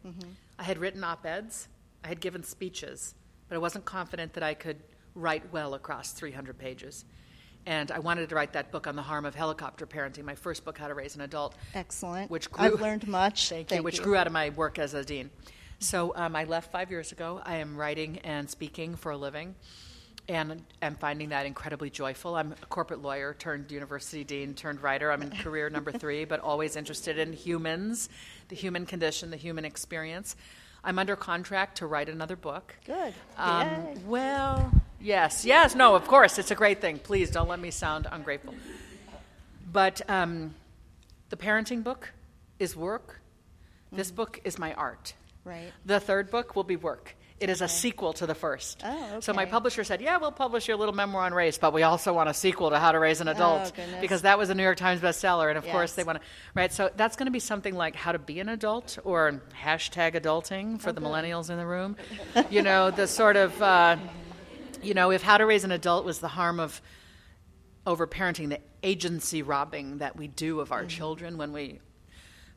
i 0.59 0.62
had 0.62 0.78
written 0.78 1.03
op-eds 1.05 1.68
i 2.05 2.09
had 2.09 2.20
given 2.20 2.42
speeches 2.42 3.14
but 3.48 3.55
i 3.55 3.59
wasn't 3.59 3.84
confident 3.84 4.32
that 4.34 4.42
i 4.42 4.53
could 4.55 4.78
write 5.14 5.44
well 5.53 5.74
across 5.74 6.12
300 6.12 6.59
pages 6.59 7.05
and 7.66 7.90
i 7.92 7.98
wanted 7.98 8.28
to 8.28 8.34
write 8.34 8.53
that 8.53 8.70
book 8.72 8.86
on 8.88 8.96
the 8.96 9.03
harm 9.03 9.24
of 9.24 9.34
helicopter 9.34 9.86
parenting 9.86 10.24
my 10.24 10.34
first 10.34 10.64
book 10.64 10.76
how 10.78 10.88
to 10.88 10.94
raise 10.94 11.14
an 11.14 11.20
adult 11.22 11.55
Excellent. 11.74 12.30
which 12.30 12.50
grew 12.50 12.64
I've 12.66 12.80
learned 12.80 13.07
much. 13.07 13.48
Thank, 13.48 13.70
you, 13.70 13.82
which 13.82 13.98
you. 13.98 14.05
grew 14.05 14.16
out 14.16 14.26
of 14.26 14.32
my 14.32 14.50
work 14.50 14.78
as 14.78 14.94
a 14.94 15.05
dean. 15.05 15.30
So 15.78 16.12
um, 16.16 16.34
I 16.36 16.44
left 16.44 16.70
five 16.70 16.90
years 16.90 17.11
ago. 17.12 17.40
I 17.44 17.57
am 17.57 17.76
writing 17.76 18.18
and 18.24 18.48
speaking 18.48 18.94
for 18.96 19.11
a 19.12 19.16
living, 19.16 19.55
and 20.29 20.62
am 20.81 20.97
finding 20.97 21.31
that 21.31 21.47
incredibly 21.47 21.91
joyful. 21.91 22.37
I'm 22.37 22.53
a 22.53 22.66
corporate 22.66 23.03
lawyer 23.03 23.35
turned 23.39 23.70
university 23.70 24.25
dean 24.25 24.55
turned 24.55 24.83
writer. 24.83 25.11
I'm 25.11 25.23
in 25.23 25.31
career 25.43 25.68
number 25.68 25.93
three, 25.93 26.25
but 26.25 26.41
always 26.41 26.77
interested 26.77 27.18
in 27.18 27.33
humans, 27.33 28.09
the 28.49 28.57
human 28.57 28.87
condition, 28.87 29.31
the 29.31 29.37
human 29.37 29.64
experience. 29.64 30.37
I'm 30.85 30.99
under 30.99 31.16
contract 31.16 31.79
to 31.79 31.87
write 31.87 32.09
another 32.09 32.37
book. 32.37 32.75
Good. 32.85 33.14
Um, 33.37 34.07
well, 34.07 34.73
yes, 35.01 35.45
yes, 35.45 35.75
no, 35.75 35.95
of 35.95 36.07
course, 36.09 36.39
it's 36.39 36.51
a 36.51 36.57
great 36.57 36.81
thing. 36.81 36.99
Please 36.99 37.31
don't 37.31 37.49
let 37.49 37.61
me 37.61 37.70
sound 37.70 38.07
ungrateful. 38.11 38.55
But 39.73 40.03
um, 40.11 40.55
the 41.31 41.37
parenting 41.37 41.85
book 41.85 42.11
is 42.59 42.77
work. 42.77 43.20
This 43.93 44.11
book 44.11 44.41
is 44.45 44.59
my 44.59 44.75
art. 44.75 45.14
Right. 45.45 45.73
The 45.85 46.01
third 46.01 46.31
book 46.31 46.57
will 46.57 46.64
be 46.64 46.77
work. 46.77 47.14
It 47.41 47.51
is 47.51 47.61
a 47.61 47.66
sequel 47.68 48.12
to 48.14 48.26
the 48.26 48.35
first. 48.35 48.83
Oh, 48.85 49.18
So 49.20 49.33
my 49.33 49.47
publisher 49.47 49.83
said, 49.83 50.01
"Yeah, 50.01 50.18
we'll 50.18 50.30
publish 50.30 50.68
your 50.68 50.76
little 50.76 50.95
memoir 50.95 51.24
on 51.24 51.35
race, 51.35 51.59
but 51.59 51.72
we 51.72 51.83
also 51.83 52.12
want 52.12 52.28
a 52.28 52.35
sequel 52.35 52.70
to 52.70 52.78
How 52.78 52.93
to 52.93 52.99
Raise 53.01 53.20
an 53.20 53.26
Adult 53.28 53.72
Oh, 53.76 54.01
because 54.01 54.22
that 54.22 54.39
was 54.39 54.49
a 54.51 54.55
New 54.55 54.62
York 54.62 54.76
Times 54.76 55.01
bestseller, 55.01 55.49
and 55.49 55.59
of 55.59 55.66
course 55.66 55.95
they 55.95 56.05
want 56.05 56.18
to." 56.20 56.24
Right. 56.55 56.72
So 56.72 56.91
that's 56.97 57.16
going 57.16 57.26
to 57.26 57.33
be 57.33 57.41
something 57.41 57.74
like 57.74 57.97
How 57.97 58.12
to 58.12 58.18
Be 58.18 58.39
an 58.41 58.49
Adult 58.49 58.99
or 59.03 59.41
hashtag 59.61 60.14
Adulting 60.14 60.76
Oh, 60.76 60.78
for 60.78 60.93
the 60.93 61.01
millennials 61.01 61.51
in 61.51 61.57
the 61.59 61.66
room. 61.66 61.97
you 62.51 62.62
know, 62.62 62.91
the 62.93 63.07
sort 63.09 63.37
of, 63.37 63.61
uh, 63.61 63.97
you 64.83 64.95
know, 64.95 65.11
if 65.11 65.22
How 65.22 65.37
to 65.39 65.45
Raise 65.47 65.64
an 65.64 65.72
Adult 65.72 66.05
was 66.05 66.20
the 66.20 66.28
harm 66.28 66.61
of 66.61 66.80
overparenting, 67.87 68.49
the 68.51 68.61
agency 68.85 69.43
robbing 69.43 69.99
that 69.99 70.16
we 70.16 70.28
do 70.28 70.61
of 70.61 70.70
our 70.70 70.85
children 70.85 71.37
when 71.39 71.53
we 71.53 71.80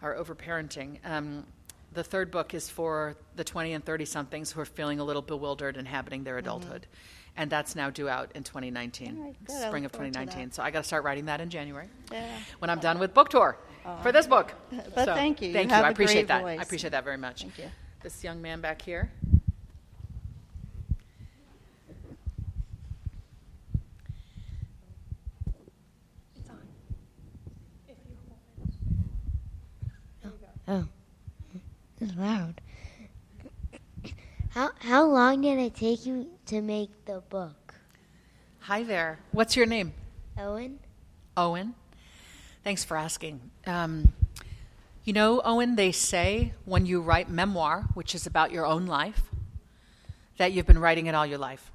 are 0.01 0.13
overparenting. 0.15 0.99
Um, 1.03 1.45
the 1.95 2.03
third 2.03 2.29
book 2.29 2.53
is 2.53 2.69
for 2.69 3.15
the 3.35 3.43
20 3.43 3.73
and 3.73 3.83
30 3.83 4.05
somethings 4.05 4.51
who 4.51 4.61
are 4.61 4.65
feeling 4.65 4.99
a 4.99 5.03
little 5.03 5.21
bewildered 5.21 5.77
inhabiting 5.77 6.23
their 6.23 6.37
adulthood. 6.37 6.85
And 7.37 7.49
that's 7.49 7.75
now 7.75 7.89
due 7.89 8.07
out 8.07 8.31
in 8.35 8.43
2019, 8.43 9.07
Mm-hmm. 9.07 9.17
All 9.19 9.25
right, 9.25 9.45
good. 9.45 9.55
I 9.63 9.67
spring 9.67 9.85
of 9.85 9.91
2019. 9.91 10.51
So 10.51 10.61
I 10.63 10.71
got 10.71 10.79
to 10.79 10.83
start 10.85 11.03
writing 11.03 11.25
that 11.25 11.41
in 11.41 11.49
January 11.49 11.87
Yeah. 12.11 12.27
when 12.59 12.69
I'm 12.69 12.79
done 12.79 12.99
with 12.99 13.13
book 13.13 13.29
tour 13.29 13.57
for 14.03 14.11
this 14.11 14.27
book. 14.27 14.53
But 14.95 15.05
So, 15.05 15.15
thank 15.15 15.41
you. 15.41 15.47
You 15.49 15.53
Thank 15.53 15.71
have 15.71 15.85
I 15.85 15.89
a 15.89 15.91
appreciate 15.91 16.27
that. 16.27 16.41
voice. 16.41 16.59
I 16.59 16.63
appreciate 16.63 16.91
that 16.91 17.03
very 17.03 17.17
much. 17.17 17.41
Thank 17.41 17.57
you. 17.57 17.71
This 18.03 18.23
young 18.23 18.41
man 18.41 18.61
back 18.61 18.81
here. 18.81 19.11
Oh, 30.67 30.87
it's 32.05 32.17
loud. 32.17 32.61
How 34.49 34.71
how 34.79 35.05
long 35.05 35.41
did 35.41 35.59
it 35.59 35.75
take 35.75 36.05
you 36.05 36.29
to 36.45 36.61
make 36.61 37.05
the 37.05 37.21
book, 37.29 37.65
Hi 38.59 38.81
there. 38.81 39.19
What's 39.31 39.55
your 39.55 39.67
name? 39.67 39.93
Owen? 40.39 40.79
Owen. 41.37 41.75
Thanks 42.63 42.83
for 42.83 42.97
asking. 42.97 43.39
Um, 43.67 44.13
you 45.03 45.13
know, 45.13 45.39
Owen, 45.45 45.75
they 45.75 45.91
say 45.91 46.53
when 46.65 46.87
you 46.87 46.99
write 47.01 47.29
memoir, 47.29 47.85
which 47.93 48.15
is 48.15 48.25
about 48.25 48.51
your 48.51 48.65
own 48.65 48.87
life, 48.87 49.21
that 50.37 50.51
you've 50.51 50.65
been 50.65 50.79
writing 50.79 51.05
it 51.05 51.13
all 51.13 51.27
your 51.27 51.37
life. 51.37 51.71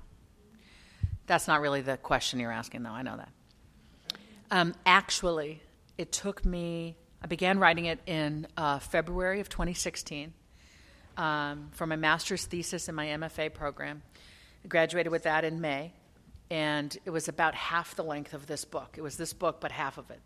That's 1.29 1.47
not 1.47 1.61
really 1.61 1.81
the 1.81 1.97
question 1.97 2.41
you're 2.41 2.51
asking, 2.51 2.83
though. 2.83 2.91
I 2.91 3.03
know 3.03 3.17
that. 3.17 3.29
Um, 4.51 4.75
actually, 4.85 5.63
it 5.97 6.11
took 6.11 6.45
me, 6.45 6.97
I 7.23 7.27
began 7.27 7.59
writing 7.59 7.85
it 7.85 8.01
in 8.07 8.47
uh, 8.57 8.79
February 8.79 9.41
of 9.41 9.51
2016 9.51 10.33
um, 11.19 11.69
for 11.73 11.87
my 11.87 11.97
master's 11.97 12.47
thesis 12.47 12.89
in 12.89 12.95
my 12.95 13.09
MFA 13.09 13.53
program. 13.53 14.03
I 14.65 14.69
graduated 14.69 15.13
with 15.13 15.25
that 15.25 15.45
in 15.45 15.61
May, 15.61 15.93
and 16.51 16.97
it 17.05 17.11
was 17.11 17.29
about 17.29 17.55
half 17.55 17.95
the 17.95 18.05
length 18.05 18.33
of 18.33 18.47
this 18.47 18.65
book. 18.65 18.95
It 18.97 19.03
was 19.03 19.19
this 19.19 19.35
book, 19.35 19.61
but 19.61 19.71
half 19.71 19.99
of 19.99 20.11
it. 20.11 20.21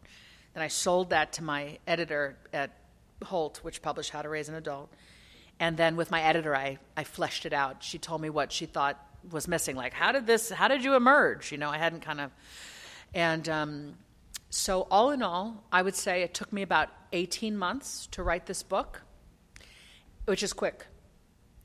Then 0.54 0.62
I 0.62 0.68
sold 0.68 1.10
that 1.10 1.32
to 1.34 1.42
my 1.42 1.78
editor 1.84 2.36
at 2.52 2.70
Holt, 3.24 3.58
which 3.64 3.82
published 3.82 4.10
How 4.10 4.22
to 4.22 4.28
Raise 4.28 4.48
an 4.48 4.54
Adult. 4.54 4.88
And 5.58 5.76
then 5.76 5.96
with 5.96 6.12
my 6.12 6.22
editor, 6.22 6.54
I, 6.54 6.78
I 6.96 7.02
fleshed 7.02 7.44
it 7.44 7.52
out. 7.52 7.82
She 7.82 7.98
told 7.98 8.20
me 8.20 8.30
what 8.30 8.52
she 8.52 8.66
thought 8.66 9.04
was 9.32 9.48
missing. 9.48 9.74
Like, 9.74 9.94
how 9.94 10.12
did 10.12 10.28
this, 10.28 10.48
how 10.50 10.68
did 10.68 10.84
you 10.84 10.94
emerge? 10.94 11.50
You 11.50 11.58
know, 11.58 11.70
I 11.70 11.78
hadn't 11.78 12.02
kind 12.02 12.20
of, 12.20 12.30
and 13.14 13.48
um, 13.48 13.94
so 14.54 14.86
all 14.88 15.10
in 15.10 15.20
all, 15.20 15.64
I 15.72 15.82
would 15.82 15.96
say 15.96 16.22
it 16.22 16.32
took 16.32 16.52
me 16.52 16.62
about 16.62 16.88
18 17.12 17.56
months 17.56 18.06
to 18.12 18.22
write 18.22 18.46
this 18.46 18.62
book, 18.62 19.02
which 20.26 20.44
is 20.44 20.52
quick. 20.52 20.86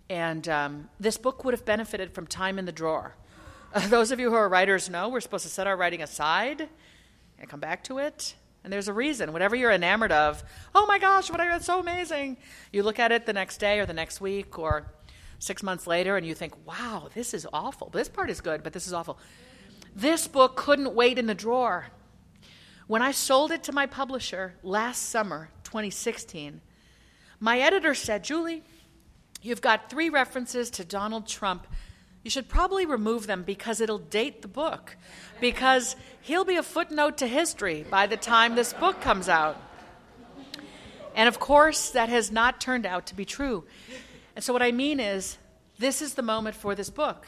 And 0.10 0.50
um, 0.50 0.90
this 1.00 1.16
book 1.16 1.46
would 1.46 1.54
have 1.54 1.64
benefited 1.66 2.16
from 2.16 2.26
time 2.26 2.58
in 2.58 2.66
the 2.66 2.72
drawer. 2.72 3.16
Uh, 3.76 3.88
those 3.90 4.12
of 4.12 4.20
you 4.20 4.32
who 4.32 4.36
are 4.36 4.50
writers 4.50 4.90
know 4.90 5.08
we're 5.08 5.22
supposed 5.22 5.44
to 5.44 5.52
set 5.52 5.68
our 5.68 5.78
writing 5.78 6.02
aside 6.02 6.68
and 7.38 7.48
come 7.48 7.60
back 7.60 7.84
to 7.84 8.00
it. 8.00 8.34
And 8.64 8.74
there's 8.74 8.88
a 8.88 8.94
reason. 8.94 9.34
Whatever 9.34 9.56
you're 9.56 9.72
enamored 9.72 10.12
of, 10.12 10.44
oh 10.74 10.88
my 10.88 10.98
gosh, 10.98 11.30
what 11.30 11.40
I 11.40 11.48
read, 11.48 11.64
so 11.64 11.80
amazing. 11.80 12.38
You 12.74 12.82
look 12.82 12.98
at 12.98 13.12
it 13.12 13.28
the 13.28 13.34
next 13.34 13.60
day 13.60 13.80
or 13.80 13.86
the 13.86 13.94
next 13.94 14.20
week 14.20 14.58
or 14.58 14.92
six 15.38 15.62
months 15.62 15.86
later 15.86 16.18
and 16.18 16.26
you 16.26 16.34
think, 16.34 16.54
wow, 16.66 17.10
this 17.14 17.36
is 17.36 17.46
awful. 17.54 17.90
This 17.92 18.10
part 18.10 18.32
is 18.32 18.42
good, 18.42 18.64
but 18.64 18.74
this 18.74 18.88
is 18.88 18.94
awful. 18.94 19.20
This 19.96 20.28
book 20.28 20.56
couldn't 20.56 20.96
wait 20.96 21.20
in 21.20 21.28
the 21.28 21.36
drawer. 21.36 21.92
When 22.90 23.04
I 23.04 23.12
sold 23.12 23.52
it 23.52 23.66
to 23.66 23.72
my 23.72 23.86
publisher 23.86 24.56
last 24.64 25.10
summer, 25.10 25.52
2016, 25.64 26.60
my 27.40 27.60
editor 27.60 27.94
said, 27.94 28.24
Julie, 28.24 28.64
you've 29.44 29.62
got 29.62 29.92
three 29.92 30.10
references 30.10 30.72
to 30.72 30.84
Donald 30.84 31.28
Trump. 31.28 31.68
You 32.24 32.32
should 32.32 32.50
probably 32.50 32.88
remove 32.88 33.28
them 33.28 33.44
because 33.44 33.80
it'll 33.80 34.00
date 34.00 34.42
the 34.42 34.48
book, 34.48 34.98
because 35.40 35.96
he'll 36.22 36.46
be 36.46 36.56
a 36.56 36.64
footnote 36.64 37.20
to 37.20 37.28
history 37.28 37.86
by 37.88 38.08
the 38.08 38.18
time 38.18 38.56
this 38.56 38.74
book 38.74 39.02
comes 39.02 39.30
out. 39.30 39.62
And 41.14 41.28
of 41.28 41.40
course, 41.40 41.92
that 41.92 42.10
has 42.10 42.32
not 42.32 42.60
turned 42.60 42.88
out 42.88 43.06
to 43.06 43.16
be 43.16 43.24
true. 43.24 43.66
And 44.36 44.44
so, 44.44 44.52
what 44.52 44.64
I 44.64 44.72
mean 44.72 45.00
is, 45.00 45.38
this 45.78 46.02
is 46.02 46.16
the 46.16 46.24
moment 46.24 46.56
for 46.56 46.74
this 46.74 46.90
book. 46.90 47.28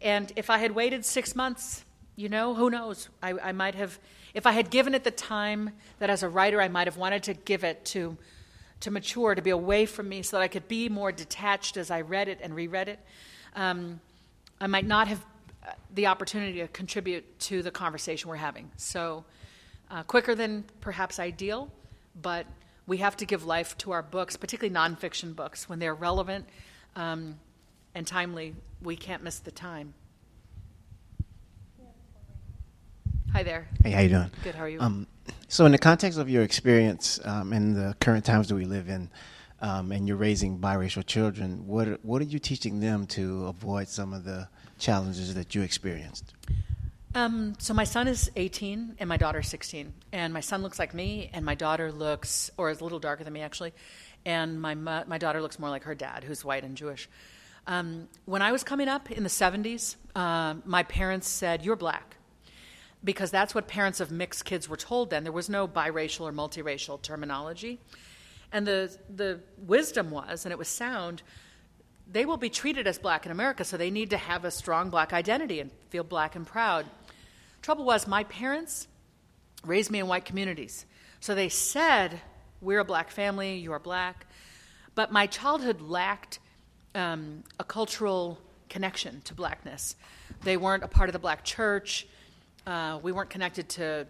And 0.00 0.32
if 0.34 0.50
I 0.50 0.58
had 0.58 0.72
waited 0.72 1.04
six 1.04 1.36
months, 1.36 1.84
you 2.16 2.28
know, 2.28 2.54
who 2.54 2.68
knows? 2.68 3.10
I, 3.22 3.34
I 3.40 3.52
might 3.52 3.76
have, 3.76 4.00
if 4.34 4.46
I 4.46 4.52
had 4.52 4.70
given 4.70 4.94
it 4.94 5.04
the 5.04 5.10
time 5.10 5.70
that 5.98 6.10
as 6.10 6.22
a 6.22 6.28
writer 6.28 6.60
I 6.60 6.68
might 6.68 6.86
have 6.86 6.96
wanted 6.96 7.22
to 7.24 7.34
give 7.34 7.64
it 7.64 7.84
to, 7.86 8.16
to 8.80 8.90
mature, 8.90 9.34
to 9.34 9.42
be 9.42 9.50
away 9.50 9.86
from 9.86 10.08
me 10.08 10.22
so 10.22 10.36
that 10.36 10.42
I 10.42 10.48
could 10.48 10.68
be 10.68 10.88
more 10.88 11.12
detached 11.12 11.76
as 11.76 11.90
I 11.90 12.00
read 12.00 12.28
it 12.28 12.38
and 12.42 12.54
reread 12.54 12.88
it, 12.88 12.98
um, 13.54 14.00
I 14.60 14.66
might 14.66 14.86
not 14.86 15.08
have 15.08 15.24
uh, 15.66 15.72
the 15.94 16.06
opportunity 16.06 16.60
to 16.60 16.68
contribute 16.68 17.38
to 17.40 17.62
the 17.62 17.70
conversation 17.70 18.30
we're 18.30 18.36
having. 18.36 18.70
So, 18.76 19.24
uh, 19.90 20.02
quicker 20.04 20.34
than 20.34 20.64
perhaps 20.80 21.18
ideal, 21.18 21.70
but 22.20 22.46
we 22.86 22.98
have 22.98 23.16
to 23.18 23.26
give 23.26 23.44
life 23.44 23.76
to 23.78 23.92
our 23.92 24.02
books, 24.02 24.36
particularly 24.36 24.74
nonfiction 24.74 25.36
books, 25.36 25.68
when 25.68 25.78
they're 25.78 25.94
relevant 25.94 26.46
um, 26.96 27.38
and 27.94 28.06
timely. 28.06 28.54
We 28.82 28.96
can't 28.96 29.22
miss 29.22 29.38
the 29.38 29.50
time. 29.50 29.94
Hi 33.32 33.42
there. 33.42 33.66
Hey, 33.82 33.92
how 33.92 34.00
you 34.02 34.10
doing? 34.10 34.30
Good. 34.44 34.54
How 34.54 34.64
are 34.64 34.68
you? 34.68 34.78
Um, 34.78 35.06
so, 35.48 35.64
in 35.64 35.72
the 35.72 35.78
context 35.78 36.18
of 36.18 36.28
your 36.28 36.42
experience 36.42 37.18
um, 37.24 37.54
in 37.54 37.72
the 37.72 37.96
current 37.98 38.26
times 38.26 38.48
that 38.48 38.56
we 38.56 38.66
live 38.66 38.90
in, 38.90 39.08
um, 39.62 39.90
and 39.90 40.06
you're 40.06 40.18
raising 40.18 40.58
biracial 40.58 41.04
children, 41.04 41.66
what 41.66 41.88
are, 41.88 41.98
what 42.02 42.20
are 42.20 42.26
you 42.26 42.38
teaching 42.38 42.80
them 42.80 43.06
to 43.06 43.46
avoid 43.46 43.88
some 43.88 44.12
of 44.12 44.24
the 44.24 44.48
challenges 44.78 45.34
that 45.34 45.54
you 45.54 45.62
experienced? 45.62 46.34
Um, 47.14 47.54
so 47.58 47.72
my 47.72 47.84
son 47.84 48.06
is 48.06 48.30
18 48.36 48.96
and 48.98 49.08
my 49.08 49.16
daughter's 49.16 49.48
16, 49.48 49.94
and 50.12 50.34
my 50.34 50.40
son 50.40 50.60
looks 50.60 50.78
like 50.78 50.92
me, 50.92 51.30
and 51.32 51.42
my 51.42 51.54
daughter 51.54 51.90
looks, 51.90 52.50
or 52.58 52.68
is 52.68 52.80
a 52.80 52.84
little 52.84 53.00
darker 53.00 53.24
than 53.24 53.32
me 53.32 53.40
actually, 53.40 53.72
and 54.26 54.60
my 54.60 54.74
mu- 54.74 55.04
my 55.06 55.16
daughter 55.16 55.40
looks 55.40 55.58
more 55.58 55.70
like 55.70 55.84
her 55.84 55.94
dad, 55.94 56.22
who's 56.22 56.44
white 56.44 56.64
and 56.64 56.76
Jewish. 56.76 57.08
Um, 57.66 58.08
when 58.26 58.42
I 58.42 58.52
was 58.52 58.62
coming 58.62 58.88
up 58.88 59.10
in 59.10 59.22
the 59.22 59.30
70s, 59.30 59.96
um, 60.14 60.62
my 60.66 60.82
parents 60.82 61.28
said, 61.28 61.64
"You're 61.64 61.76
black," 61.76 62.16
because 63.04 63.30
that's 63.30 63.54
what 63.54 63.66
parents 63.66 64.00
of 64.00 64.10
mixed 64.10 64.44
kids 64.44 64.68
were 64.68 64.76
told 64.76 65.10
then. 65.10 65.24
There 65.24 65.32
was 65.32 65.48
no 65.48 65.66
biracial 65.66 66.22
or 66.22 66.32
multiracial 66.32 67.00
terminology, 67.00 67.78
and 68.52 68.66
the 68.66 68.96
the 69.14 69.40
wisdom 69.58 70.10
was, 70.10 70.44
and 70.44 70.52
it 70.52 70.58
was 70.58 70.68
sound. 70.68 71.22
They 72.10 72.26
will 72.26 72.36
be 72.36 72.50
treated 72.50 72.86
as 72.86 72.98
black 72.98 73.24
in 73.24 73.32
America, 73.32 73.64
so 73.64 73.76
they 73.76 73.90
need 73.90 74.10
to 74.10 74.18
have 74.18 74.44
a 74.44 74.50
strong 74.50 74.90
black 74.90 75.12
identity 75.12 75.60
and 75.60 75.70
feel 75.88 76.04
black 76.04 76.36
and 76.36 76.46
proud. 76.46 76.86
Trouble 77.62 77.84
was, 77.84 78.06
my 78.06 78.24
parents 78.24 78.88
raised 79.64 79.90
me 79.90 80.00
in 80.00 80.08
white 80.08 80.24
communities. 80.24 80.84
So 81.20 81.34
they 81.34 81.48
said, 81.48 82.20
We're 82.60 82.80
a 82.80 82.84
black 82.84 83.10
family, 83.10 83.56
you 83.56 83.72
are 83.72 83.78
black. 83.78 84.26
But 84.94 85.12
my 85.12 85.26
childhood 85.26 85.80
lacked 85.80 86.40
um, 86.94 87.44
a 87.58 87.64
cultural 87.64 88.38
connection 88.68 89.20
to 89.22 89.34
blackness. 89.34 89.96
They 90.42 90.56
weren't 90.56 90.82
a 90.82 90.88
part 90.88 91.08
of 91.08 91.12
the 91.12 91.18
black 91.18 91.44
church. 91.44 92.06
Uh, 92.66 93.00
we 93.02 93.10
weren't 93.10 93.30
connected 93.30 93.68
to, 93.68 94.06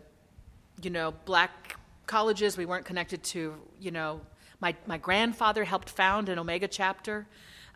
you 0.83 0.91
know, 0.91 1.13
black 1.25 1.77
colleges. 2.07 2.57
We 2.57 2.67
weren't 2.67 2.85
connected 2.85 3.23
to, 3.25 3.55
you 3.81 3.91
know, 3.91 4.21
My, 4.61 4.77
my 4.87 4.99
grandfather 4.99 5.65
helped 5.65 5.89
found 5.89 6.29
an 6.29 6.39
Omega 6.39 6.69
chapter 6.69 7.27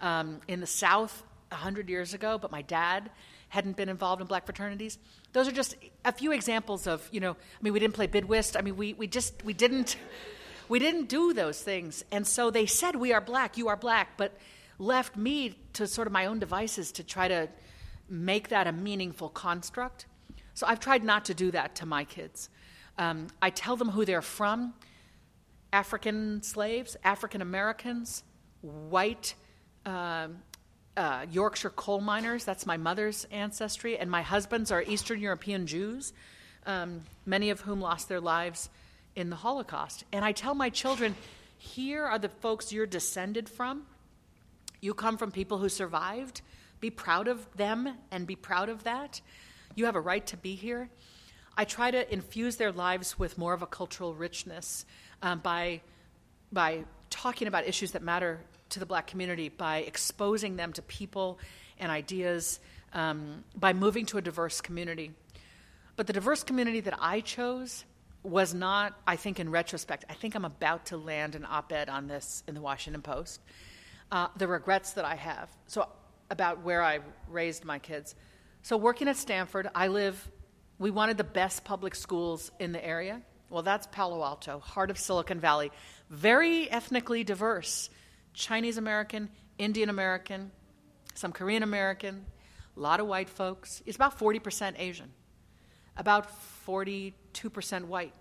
um, 0.00 0.40
in 0.46 0.60
the 0.60 0.66
South 0.66 1.22
100 1.48 1.88
years 1.88 2.14
ago, 2.14 2.38
but 2.38 2.52
my 2.52 2.62
dad 2.62 3.10
hadn't 3.48 3.76
been 3.76 3.88
involved 3.88 4.20
in 4.20 4.26
black 4.26 4.44
fraternities. 4.44 4.98
Those 5.32 5.48
are 5.48 5.52
just 5.52 5.76
a 6.04 6.12
few 6.12 6.32
examples 6.32 6.86
of, 6.86 7.08
you 7.10 7.20
know, 7.20 7.32
I 7.32 7.62
mean, 7.62 7.72
we 7.72 7.80
didn't 7.80 7.94
play 7.94 8.06
bid 8.06 8.26
whist. 8.26 8.56
I 8.56 8.60
mean, 8.60 8.76
we, 8.76 8.92
we 8.94 9.06
just, 9.06 9.44
we 9.44 9.54
didn't, 9.54 9.96
we 10.68 10.78
didn't 10.78 11.08
do 11.08 11.32
those 11.32 11.62
things. 11.62 12.04
And 12.12 12.26
so 12.26 12.50
they 12.50 12.66
said, 12.66 12.96
we 12.96 13.12
are 13.12 13.20
black, 13.20 13.56
you 13.56 13.68
are 13.68 13.76
black, 13.76 14.16
but 14.16 14.36
left 14.78 15.16
me 15.16 15.58
to 15.72 15.86
sort 15.86 16.06
of 16.06 16.12
my 16.12 16.26
own 16.26 16.38
devices 16.38 16.92
to 16.92 17.02
try 17.02 17.28
to 17.28 17.48
make 18.08 18.48
that 18.48 18.66
a 18.66 18.72
meaningful 18.72 19.30
construct. 19.30 20.06
So 20.56 20.66
I've 20.66 20.80
tried 20.80 21.04
not 21.04 21.26
to 21.26 21.34
do 21.34 21.50
that 21.50 21.76
to 21.76 21.86
my 21.86 22.04
kids. 22.04 22.48
Um, 22.96 23.26
I 23.42 23.50
tell 23.50 23.76
them 23.76 23.90
who 23.90 24.06
they're 24.06 24.22
from 24.22 24.72
African 25.70 26.42
slaves, 26.42 26.96
African 27.04 27.42
Americans, 27.42 28.24
white 28.62 29.34
um, 29.84 30.38
uh, 30.96 31.26
Yorkshire 31.30 31.68
coal 31.68 32.00
miners. 32.00 32.44
That's 32.44 32.64
my 32.64 32.78
mother's 32.78 33.26
ancestry. 33.30 33.98
And 33.98 34.10
my 34.10 34.22
husband's 34.22 34.72
are 34.72 34.82
Eastern 34.82 35.20
European 35.20 35.66
Jews, 35.66 36.14
um, 36.64 37.02
many 37.26 37.50
of 37.50 37.60
whom 37.60 37.82
lost 37.82 38.08
their 38.08 38.22
lives 38.22 38.70
in 39.14 39.28
the 39.28 39.36
Holocaust. 39.36 40.04
And 40.10 40.24
I 40.24 40.32
tell 40.32 40.54
my 40.54 40.70
children, 40.70 41.14
here 41.58 42.06
are 42.06 42.18
the 42.18 42.30
folks 42.30 42.72
you're 42.72 42.86
descended 42.86 43.50
from. 43.50 43.82
You 44.80 44.94
come 44.94 45.18
from 45.18 45.32
people 45.32 45.58
who 45.58 45.68
survived. 45.68 46.40
Be 46.80 46.88
proud 46.88 47.28
of 47.28 47.46
them 47.58 47.94
and 48.10 48.26
be 48.26 48.36
proud 48.36 48.70
of 48.70 48.84
that. 48.84 49.20
You 49.76 49.84
have 49.84 49.94
a 49.94 50.00
right 50.00 50.26
to 50.28 50.38
be 50.38 50.54
here. 50.54 50.88
I 51.56 51.66
try 51.66 51.90
to 51.90 52.12
infuse 52.12 52.56
their 52.56 52.72
lives 52.72 53.18
with 53.18 53.36
more 53.36 53.52
of 53.52 53.60
a 53.60 53.66
cultural 53.66 54.14
richness 54.14 54.86
um, 55.22 55.40
by, 55.40 55.82
by 56.50 56.84
talking 57.10 57.46
about 57.46 57.66
issues 57.68 57.92
that 57.92 58.02
matter 58.02 58.40
to 58.70 58.80
the 58.80 58.86
black 58.86 59.06
community, 59.06 59.50
by 59.50 59.78
exposing 59.78 60.56
them 60.56 60.72
to 60.72 60.82
people 60.82 61.38
and 61.78 61.92
ideas, 61.92 62.58
um, 62.94 63.44
by 63.54 63.74
moving 63.74 64.06
to 64.06 64.16
a 64.16 64.22
diverse 64.22 64.62
community. 64.62 65.12
But 65.94 66.06
the 66.06 66.14
diverse 66.14 66.42
community 66.42 66.80
that 66.80 66.98
I 66.98 67.20
chose 67.20 67.84
was 68.22 68.54
not, 68.54 68.98
I 69.06 69.16
think, 69.16 69.38
in 69.38 69.50
retrospect, 69.50 70.06
I 70.08 70.14
think 70.14 70.34
I'm 70.34 70.46
about 70.46 70.86
to 70.86 70.96
land 70.96 71.34
an 71.34 71.46
op 71.48 71.70
ed 71.70 71.90
on 71.90 72.06
this 72.06 72.42
in 72.48 72.54
the 72.54 72.62
Washington 72.62 73.02
Post. 73.02 73.40
Uh, 74.10 74.28
the 74.38 74.48
regrets 74.48 74.92
that 74.92 75.04
I 75.04 75.16
have. 75.16 75.50
So, 75.66 75.86
about 76.30 76.62
where 76.62 76.82
I 76.82 77.00
raised 77.28 77.64
my 77.64 77.78
kids. 77.78 78.14
So, 78.66 78.76
working 78.76 79.06
at 79.06 79.16
Stanford, 79.16 79.70
I 79.76 79.86
live 79.86 80.28
we 80.80 80.90
wanted 80.90 81.18
the 81.18 81.22
best 81.22 81.62
public 81.62 81.94
schools 81.94 82.50
in 82.58 82.72
the 82.72 82.84
area. 82.84 83.22
Well, 83.48 83.62
that's 83.62 83.86
Palo 83.86 84.24
Alto, 84.24 84.58
heart 84.58 84.90
of 84.90 84.98
Silicon 84.98 85.38
Valley. 85.38 85.70
Very 86.10 86.68
ethnically 86.68 87.22
diverse 87.22 87.90
Chinese 88.34 88.76
American, 88.76 89.30
Indian 89.56 89.88
American, 89.88 90.50
some 91.14 91.30
Korean 91.30 91.62
American, 91.62 92.26
a 92.76 92.80
lot 92.80 92.98
of 92.98 93.06
white 93.06 93.28
folks. 93.28 93.84
It's 93.86 93.94
about 93.94 94.18
40% 94.18 94.74
Asian, 94.80 95.12
about 95.96 96.28
42% 96.66 97.84
white. 97.84 98.14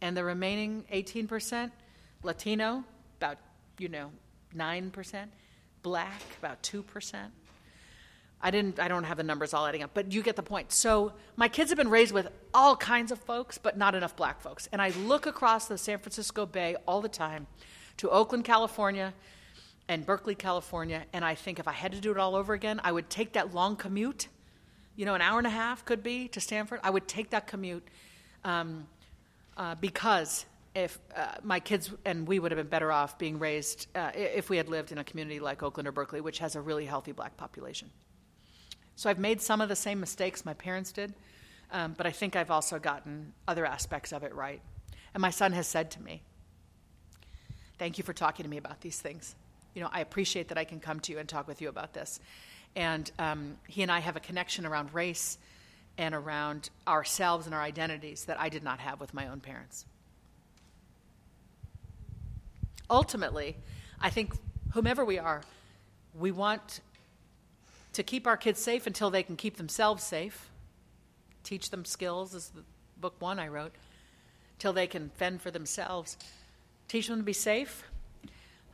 And 0.00 0.16
the 0.16 0.24
remaining 0.24 0.86
18% 0.92 1.70
Latino, 2.24 2.82
about, 3.18 3.38
you 3.78 3.88
know, 3.88 4.10
9%, 4.56 5.28
black, 5.84 6.20
about 6.40 6.64
2%. 6.64 7.30
I 8.40 8.50
didn't 8.50 8.78
I 8.78 8.88
don't 8.88 9.04
have 9.04 9.16
the 9.16 9.24
numbers 9.24 9.52
all 9.52 9.66
adding 9.66 9.82
up, 9.82 9.90
but 9.94 10.12
you 10.12 10.22
get 10.22 10.36
the 10.36 10.42
point. 10.42 10.72
So 10.72 11.12
my 11.36 11.48
kids 11.48 11.70
have 11.70 11.76
been 11.76 11.90
raised 11.90 12.12
with 12.12 12.28
all 12.54 12.76
kinds 12.76 13.10
of 13.10 13.18
folks, 13.18 13.58
but 13.58 13.76
not 13.76 13.94
enough 13.94 14.16
black 14.16 14.40
folks. 14.40 14.68
And 14.72 14.80
I 14.80 14.90
look 14.90 15.26
across 15.26 15.66
the 15.66 15.76
San 15.76 15.98
Francisco 15.98 16.46
Bay 16.46 16.76
all 16.86 17.00
the 17.00 17.08
time 17.08 17.46
to 17.96 18.08
Oakland, 18.10 18.44
California, 18.44 19.12
and 19.88 20.06
Berkeley, 20.06 20.34
California, 20.34 21.04
and 21.12 21.24
I 21.24 21.34
think 21.34 21.58
if 21.58 21.66
I 21.66 21.72
had 21.72 21.92
to 21.92 22.00
do 22.00 22.10
it 22.10 22.18
all 22.18 22.36
over 22.36 22.52
again, 22.52 22.80
I 22.84 22.92
would 22.92 23.10
take 23.10 23.32
that 23.32 23.54
long 23.54 23.74
commute, 23.74 24.28
you 24.94 25.04
know, 25.04 25.14
an 25.14 25.22
hour 25.22 25.38
and 25.38 25.46
a 25.46 25.50
half 25.50 25.84
could 25.84 26.02
be 26.02 26.28
to 26.28 26.40
Stanford. 26.40 26.80
I 26.84 26.90
would 26.90 27.08
take 27.08 27.30
that 27.30 27.46
commute 27.46 27.86
um, 28.44 28.86
uh, 29.56 29.74
because 29.76 30.44
if 30.74 30.98
uh, 31.16 31.34
my 31.42 31.58
kids 31.58 31.90
and 32.04 32.28
we 32.28 32.38
would 32.38 32.52
have 32.52 32.58
been 32.58 32.68
better 32.68 32.92
off 32.92 33.18
being 33.18 33.38
raised 33.38 33.88
uh, 33.96 34.12
if 34.14 34.48
we 34.48 34.58
had 34.58 34.68
lived 34.68 34.92
in 34.92 34.98
a 34.98 35.04
community 35.04 35.40
like 35.40 35.62
Oakland 35.62 35.88
or 35.88 35.92
Berkeley, 35.92 36.20
which 36.20 36.38
has 36.38 36.54
a 36.54 36.60
really 36.60 36.84
healthy 36.84 37.12
black 37.12 37.36
population. 37.36 37.90
So 38.98 39.08
I've 39.08 39.20
made 39.20 39.40
some 39.40 39.60
of 39.60 39.68
the 39.68 39.76
same 39.76 40.00
mistakes 40.00 40.44
my 40.44 40.54
parents 40.54 40.90
did, 40.90 41.14
um, 41.70 41.94
but 41.96 42.04
I 42.04 42.10
think 42.10 42.34
I've 42.34 42.50
also 42.50 42.80
gotten 42.80 43.32
other 43.46 43.64
aspects 43.64 44.12
of 44.12 44.24
it 44.24 44.34
right. 44.34 44.60
And 45.14 45.20
my 45.20 45.30
son 45.30 45.52
has 45.52 45.68
said 45.68 45.92
to 45.92 46.02
me, 46.02 46.20
Thank 47.78 47.96
you 47.96 48.02
for 48.02 48.12
talking 48.12 48.42
to 48.42 48.50
me 48.50 48.56
about 48.56 48.80
these 48.80 49.00
things. 49.00 49.36
You 49.72 49.82
know, 49.82 49.88
I 49.92 50.00
appreciate 50.00 50.48
that 50.48 50.58
I 50.58 50.64
can 50.64 50.80
come 50.80 50.98
to 50.98 51.12
you 51.12 51.20
and 51.20 51.28
talk 51.28 51.46
with 51.46 51.62
you 51.62 51.68
about 51.68 51.92
this. 51.92 52.18
And 52.74 53.08
um, 53.20 53.56
he 53.68 53.82
and 53.82 53.92
I 53.92 54.00
have 54.00 54.16
a 54.16 54.20
connection 54.20 54.66
around 54.66 54.92
race 54.92 55.38
and 55.96 56.12
around 56.12 56.68
ourselves 56.88 57.46
and 57.46 57.54
our 57.54 57.62
identities 57.62 58.24
that 58.24 58.40
I 58.40 58.48
did 58.48 58.64
not 58.64 58.80
have 58.80 58.98
with 58.98 59.14
my 59.14 59.28
own 59.28 59.38
parents. 59.38 59.86
Ultimately, 62.90 63.58
I 64.00 64.10
think 64.10 64.32
whomever 64.72 65.04
we 65.04 65.20
are, 65.20 65.42
we 66.18 66.32
want 66.32 66.80
to 67.98 68.04
keep 68.04 68.28
our 68.28 68.36
kids 68.36 68.62
safe 68.62 68.86
until 68.86 69.10
they 69.10 69.24
can 69.24 69.34
keep 69.34 69.56
themselves 69.56 70.04
safe. 70.04 70.50
Teach 71.42 71.70
them 71.70 71.84
skills 71.84 72.32
is 72.32 72.50
the 72.50 72.62
book 73.00 73.16
one 73.18 73.40
I 73.40 73.48
wrote. 73.48 73.72
Till 74.60 74.72
they 74.72 74.86
can 74.86 75.10
fend 75.16 75.42
for 75.42 75.50
themselves. 75.50 76.16
Teach 76.86 77.08
them 77.08 77.16
to 77.16 77.24
be 77.24 77.32
safe 77.32 77.82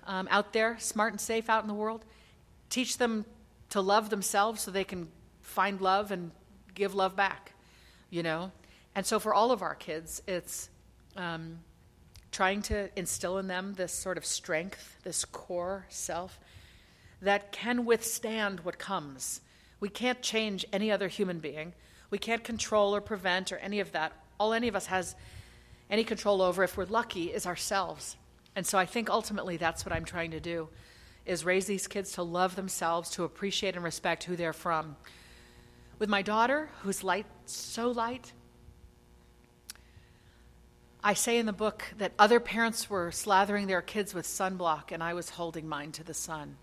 um, 0.06 0.28
out 0.30 0.52
there, 0.52 0.76
smart 0.78 1.14
and 1.14 1.20
safe 1.20 1.48
out 1.48 1.62
in 1.62 1.68
the 1.68 1.74
world. 1.74 2.04
Teach 2.68 2.98
them 2.98 3.24
to 3.70 3.80
love 3.80 4.10
themselves 4.10 4.60
so 4.60 4.70
they 4.70 4.84
can 4.84 5.08
find 5.40 5.80
love 5.80 6.10
and 6.10 6.30
give 6.74 6.94
love 6.94 7.16
back, 7.16 7.54
you 8.10 8.22
know? 8.22 8.52
And 8.94 9.06
so 9.06 9.18
for 9.18 9.32
all 9.32 9.50
of 9.50 9.62
our 9.62 9.74
kids, 9.74 10.20
it's 10.28 10.68
um, 11.16 11.60
trying 12.30 12.60
to 12.64 12.90
instill 12.94 13.38
in 13.38 13.46
them 13.46 13.72
this 13.72 13.94
sort 13.94 14.18
of 14.18 14.26
strength, 14.26 14.98
this 15.02 15.24
core 15.24 15.86
self, 15.88 16.38
that 17.24 17.52
can 17.52 17.84
withstand 17.84 18.60
what 18.60 18.78
comes. 18.78 19.40
We 19.80 19.88
can't 19.88 20.22
change 20.22 20.64
any 20.72 20.90
other 20.90 21.08
human 21.08 21.40
being. 21.40 21.74
We 22.10 22.18
can't 22.18 22.44
control 22.44 22.94
or 22.94 23.00
prevent 23.00 23.52
or 23.52 23.56
any 23.58 23.80
of 23.80 23.92
that. 23.92 24.12
All 24.38 24.52
any 24.52 24.68
of 24.68 24.76
us 24.76 24.86
has 24.86 25.14
any 25.90 26.04
control 26.04 26.40
over, 26.40 26.62
if 26.62 26.76
we're 26.76 26.84
lucky, 26.86 27.32
is 27.32 27.46
ourselves. 27.46 28.16
And 28.56 28.66
so 28.66 28.78
I 28.78 28.86
think 28.86 29.10
ultimately 29.10 29.56
that's 29.56 29.84
what 29.84 29.92
I'm 29.92 30.04
trying 30.04 30.30
to 30.30 30.40
do 30.40 30.68
is 31.26 31.44
raise 31.44 31.66
these 31.66 31.86
kids 31.86 32.12
to 32.12 32.22
love 32.22 32.54
themselves, 32.54 33.10
to 33.10 33.24
appreciate 33.24 33.74
and 33.74 33.84
respect 33.84 34.24
who 34.24 34.36
they're 34.36 34.52
from. 34.52 34.96
With 35.98 36.08
my 36.08 36.22
daughter, 36.22 36.68
who's 36.82 37.02
light, 37.02 37.26
so 37.46 37.90
light, 37.90 38.32
I 41.02 41.14
say 41.14 41.38
in 41.38 41.46
the 41.46 41.52
book 41.52 41.84
that 41.98 42.12
other 42.18 42.40
parents 42.40 42.88
were 42.88 43.10
slathering 43.10 43.66
their 43.66 43.82
kids 43.82 44.14
with 44.14 44.26
sunblock, 44.26 44.92
and 44.92 45.02
I 45.02 45.14
was 45.14 45.30
holding 45.30 45.68
mine 45.68 45.92
to 45.92 46.04
the 46.04 46.14
sun. 46.14 46.56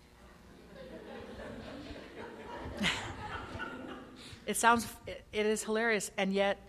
it 4.46 4.58
sounds, 4.58 4.88
it, 5.08 5.24
it 5.32 5.46
is 5.46 5.64
hilarious, 5.64 6.12
and 6.18 6.34
yet 6.34 6.60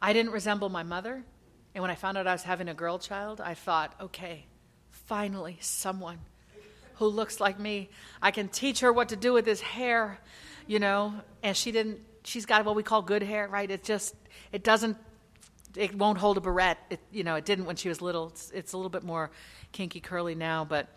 I 0.00 0.12
didn't 0.12 0.32
resemble 0.32 0.68
my 0.68 0.82
mother. 0.82 1.22
And 1.74 1.82
when 1.82 1.90
I 1.90 1.94
found 1.94 2.18
out 2.18 2.26
I 2.26 2.32
was 2.32 2.42
having 2.42 2.68
a 2.68 2.74
girl 2.74 2.98
child, 2.98 3.40
I 3.40 3.54
thought, 3.54 3.94
okay, 4.00 4.46
finally, 4.90 5.58
someone 5.60 6.18
who 7.00 7.06
looks 7.06 7.40
like 7.40 7.58
me. 7.58 7.88
I 8.20 8.30
can 8.30 8.48
teach 8.48 8.80
her 8.80 8.92
what 8.92 9.08
to 9.08 9.16
do 9.16 9.32
with 9.32 9.46
his 9.46 9.60
hair, 9.60 10.20
you 10.66 10.78
know. 10.78 11.14
And 11.42 11.56
she 11.56 11.72
didn't, 11.72 12.00
she's 12.24 12.44
got 12.44 12.64
what 12.64 12.76
we 12.76 12.82
call 12.82 13.00
good 13.02 13.22
hair, 13.22 13.48
right? 13.48 13.70
It 13.70 13.82
just, 13.84 14.14
it 14.52 14.62
doesn't, 14.62 14.98
it 15.76 15.94
won't 15.94 16.18
hold 16.18 16.36
a 16.36 16.40
barrette. 16.40 16.78
It, 16.90 17.00
you 17.10 17.24
know, 17.24 17.36
it 17.36 17.46
didn't 17.46 17.64
when 17.64 17.76
she 17.76 17.88
was 17.88 18.02
little. 18.02 18.28
It's, 18.28 18.50
it's 18.50 18.72
a 18.74 18.76
little 18.76 18.90
bit 18.90 19.02
more 19.02 19.30
kinky 19.72 20.00
curly 20.00 20.34
now, 20.34 20.66
but, 20.66 20.88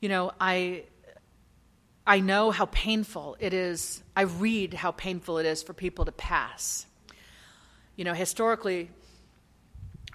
you 0.00 0.08
know, 0.08 0.32
I, 0.40 0.84
I 2.06 2.20
know 2.20 2.50
how 2.50 2.66
painful 2.66 3.36
it 3.38 3.54
is. 3.54 4.02
I 4.16 4.22
read 4.22 4.74
how 4.74 4.90
painful 4.90 5.38
it 5.38 5.46
is 5.46 5.62
for 5.62 5.72
people 5.72 6.04
to 6.04 6.12
pass. 6.12 6.86
You 7.94 8.04
know, 8.04 8.14
historically, 8.14 8.90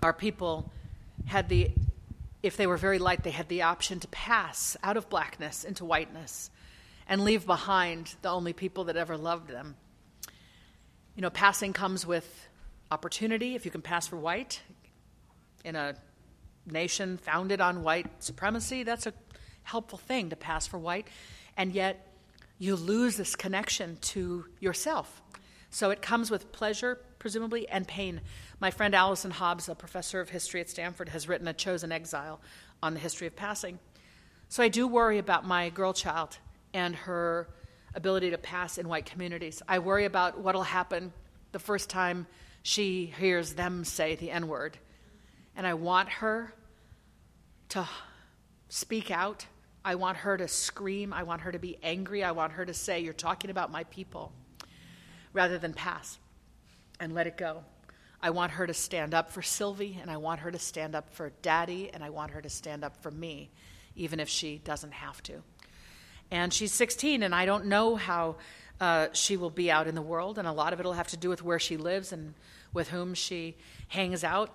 our 0.01 0.11
people 0.11 0.71
had 1.25 1.47
the, 1.47 1.71
if 2.43 2.57
they 2.57 2.67
were 2.67 2.77
very 2.77 2.99
light, 2.99 3.23
they 3.23 3.31
had 3.31 3.47
the 3.47 3.61
option 3.61 3.99
to 4.01 4.07
pass 4.09 4.75
out 4.83 4.97
of 4.97 5.09
blackness 5.09 5.63
into 5.63 5.85
whiteness 5.85 6.49
and 7.07 7.23
leave 7.23 7.45
behind 7.45 8.15
the 8.21 8.29
only 8.29 8.51
people 8.51 8.85
that 8.85 8.97
ever 8.97 9.15
loved 9.15 9.49
them. 9.49 9.75
You 11.15 11.21
know, 11.21 11.29
passing 11.29 11.71
comes 11.71 12.05
with 12.05 12.49
opportunity. 12.91 13.55
If 13.55 13.63
you 13.63 13.71
can 13.71 13.81
pass 13.81 14.07
for 14.07 14.17
white 14.17 14.61
in 15.63 15.75
a 15.77 15.95
nation 16.65 17.17
founded 17.17 17.61
on 17.61 17.81
white 17.81 18.07
supremacy, 18.21 18.83
that's 18.83 19.07
a 19.07 19.13
helpful 19.63 19.97
thing 19.97 20.29
to 20.29 20.35
pass 20.35 20.67
for 20.67 20.77
white 20.77 21.07
and 21.57 21.73
yet 21.73 22.07
you 22.59 22.75
lose 22.75 23.17
this 23.17 23.35
connection 23.35 23.97
to 24.01 24.45
yourself. 24.59 25.21
So 25.69 25.89
it 25.89 26.01
comes 26.01 26.31
with 26.31 26.51
pleasure, 26.51 26.99
presumably, 27.19 27.67
and 27.67 27.87
pain. 27.87 28.21
My 28.59 28.71
friend 28.71 28.95
Allyson 28.95 29.31
Hobbs, 29.31 29.67
a 29.67 29.75
professor 29.75 30.21
of 30.21 30.29
history 30.29 30.61
at 30.61 30.69
Stanford, 30.69 31.09
has 31.09 31.27
written 31.27 31.47
A 31.47 31.53
Chosen 31.53 31.91
Exile 31.91 32.39
on 32.81 32.93
the 32.93 32.99
history 32.99 33.27
of 33.27 33.35
passing. 33.35 33.79
So 34.47 34.63
I 34.63 34.69
do 34.69 34.87
worry 34.87 35.17
about 35.17 35.45
my 35.45 35.69
girl 35.69 35.93
child 35.93 36.37
and 36.73 36.95
her 36.95 37.49
ability 37.93 38.29
to 38.31 38.37
pass 38.37 38.77
in 38.77 38.87
white 38.87 39.05
communities. 39.05 39.61
I 39.67 39.79
worry 39.79 40.05
about 40.05 40.39
what'll 40.39 40.63
happen 40.63 41.11
the 41.51 41.59
first 41.59 41.89
time 41.89 42.27
she 42.63 43.13
hears 43.17 43.53
them 43.53 43.83
say 43.83 44.15
the 44.15 44.31
N 44.31 44.47
word. 44.47 44.77
And 45.55 45.65
I 45.65 45.73
want 45.73 46.09
her 46.09 46.53
to 47.69 47.87
speak 48.69 49.11
out. 49.11 49.45
I 49.87 49.95
want 49.95 50.17
her 50.17 50.35
to 50.35 50.49
scream. 50.49 51.13
I 51.13 51.23
want 51.23 51.43
her 51.43 51.51
to 51.53 51.59
be 51.59 51.77
angry. 51.81 52.21
I 52.21 52.31
want 52.31 52.51
her 52.51 52.65
to 52.65 52.73
say, 52.73 52.99
You're 52.99 53.13
talking 53.13 53.49
about 53.49 53.71
my 53.71 53.85
people, 53.85 54.33
rather 55.31 55.57
than 55.57 55.71
pass 55.71 56.19
and 56.99 57.15
let 57.15 57.25
it 57.25 57.37
go. 57.37 57.63
I 58.21 58.31
want 58.31 58.51
her 58.51 58.67
to 58.67 58.73
stand 58.73 59.13
up 59.13 59.31
for 59.31 59.41
Sylvie, 59.41 59.97
and 60.01 60.11
I 60.11 60.17
want 60.17 60.41
her 60.41 60.51
to 60.51 60.59
stand 60.59 60.93
up 60.93 61.13
for 61.13 61.31
Daddy, 61.41 61.89
and 61.93 62.03
I 62.03 62.09
want 62.09 62.31
her 62.31 62.41
to 62.41 62.49
stand 62.49 62.83
up 62.83 63.01
for 63.01 63.09
me, 63.09 63.49
even 63.95 64.19
if 64.19 64.27
she 64.27 64.57
doesn't 64.57 64.91
have 64.91 65.23
to. 65.23 65.41
And 66.31 66.53
she's 66.53 66.73
16, 66.73 67.23
and 67.23 67.33
I 67.33 67.45
don't 67.45 67.67
know 67.67 67.95
how 67.95 68.35
uh, 68.81 69.07
she 69.13 69.37
will 69.37 69.49
be 69.49 69.71
out 69.71 69.87
in 69.87 69.95
the 69.95 70.01
world, 70.01 70.37
and 70.37 70.49
a 70.49 70.51
lot 70.51 70.73
of 70.73 70.81
it 70.81 70.85
will 70.85 70.93
have 70.93 71.07
to 71.09 71.17
do 71.17 71.29
with 71.29 71.41
where 71.41 71.59
she 71.59 71.77
lives 71.77 72.11
and 72.11 72.33
with 72.73 72.89
whom 72.89 73.13
she 73.13 73.55
hangs 73.87 74.25
out. 74.25 74.53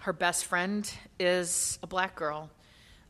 Her 0.00 0.12
best 0.12 0.44
friend 0.44 0.86
is 1.18 1.78
a 1.82 1.86
black 1.86 2.14
girl, 2.14 2.50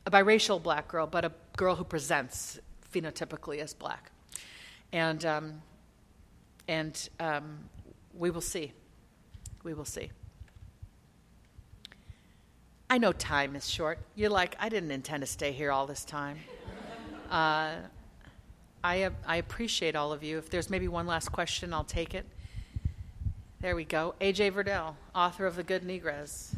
a 0.05 0.11
biracial 0.11 0.63
black 0.63 0.87
girl, 0.87 1.05
but 1.05 1.25
a 1.25 1.31
girl 1.57 1.75
who 1.75 1.83
presents 1.83 2.59
phenotypically 2.93 3.57
as 3.57 3.73
black. 3.73 4.11
And, 4.93 5.25
um, 5.25 5.61
and 6.67 7.09
um, 7.19 7.59
we 8.13 8.29
will 8.29 8.41
see. 8.41 8.71
We 9.63 9.73
will 9.73 9.85
see. 9.85 10.11
I 12.89 12.97
know 12.99 13.11
time 13.11 13.57
is 13.57 13.69
short. 13.69 13.99
You're 14.15 14.29
like, 14.29 14.55
I 14.59 14.69
didn't 14.69 14.91
intend 14.91 15.21
to 15.21 15.27
stay 15.27 15.51
here 15.51 15.71
all 15.71 15.85
this 15.85 16.05
time. 16.05 16.37
Uh, 17.29 17.75
I, 18.81 19.09
I 19.25 19.35
appreciate 19.35 19.97
all 19.97 20.13
of 20.13 20.23
you. 20.23 20.37
If 20.37 20.49
there's 20.49 20.69
maybe 20.69 20.87
one 20.87 21.05
last 21.05 21.29
question, 21.29 21.73
I'll 21.73 21.83
take 21.83 22.15
it. 22.15 22.25
There 23.59 23.75
we 23.75 23.83
go. 23.83 24.15
AJ 24.21 24.53
Verdelle, 24.53 24.95
author 25.13 25.45
of 25.45 25.57
The 25.57 25.63
Good 25.63 25.83
Negress. 25.83 26.55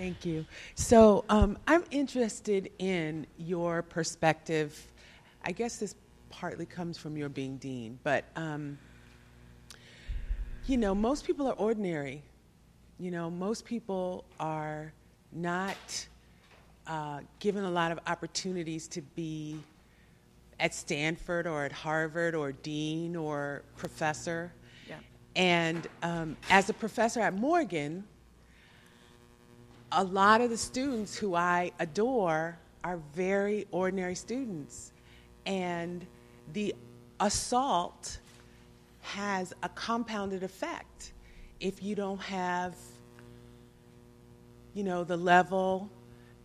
Thank 0.00 0.24
you. 0.24 0.46
So 0.76 1.26
um, 1.28 1.58
I'm 1.66 1.84
interested 1.90 2.70
in 2.78 3.26
your 3.36 3.82
perspective. 3.82 4.90
I 5.44 5.52
guess 5.52 5.76
this 5.76 5.94
partly 6.30 6.64
comes 6.64 6.96
from 6.96 7.18
your 7.18 7.28
being 7.28 7.58
dean, 7.58 7.98
but 8.02 8.24
um, 8.34 8.78
you 10.64 10.78
know, 10.78 10.94
most 10.94 11.26
people 11.26 11.46
are 11.46 11.52
ordinary. 11.52 12.22
You 12.98 13.10
know, 13.10 13.28
most 13.28 13.66
people 13.66 14.24
are 14.40 14.90
not 15.32 16.06
uh, 16.86 17.20
given 17.38 17.64
a 17.64 17.70
lot 17.70 17.92
of 17.92 18.00
opportunities 18.06 18.88
to 18.88 19.02
be 19.02 19.60
at 20.60 20.72
Stanford 20.74 21.46
or 21.46 21.66
at 21.66 21.72
Harvard 21.72 22.34
or 22.34 22.52
dean 22.52 23.16
or 23.16 23.64
professor. 23.76 24.50
Yeah. 24.88 24.96
And 25.36 25.86
um, 26.02 26.38
as 26.48 26.70
a 26.70 26.72
professor 26.72 27.20
at 27.20 27.34
Morgan, 27.34 28.04
a 29.92 30.04
lot 30.04 30.40
of 30.40 30.50
the 30.50 30.56
students 30.56 31.16
who 31.16 31.34
I 31.34 31.72
adore 31.78 32.58
are 32.84 32.98
very 33.14 33.66
ordinary 33.70 34.14
students. 34.14 34.92
And 35.46 36.06
the 36.52 36.74
assault 37.18 38.18
has 39.00 39.52
a 39.62 39.68
compounded 39.70 40.42
effect 40.42 41.12
if 41.58 41.82
you 41.82 41.94
don't 41.94 42.20
have, 42.20 42.74
you 44.74 44.84
know, 44.84 45.04
the 45.04 45.16
level, 45.16 45.90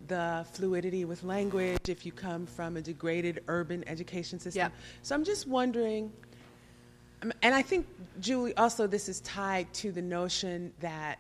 the 0.07 0.45
fluidity 0.53 1.05
with 1.05 1.23
language, 1.23 1.87
if 1.87 2.05
you 2.05 2.11
come 2.11 2.45
from 2.45 2.77
a 2.77 2.81
degraded 2.81 3.41
urban 3.47 3.83
education 3.87 4.39
system. 4.39 4.59
Yeah. 4.59 4.69
So 5.01 5.15
I'm 5.15 5.23
just 5.23 5.47
wondering, 5.47 6.11
um, 7.21 7.31
and 7.41 7.55
I 7.55 7.61
think, 7.61 7.87
Julie, 8.19 8.55
also 8.57 8.87
this 8.87 9.07
is 9.07 9.21
tied 9.21 9.71
to 9.75 9.91
the 9.91 10.01
notion 10.01 10.73
that 10.79 11.19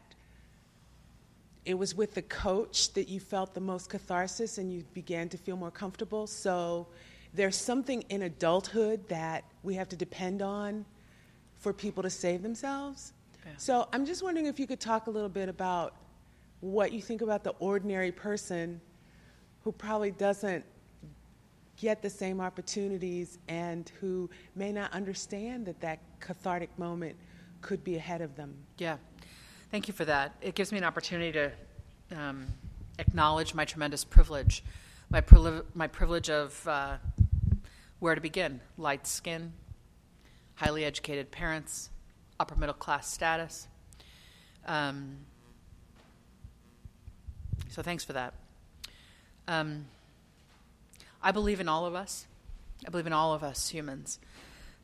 it 1.65 1.73
was 1.73 1.95
with 1.95 2.13
the 2.13 2.21
coach 2.21 2.93
that 2.93 3.09
you 3.09 3.19
felt 3.19 3.53
the 3.53 3.59
most 3.59 3.89
catharsis 3.89 4.57
and 4.57 4.71
you 4.71 4.83
began 4.93 5.27
to 5.29 5.37
feel 5.37 5.57
more 5.57 5.71
comfortable. 5.71 6.27
So 6.27 6.87
there's 7.33 7.57
something 7.57 8.03
in 8.09 8.21
adulthood 8.21 9.07
that 9.09 9.43
we 9.63 9.73
have 9.75 9.89
to 9.89 9.95
depend 9.95 10.41
on 10.41 10.85
for 11.57 11.73
people 11.73 12.03
to 12.03 12.09
save 12.09 12.43
themselves. 12.43 13.13
Yeah. 13.45 13.51
So 13.57 13.87
I'm 13.91 14.05
just 14.05 14.21
wondering 14.23 14.45
if 14.45 14.59
you 14.59 14.67
could 14.67 14.79
talk 14.79 15.07
a 15.07 15.09
little 15.09 15.29
bit 15.29 15.49
about 15.49 15.95
what 16.61 16.91
you 16.91 17.01
think 17.01 17.21
about 17.21 17.43
the 17.43 17.53
ordinary 17.59 18.11
person 18.11 18.79
who 19.63 19.71
probably 19.71 20.11
doesn't 20.11 20.63
get 21.77 22.01
the 22.01 22.09
same 22.09 22.39
opportunities 22.39 23.37
and 23.47 23.91
who 23.99 24.29
may 24.55 24.71
not 24.71 24.93
understand 24.93 25.65
that 25.65 25.81
that 25.81 25.99
cathartic 26.19 26.69
moment 26.79 27.15
could 27.61 27.83
be 27.83 27.95
ahead 27.95 28.21
of 28.21 28.35
them. 28.35 28.53
Yeah. 28.77 28.97
Thank 29.75 29.89
you 29.89 29.93
for 29.93 30.05
that. 30.05 30.33
It 30.41 30.55
gives 30.55 30.71
me 30.71 30.77
an 30.77 30.85
opportunity 30.85 31.33
to 31.33 31.51
um, 32.17 32.47
acknowledge 32.97 33.53
my 33.53 33.65
tremendous 33.65 34.05
privilege, 34.05 34.63
my, 35.09 35.21
my 35.73 35.87
privilege 35.87 36.29
of 36.29 36.65
uh, 36.65 36.95
where 37.99 38.15
to 38.15 38.21
begin 38.21 38.61
light 38.77 39.05
skin, 39.05 39.51
highly 40.55 40.85
educated 40.85 41.29
parents, 41.29 41.89
upper 42.39 42.55
middle 42.55 42.73
class 42.73 43.11
status. 43.11 43.67
Um, 44.65 45.17
so 47.67 47.81
thanks 47.81 48.05
for 48.05 48.13
that. 48.13 48.33
Um, 49.45 49.87
I 51.21 51.33
believe 51.33 51.59
in 51.59 51.67
all 51.67 51.85
of 51.85 51.95
us. 51.95 52.27
I 52.87 52.91
believe 52.91 53.07
in 53.07 53.13
all 53.13 53.33
of 53.33 53.43
us 53.43 53.67
humans. 53.67 54.19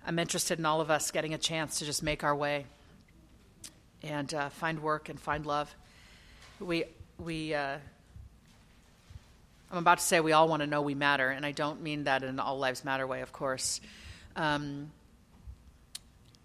I'm 0.05 0.19
interested 0.19 0.59
in 0.59 0.65
all 0.65 0.81
of 0.81 0.91
us 0.91 1.11
getting 1.11 1.33
a 1.33 1.37
chance 1.37 1.79
to 1.79 1.85
just 1.85 2.03
make 2.03 2.25
our 2.25 2.35
way 2.35 2.65
and 4.03 4.33
uh, 4.33 4.49
find 4.49 4.81
work 4.81 5.09
and 5.09 5.19
find 5.19 5.45
love. 5.45 5.73
We, 6.59 6.85
we, 7.17 7.53
uh, 7.53 7.77
I'm 9.71 9.77
about 9.77 9.99
to 9.99 10.03
say 10.03 10.19
we 10.19 10.31
all 10.31 10.47
want 10.47 10.61
to 10.61 10.67
know 10.67 10.81
we 10.81 10.95
matter, 10.95 11.29
and 11.29 11.45
I 11.45 11.51
don't 11.51 11.81
mean 11.81 12.03
that 12.05 12.23
in 12.23 12.29
an 12.29 12.39
all 12.39 12.57
lives 12.57 12.83
matter 12.83 13.07
way, 13.07 13.21
of 13.21 13.31
course. 13.31 13.81
Um, 14.35 14.91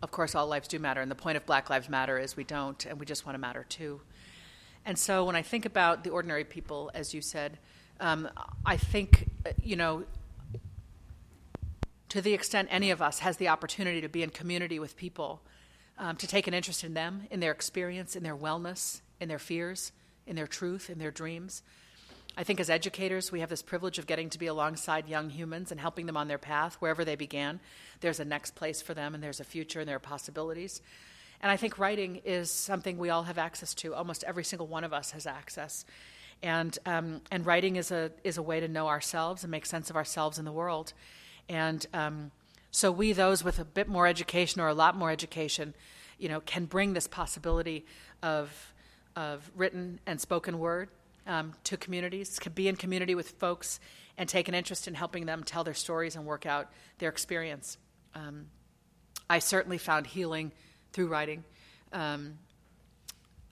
of 0.03 0.11
course, 0.11 0.35
all 0.35 0.47
lives 0.47 0.69
do 0.69 0.79
matter, 0.79 1.01
and 1.01 1.11
the 1.11 1.17
point 1.17 1.37
of 1.37 1.47
Black 1.47 1.71
Lives 1.71 1.89
Matter 1.89 2.19
is 2.19 2.37
we 2.37 2.45
don't, 2.45 2.85
and 2.87 3.01
we 3.01 3.07
just 3.07 3.25
want 3.25 3.35
to 3.35 3.41
matter 3.41 3.65
too. 3.69 4.01
And 4.85 4.99
so 4.99 5.25
when 5.25 5.35
I 5.35 5.43
think 5.43 5.65
about 5.65 6.05
the 6.05 6.11
ordinary 6.11 6.45
people, 6.45 6.91
as 6.95 7.13
you 7.13 7.21
said, 7.21 7.59
um, 7.99 8.29
I 8.65 8.77
think, 8.77 9.29
you 9.63 9.75
know, 9.75 10.05
to 12.11 12.21
the 12.21 12.35
extent 12.35 12.69
any 12.71 12.91
of 12.91 13.03
us 13.03 13.19
has 13.21 13.39
the 13.39 13.49
opportunity 13.49 14.01
to 14.01 14.09
be 14.09 14.23
in 14.23 14.31
community 14.31 14.79
with 14.79 14.97
people, 14.97 15.41
um, 15.99 16.17
to 16.17 16.27
take 16.27 16.47
an 16.47 16.55
interest 16.55 16.85
in 16.85 16.95
them, 16.95 17.23
in 17.31 17.41
their 17.41 17.53
experience, 17.53 18.17
in 18.17 18.23
their 18.23 18.37
wellness, 18.37 19.01
in 19.21 19.29
their 19.29 19.39
fears, 19.39 19.93
in 20.27 20.37
their 20.37 20.47
truth, 20.47 20.91
in 20.91 20.99
their 20.99 21.11
dreams. 21.11 21.63
I 22.39 22.45
think 22.45 22.61
as 22.61 22.69
educators, 22.69 23.33
we 23.33 23.41
have 23.41 23.49
this 23.49 23.63
privilege 23.63 23.99
of 23.99 24.07
getting 24.07 24.29
to 24.31 24.39
be 24.39 24.47
alongside 24.47 25.09
young 25.09 25.31
humans 25.31 25.71
and 25.71 25.81
helping 25.81 26.05
them 26.05 26.19
on 26.19 26.29
their 26.29 26.37
path, 26.39 26.75
wherever 26.81 27.03
they 27.03 27.17
began. 27.17 27.61
There's 28.01 28.21
a 28.21 28.27
next 28.27 28.55
place 28.55 28.83
for 28.83 28.93
them, 28.93 29.15
and 29.15 29.25
there's 29.25 29.41
a 29.41 29.45
future, 29.45 29.81
and 29.81 29.89
there 29.89 29.97
are 29.97 30.01
possibilities. 30.01 30.83
And 31.41 31.51
I 31.51 31.57
think 31.57 31.79
writing 31.79 32.21
is 32.25 32.51
something 32.51 32.99
we 32.99 33.09
all 33.09 33.23
have 33.23 33.39
access 33.39 33.73
to. 33.77 33.95
Almost 33.95 34.23
every 34.25 34.45
single 34.45 34.67
one 34.67 34.85
of 34.85 34.93
us 34.93 35.13
has 35.13 35.27
access. 35.27 35.87
And, 36.43 36.79
um, 36.85 37.23
and 37.31 37.47
writing 37.47 37.77
is 37.77 37.91
a, 37.91 38.11
is 38.23 38.37
a 38.37 38.43
way 38.43 38.61
to 38.61 38.69
know 38.69 38.89
ourselves 38.89 39.43
and 39.43 39.51
make 39.51 39.65
sense 39.65 39.89
of 39.89 39.97
ourselves 39.97 40.39
in 40.39 40.45
the 40.45 40.53
world. 40.53 40.93
And 41.49 41.87
um, 41.95 42.31
so 42.77 42.93
we, 42.93 43.15
those 43.15 43.43
with 43.43 43.59
a 43.59 43.65
bit 43.65 43.89
more 43.89 44.07
education 44.07 44.61
or 44.61 44.69
a 44.69 44.75
lot 44.75 44.95
more 44.95 45.11
education, 45.11 45.73
you 46.19 46.29
know, 46.29 46.41
can 46.41 46.67
bring 46.67 46.93
this 46.93 47.09
possibility 47.09 47.87
of, 48.23 48.75
of 49.17 49.51
written 49.57 49.99
and 50.05 50.21
spoken 50.21 50.59
word 50.59 50.91
um, 51.27 51.55
to 51.65 51.79
communities, 51.79 52.39
can 52.39 52.53
be 52.53 52.69
in 52.69 52.77
community 52.77 53.15
with 53.15 53.31
folks 53.31 53.81
and 54.19 54.29
take 54.29 54.47
an 54.49 54.55
interest 54.55 54.87
in 54.87 54.93
helping 54.93 55.25
them 55.25 55.43
tell 55.43 55.65
their 55.65 55.73
stories 55.73 56.17
and 56.17 56.27
work 56.27 56.45
out 56.45 56.71
their 56.99 57.09
experience. 57.09 57.79
Um, 58.15 58.49
I 59.31 59.39
certainly 59.39 59.79
found 59.79 60.07
healing 60.07 60.53
through 60.93 61.07
writing. 61.07 61.45
Um, 61.95 62.35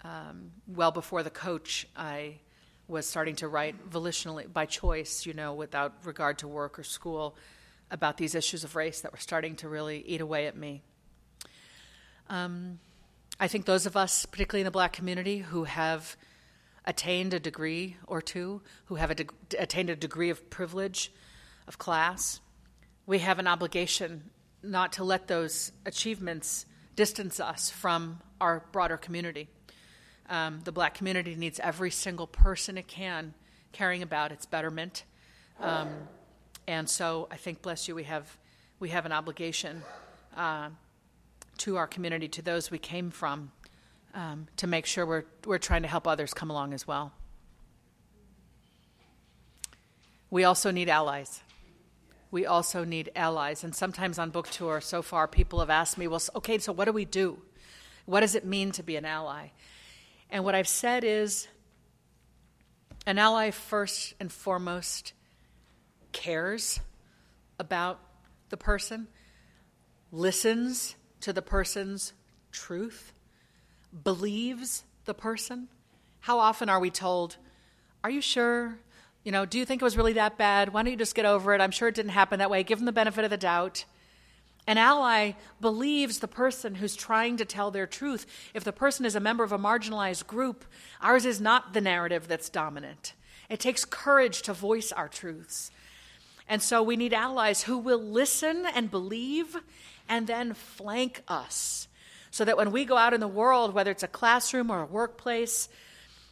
um, 0.04 0.50
well 0.66 0.90
before 0.90 1.22
the 1.22 1.30
coach, 1.30 1.88
I 1.96 2.40
was 2.88 3.06
starting 3.06 3.36
to 3.36 3.48
write 3.48 3.88
volitionally 3.88 4.52
by 4.52 4.66
choice, 4.66 5.24
you 5.24 5.32
know, 5.32 5.54
without 5.54 5.94
regard 6.04 6.40
to 6.40 6.46
work 6.46 6.78
or 6.78 6.82
school, 6.82 7.38
about 7.90 8.16
these 8.16 8.34
issues 8.34 8.64
of 8.64 8.76
race 8.76 9.00
that 9.02 9.12
were 9.12 9.18
starting 9.18 9.56
to 9.56 9.68
really 9.68 10.00
eat 10.06 10.20
away 10.20 10.46
at 10.46 10.56
me. 10.56 10.82
Um, 12.28 12.78
I 13.38 13.48
think 13.48 13.66
those 13.66 13.86
of 13.86 13.96
us, 13.96 14.26
particularly 14.26 14.62
in 14.62 14.64
the 14.64 14.70
black 14.70 14.92
community, 14.92 15.38
who 15.38 15.64
have 15.64 16.16
attained 16.84 17.34
a 17.34 17.40
degree 17.40 17.96
or 18.06 18.22
two, 18.22 18.62
who 18.86 18.96
have 18.96 19.10
a 19.10 19.14
de- 19.14 19.26
attained 19.58 19.90
a 19.90 19.96
degree 19.96 20.30
of 20.30 20.50
privilege, 20.50 21.12
of 21.66 21.78
class, 21.78 22.40
we 23.06 23.18
have 23.18 23.38
an 23.38 23.46
obligation 23.46 24.30
not 24.62 24.92
to 24.94 25.04
let 25.04 25.28
those 25.28 25.72
achievements 25.84 26.66
distance 26.96 27.40
us 27.40 27.70
from 27.70 28.20
our 28.40 28.64
broader 28.72 28.96
community. 28.96 29.48
Um, 30.28 30.60
the 30.64 30.72
black 30.72 30.94
community 30.94 31.34
needs 31.34 31.60
every 31.60 31.90
single 31.90 32.26
person 32.26 32.78
it 32.78 32.88
can 32.88 33.34
caring 33.72 34.02
about 34.02 34.32
its 34.32 34.46
betterment. 34.46 35.04
Um, 35.60 35.88
and 36.66 36.88
so 36.88 37.28
I 37.30 37.36
think, 37.36 37.62
bless 37.62 37.88
you, 37.88 37.94
we 37.94 38.04
have, 38.04 38.36
we 38.80 38.88
have 38.90 39.06
an 39.06 39.12
obligation 39.12 39.82
uh, 40.36 40.70
to 41.58 41.76
our 41.76 41.86
community, 41.86 42.28
to 42.28 42.42
those 42.42 42.70
we 42.70 42.78
came 42.78 43.10
from, 43.10 43.52
um, 44.14 44.48
to 44.56 44.66
make 44.66 44.86
sure 44.86 45.04
we're, 45.04 45.24
we're 45.44 45.58
trying 45.58 45.82
to 45.82 45.88
help 45.88 46.06
others 46.06 46.32
come 46.32 46.50
along 46.50 46.72
as 46.72 46.86
well. 46.86 47.12
We 50.30 50.44
also 50.44 50.70
need 50.70 50.88
allies. 50.88 51.42
We 52.30 52.46
also 52.46 52.82
need 52.82 53.12
allies. 53.14 53.62
And 53.62 53.74
sometimes 53.74 54.18
on 54.18 54.30
book 54.30 54.50
tour 54.50 54.80
so 54.80 55.02
far, 55.02 55.28
people 55.28 55.60
have 55.60 55.70
asked 55.70 55.96
me, 55.96 56.08
well, 56.08 56.20
okay, 56.34 56.58
so 56.58 56.72
what 56.72 56.86
do 56.86 56.92
we 56.92 57.04
do? 57.04 57.38
What 58.06 58.20
does 58.20 58.34
it 58.34 58.44
mean 58.44 58.72
to 58.72 58.82
be 58.82 58.96
an 58.96 59.04
ally? 59.04 59.48
And 60.30 60.44
what 60.44 60.56
I've 60.56 60.66
said 60.66 61.04
is 61.04 61.46
an 63.06 63.18
ally, 63.18 63.50
first 63.52 64.14
and 64.18 64.32
foremost, 64.32 65.12
cares 66.14 66.80
about 67.58 68.00
the 68.48 68.56
person, 68.56 69.08
listens 70.10 70.94
to 71.20 71.34
the 71.34 71.42
person's 71.42 72.14
truth, 72.50 73.12
believes 74.02 74.84
the 75.04 75.12
person. 75.12 75.68
How 76.20 76.38
often 76.38 76.70
are 76.70 76.80
we 76.80 76.90
told, 76.90 77.36
Are 78.02 78.10
you 78.10 78.22
sure? 78.22 78.78
You 79.24 79.32
know, 79.32 79.44
do 79.44 79.58
you 79.58 79.64
think 79.64 79.82
it 79.82 79.84
was 79.84 79.96
really 79.96 80.12
that 80.14 80.38
bad? 80.38 80.72
Why 80.72 80.82
don't 80.82 80.92
you 80.92 80.98
just 80.98 81.14
get 81.14 81.24
over 81.24 81.54
it? 81.54 81.60
I'm 81.60 81.70
sure 81.70 81.88
it 81.88 81.94
didn't 81.94 82.12
happen 82.12 82.38
that 82.38 82.50
way. 82.50 82.62
Give 82.62 82.78
them 82.78 82.86
the 82.86 82.92
benefit 82.92 83.24
of 83.24 83.30
the 83.30 83.36
doubt. 83.36 83.84
An 84.66 84.78
ally 84.78 85.32
believes 85.60 86.18
the 86.18 86.28
person 86.28 86.76
who's 86.76 86.96
trying 86.96 87.36
to 87.38 87.44
tell 87.44 87.70
their 87.70 87.86
truth. 87.86 88.26
If 88.54 88.64
the 88.64 88.72
person 88.72 89.04
is 89.04 89.14
a 89.14 89.20
member 89.20 89.44
of 89.44 89.52
a 89.52 89.58
marginalized 89.58 90.26
group, 90.26 90.64
ours 91.00 91.26
is 91.26 91.40
not 91.40 91.74
the 91.74 91.80
narrative 91.80 92.28
that's 92.28 92.48
dominant. 92.48 93.14
It 93.50 93.60
takes 93.60 93.84
courage 93.84 94.42
to 94.42 94.54
voice 94.54 94.90
our 94.92 95.08
truths. 95.08 95.70
And 96.48 96.62
so 96.62 96.82
we 96.82 96.96
need 96.96 97.12
allies 97.12 97.62
who 97.62 97.78
will 97.78 98.02
listen 98.02 98.66
and 98.66 98.90
believe 98.90 99.56
and 100.08 100.26
then 100.26 100.54
flank 100.54 101.22
us 101.26 101.88
so 102.30 102.44
that 102.44 102.56
when 102.56 102.72
we 102.72 102.84
go 102.84 102.96
out 102.96 103.14
in 103.14 103.20
the 103.20 103.28
world, 103.28 103.74
whether 103.74 103.90
it's 103.90 104.02
a 104.02 104.08
classroom 104.08 104.70
or 104.70 104.82
a 104.82 104.86
workplace, 104.86 105.68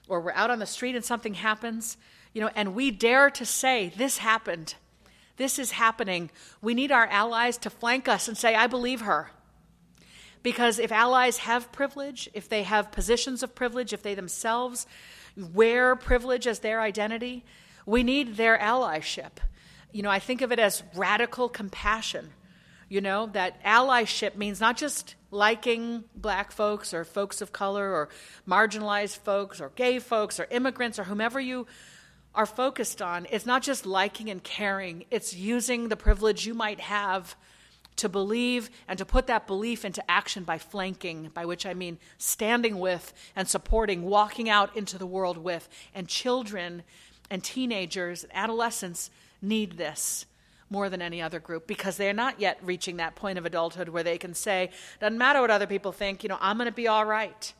or 0.09 0.21
we're 0.21 0.33
out 0.33 0.51
on 0.51 0.59
the 0.59 0.67
street 0.67 0.97
and 0.97 1.05
something 1.05 1.35
happens, 1.35 1.97
you 2.33 2.41
know, 2.41 2.51
and 2.57 2.75
we 2.75 2.91
dare 2.91 3.31
to 3.31 3.47
say, 3.47 3.93
This 3.97 4.19
happened, 4.19 4.75
this 5.37 5.59
is 5.59 5.71
happening, 5.71 6.31
we 6.61 6.75
need 6.75 6.91
our 6.91 7.07
allies 7.07 7.57
to 7.59 7.71
flank 7.71 8.09
us 8.09 8.27
and 8.27 8.37
say, 8.37 8.55
I 8.55 8.67
believe 8.67 9.03
her. 9.03 9.31
Because 10.43 10.81
if 10.81 10.91
allies 10.91 11.39
have 11.39 11.71
privilege, 11.71 12.29
if 12.35 12.49
they 12.49 12.65
have 12.65 12.91
positions 12.91 13.45
of 13.45 13.55
privilege, 13.55 13.93
if 13.93 14.03
they 14.03 14.17
themselves 14.17 14.87
wear 15.37 15.95
privilege 15.95 16.49
as 16.49 16.59
their 16.59 16.81
identity, 16.81 17.45
we 17.87 18.03
need 18.03 18.37
their 18.37 18.59
allyship. 18.59 19.39
You 19.93 20.03
know, 20.03 20.11
I 20.11 20.19
think 20.19 20.41
of 20.41 20.53
it 20.53 20.59
as 20.59 20.83
radical 20.95 21.49
compassion. 21.49 22.31
You 22.89 23.01
know, 23.01 23.27
that 23.33 23.63
allyship 23.65 24.37
means 24.37 24.61
not 24.61 24.77
just 24.77 25.15
liking 25.31 26.05
black 26.15 26.53
folks 26.53 26.93
or 26.93 27.05
folks 27.05 27.41
of 27.41 27.53
color 27.53 27.91
or 27.91 28.09
marginalized 28.47 29.19
folks 29.19 29.61
or 29.61 29.71
gay 29.71 29.99
folks 29.99 30.39
or 30.39 30.47
immigrants 30.51 30.99
or 30.99 31.05
whomever 31.05 31.41
you 31.41 31.67
are 32.35 32.47
focused 32.47 33.01
on. 33.01 33.27
It's 33.31 33.47
not 33.47 33.63
just 33.63 33.87
liking 33.87 34.31
and 34.31 34.43
caring, 34.43 35.05
it's 35.11 35.35
using 35.35 35.89
the 35.89 35.97
privilege 35.97 36.47
you 36.47 36.55
might 36.55 36.81
have 36.81 37.35
to 37.97 38.09
believe 38.09 38.71
and 38.89 38.99
to 38.99 39.05
put 39.05 39.27
that 39.27 39.47
belief 39.47 39.85
into 39.85 40.09
action 40.11 40.45
by 40.45 40.59
flanking, 40.59 41.31
by 41.35 41.45
which 41.45 41.67
I 41.67 41.75
mean 41.75 41.99
standing 42.19 42.79
with 42.79 43.13
and 43.37 43.47
supporting, 43.47 44.03
walking 44.03 44.49
out 44.49 44.77
into 44.77 44.97
the 44.99 45.07
world 45.07 45.37
with. 45.37 45.69
And 45.95 46.09
children 46.09 46.83
and 47.31 47.45
teenagers, 47.45 48.25
and 48.25 48.33
adolescents 48.35 49.11
need 49.43 49.77
this 49.77 50.27
more 50.71 50.89
than 50.89 51.03
any 51.03 51.21
other 51.21 51.39
group 51.39 51.67
because 51.67 51.97
they're 51.97 52.15
not 52.15 52.41
yet 52.41 52.59
reaching 52.63 52.97
that 52.97 53.15
point 53.15 53.39
of 53.39 53.45
adulthood 53.45 53.91
where 53.91 54.03
they 54.03 54.17
can 54.17 54.33
say, 54.33 54.71
doesn't 55.01 55.19
matter 55.19 55.41
what 55.41 55.51
other 55.51 55.67
people 55.67 55.93
think, 55.93 56.23
you 56.23 56.29
know, 56.29 56.39
I'm 56.41 56.57
going 56.57 56.67
to 56.67 56.73
be 56.73 56.89
all 56.89 57.05
right. 57.05 57.53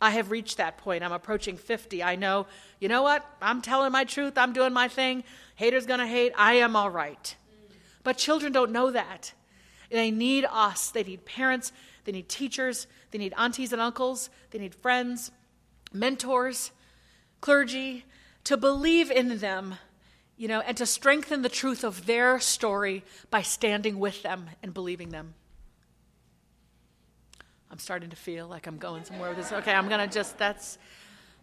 I 0.00 0.10
have 0.10 0.30
reached 0.30 0.56
that 0.56 0.78
point. 0.78 1.02
I'm 1.02 1.12
approaching 1.12 1.56
50. 1.56 2.02
I 2.02 2.16
know, 2.16 2.46
you 2.80 2.88
know 2.88 3.02
what? 3.02 3.24
I'm 3.40 3.62
telling 3.62 3.92
my 3.92 4.04
truth. 4.04 4.36
I'm 4.36 4.52
doing 4.52 4.72
my 4.72 4.88
thing. 4.88 5.24
Haters 5.54 5.86
going 5.86 6.00
to 6.00 6.06
hate. 6.06 6.32
I 6.36 6.54
am 6.54 6.76
all 6.76 6.90
right. 6.90 7.34
But 8.02 8.18
children 8.18 8.52
don't 8.52 8.72
know 8.72 8.90
that. 8.90 9.32
They 9.90 10.10
need 10.10 10.46
us. 10.50 10.90
They 10.90 11.02
need 11.02 11.24
parents. 11.24 11.72
They 12.04 12.12
need 12.12 12.28
teachers. 12.28 12.86
They 13.10 13.18
need 13.18 13.34
aunties 13.36 13.72
and 13.72 13.80
uncles. 13.80 14.30
They 14.50 14.58
need 14.58 14.74
friends, 14.74 15.30
mentors, 15.92 16.72
clergy 17.40 18.04
to 18.44 18.56
believe 18.56 19.10
in 19.10 19.38
them 19.38 19.76
you 20.36 20.48
know, 20.48 20.60
and 20.60 20.76
to 20.76 20.86
strengthen 20.86 21.42
the 21.42 21.48
truth 21.48 21.84
of 21.84 22.06
their 22.06 22.38
story 22.40 23.04
by 23.30 23.42
standing 23.42 23.98
with 23.98 24.22
them 24.22 24.50
and 24.62 24.74
believing 24.74 25.08
them. 25.08 25.34
I'm 27.70 27.78
starting 27.78 28.10
to 28.10 28.16
feel 28.16 28.46
like 28.46 28.66
I'm 28.66 28.78
going 28.78 29.04
somewhere 29.04 29.30
with 29.30 29.38
this. 29.38 29.52
Okay, 29.52 29.72
I'm 29.72 29.88
going 29.88 30.06
to 30.06 30.12
just, 30.12 30.38
that's, 30.38 30.78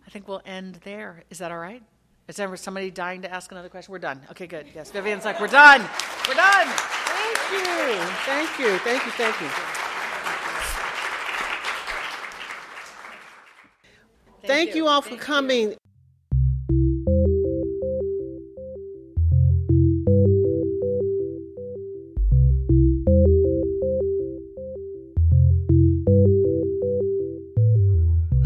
I 0.07 0.09
think 0.09 0.27
we'll 0.27 0.41
end 0.45 0.79
there. 0.83 1.23
Is 1.29 1.39
that 1.39 1.51
all 1.51 1.57
right? 1.57 1.83
Is 2.27 2.37
there 2.37 2.55
somebody 2.55 2.89
dying 2.89 3.21
to 3.23 3.31
ask 3.31 3.51
another 3.51 3.67
question? 3.67 3.91
We're 3.91 3.99
done. 3.99 4.21
Okay, 4.31 4.47
good. 4.47 4.67
Yes, 4.73 4.91
Vivian's 4.91 5.25
like, 5.25 5.41
we're 5.41 5.47
done. 5.47 5.81
We're 6.27 6.35
done. 6.35 6.67
Thank 6.67 7.39
you. 7.51 7.97
Thank 8.25 8.59
you. 8.59 8.77
Thank 8.77 9.05
you. 9.05 9.11
Thank 9.11 9.41
you. 9.41 9.47
Thank, 14.41 14.47
thank 14.47 14.69
you. 14.69 14.75
you 14.83 14.87
all 14.87 15.01
for 15.01 15.17
coming. 15.17 15.75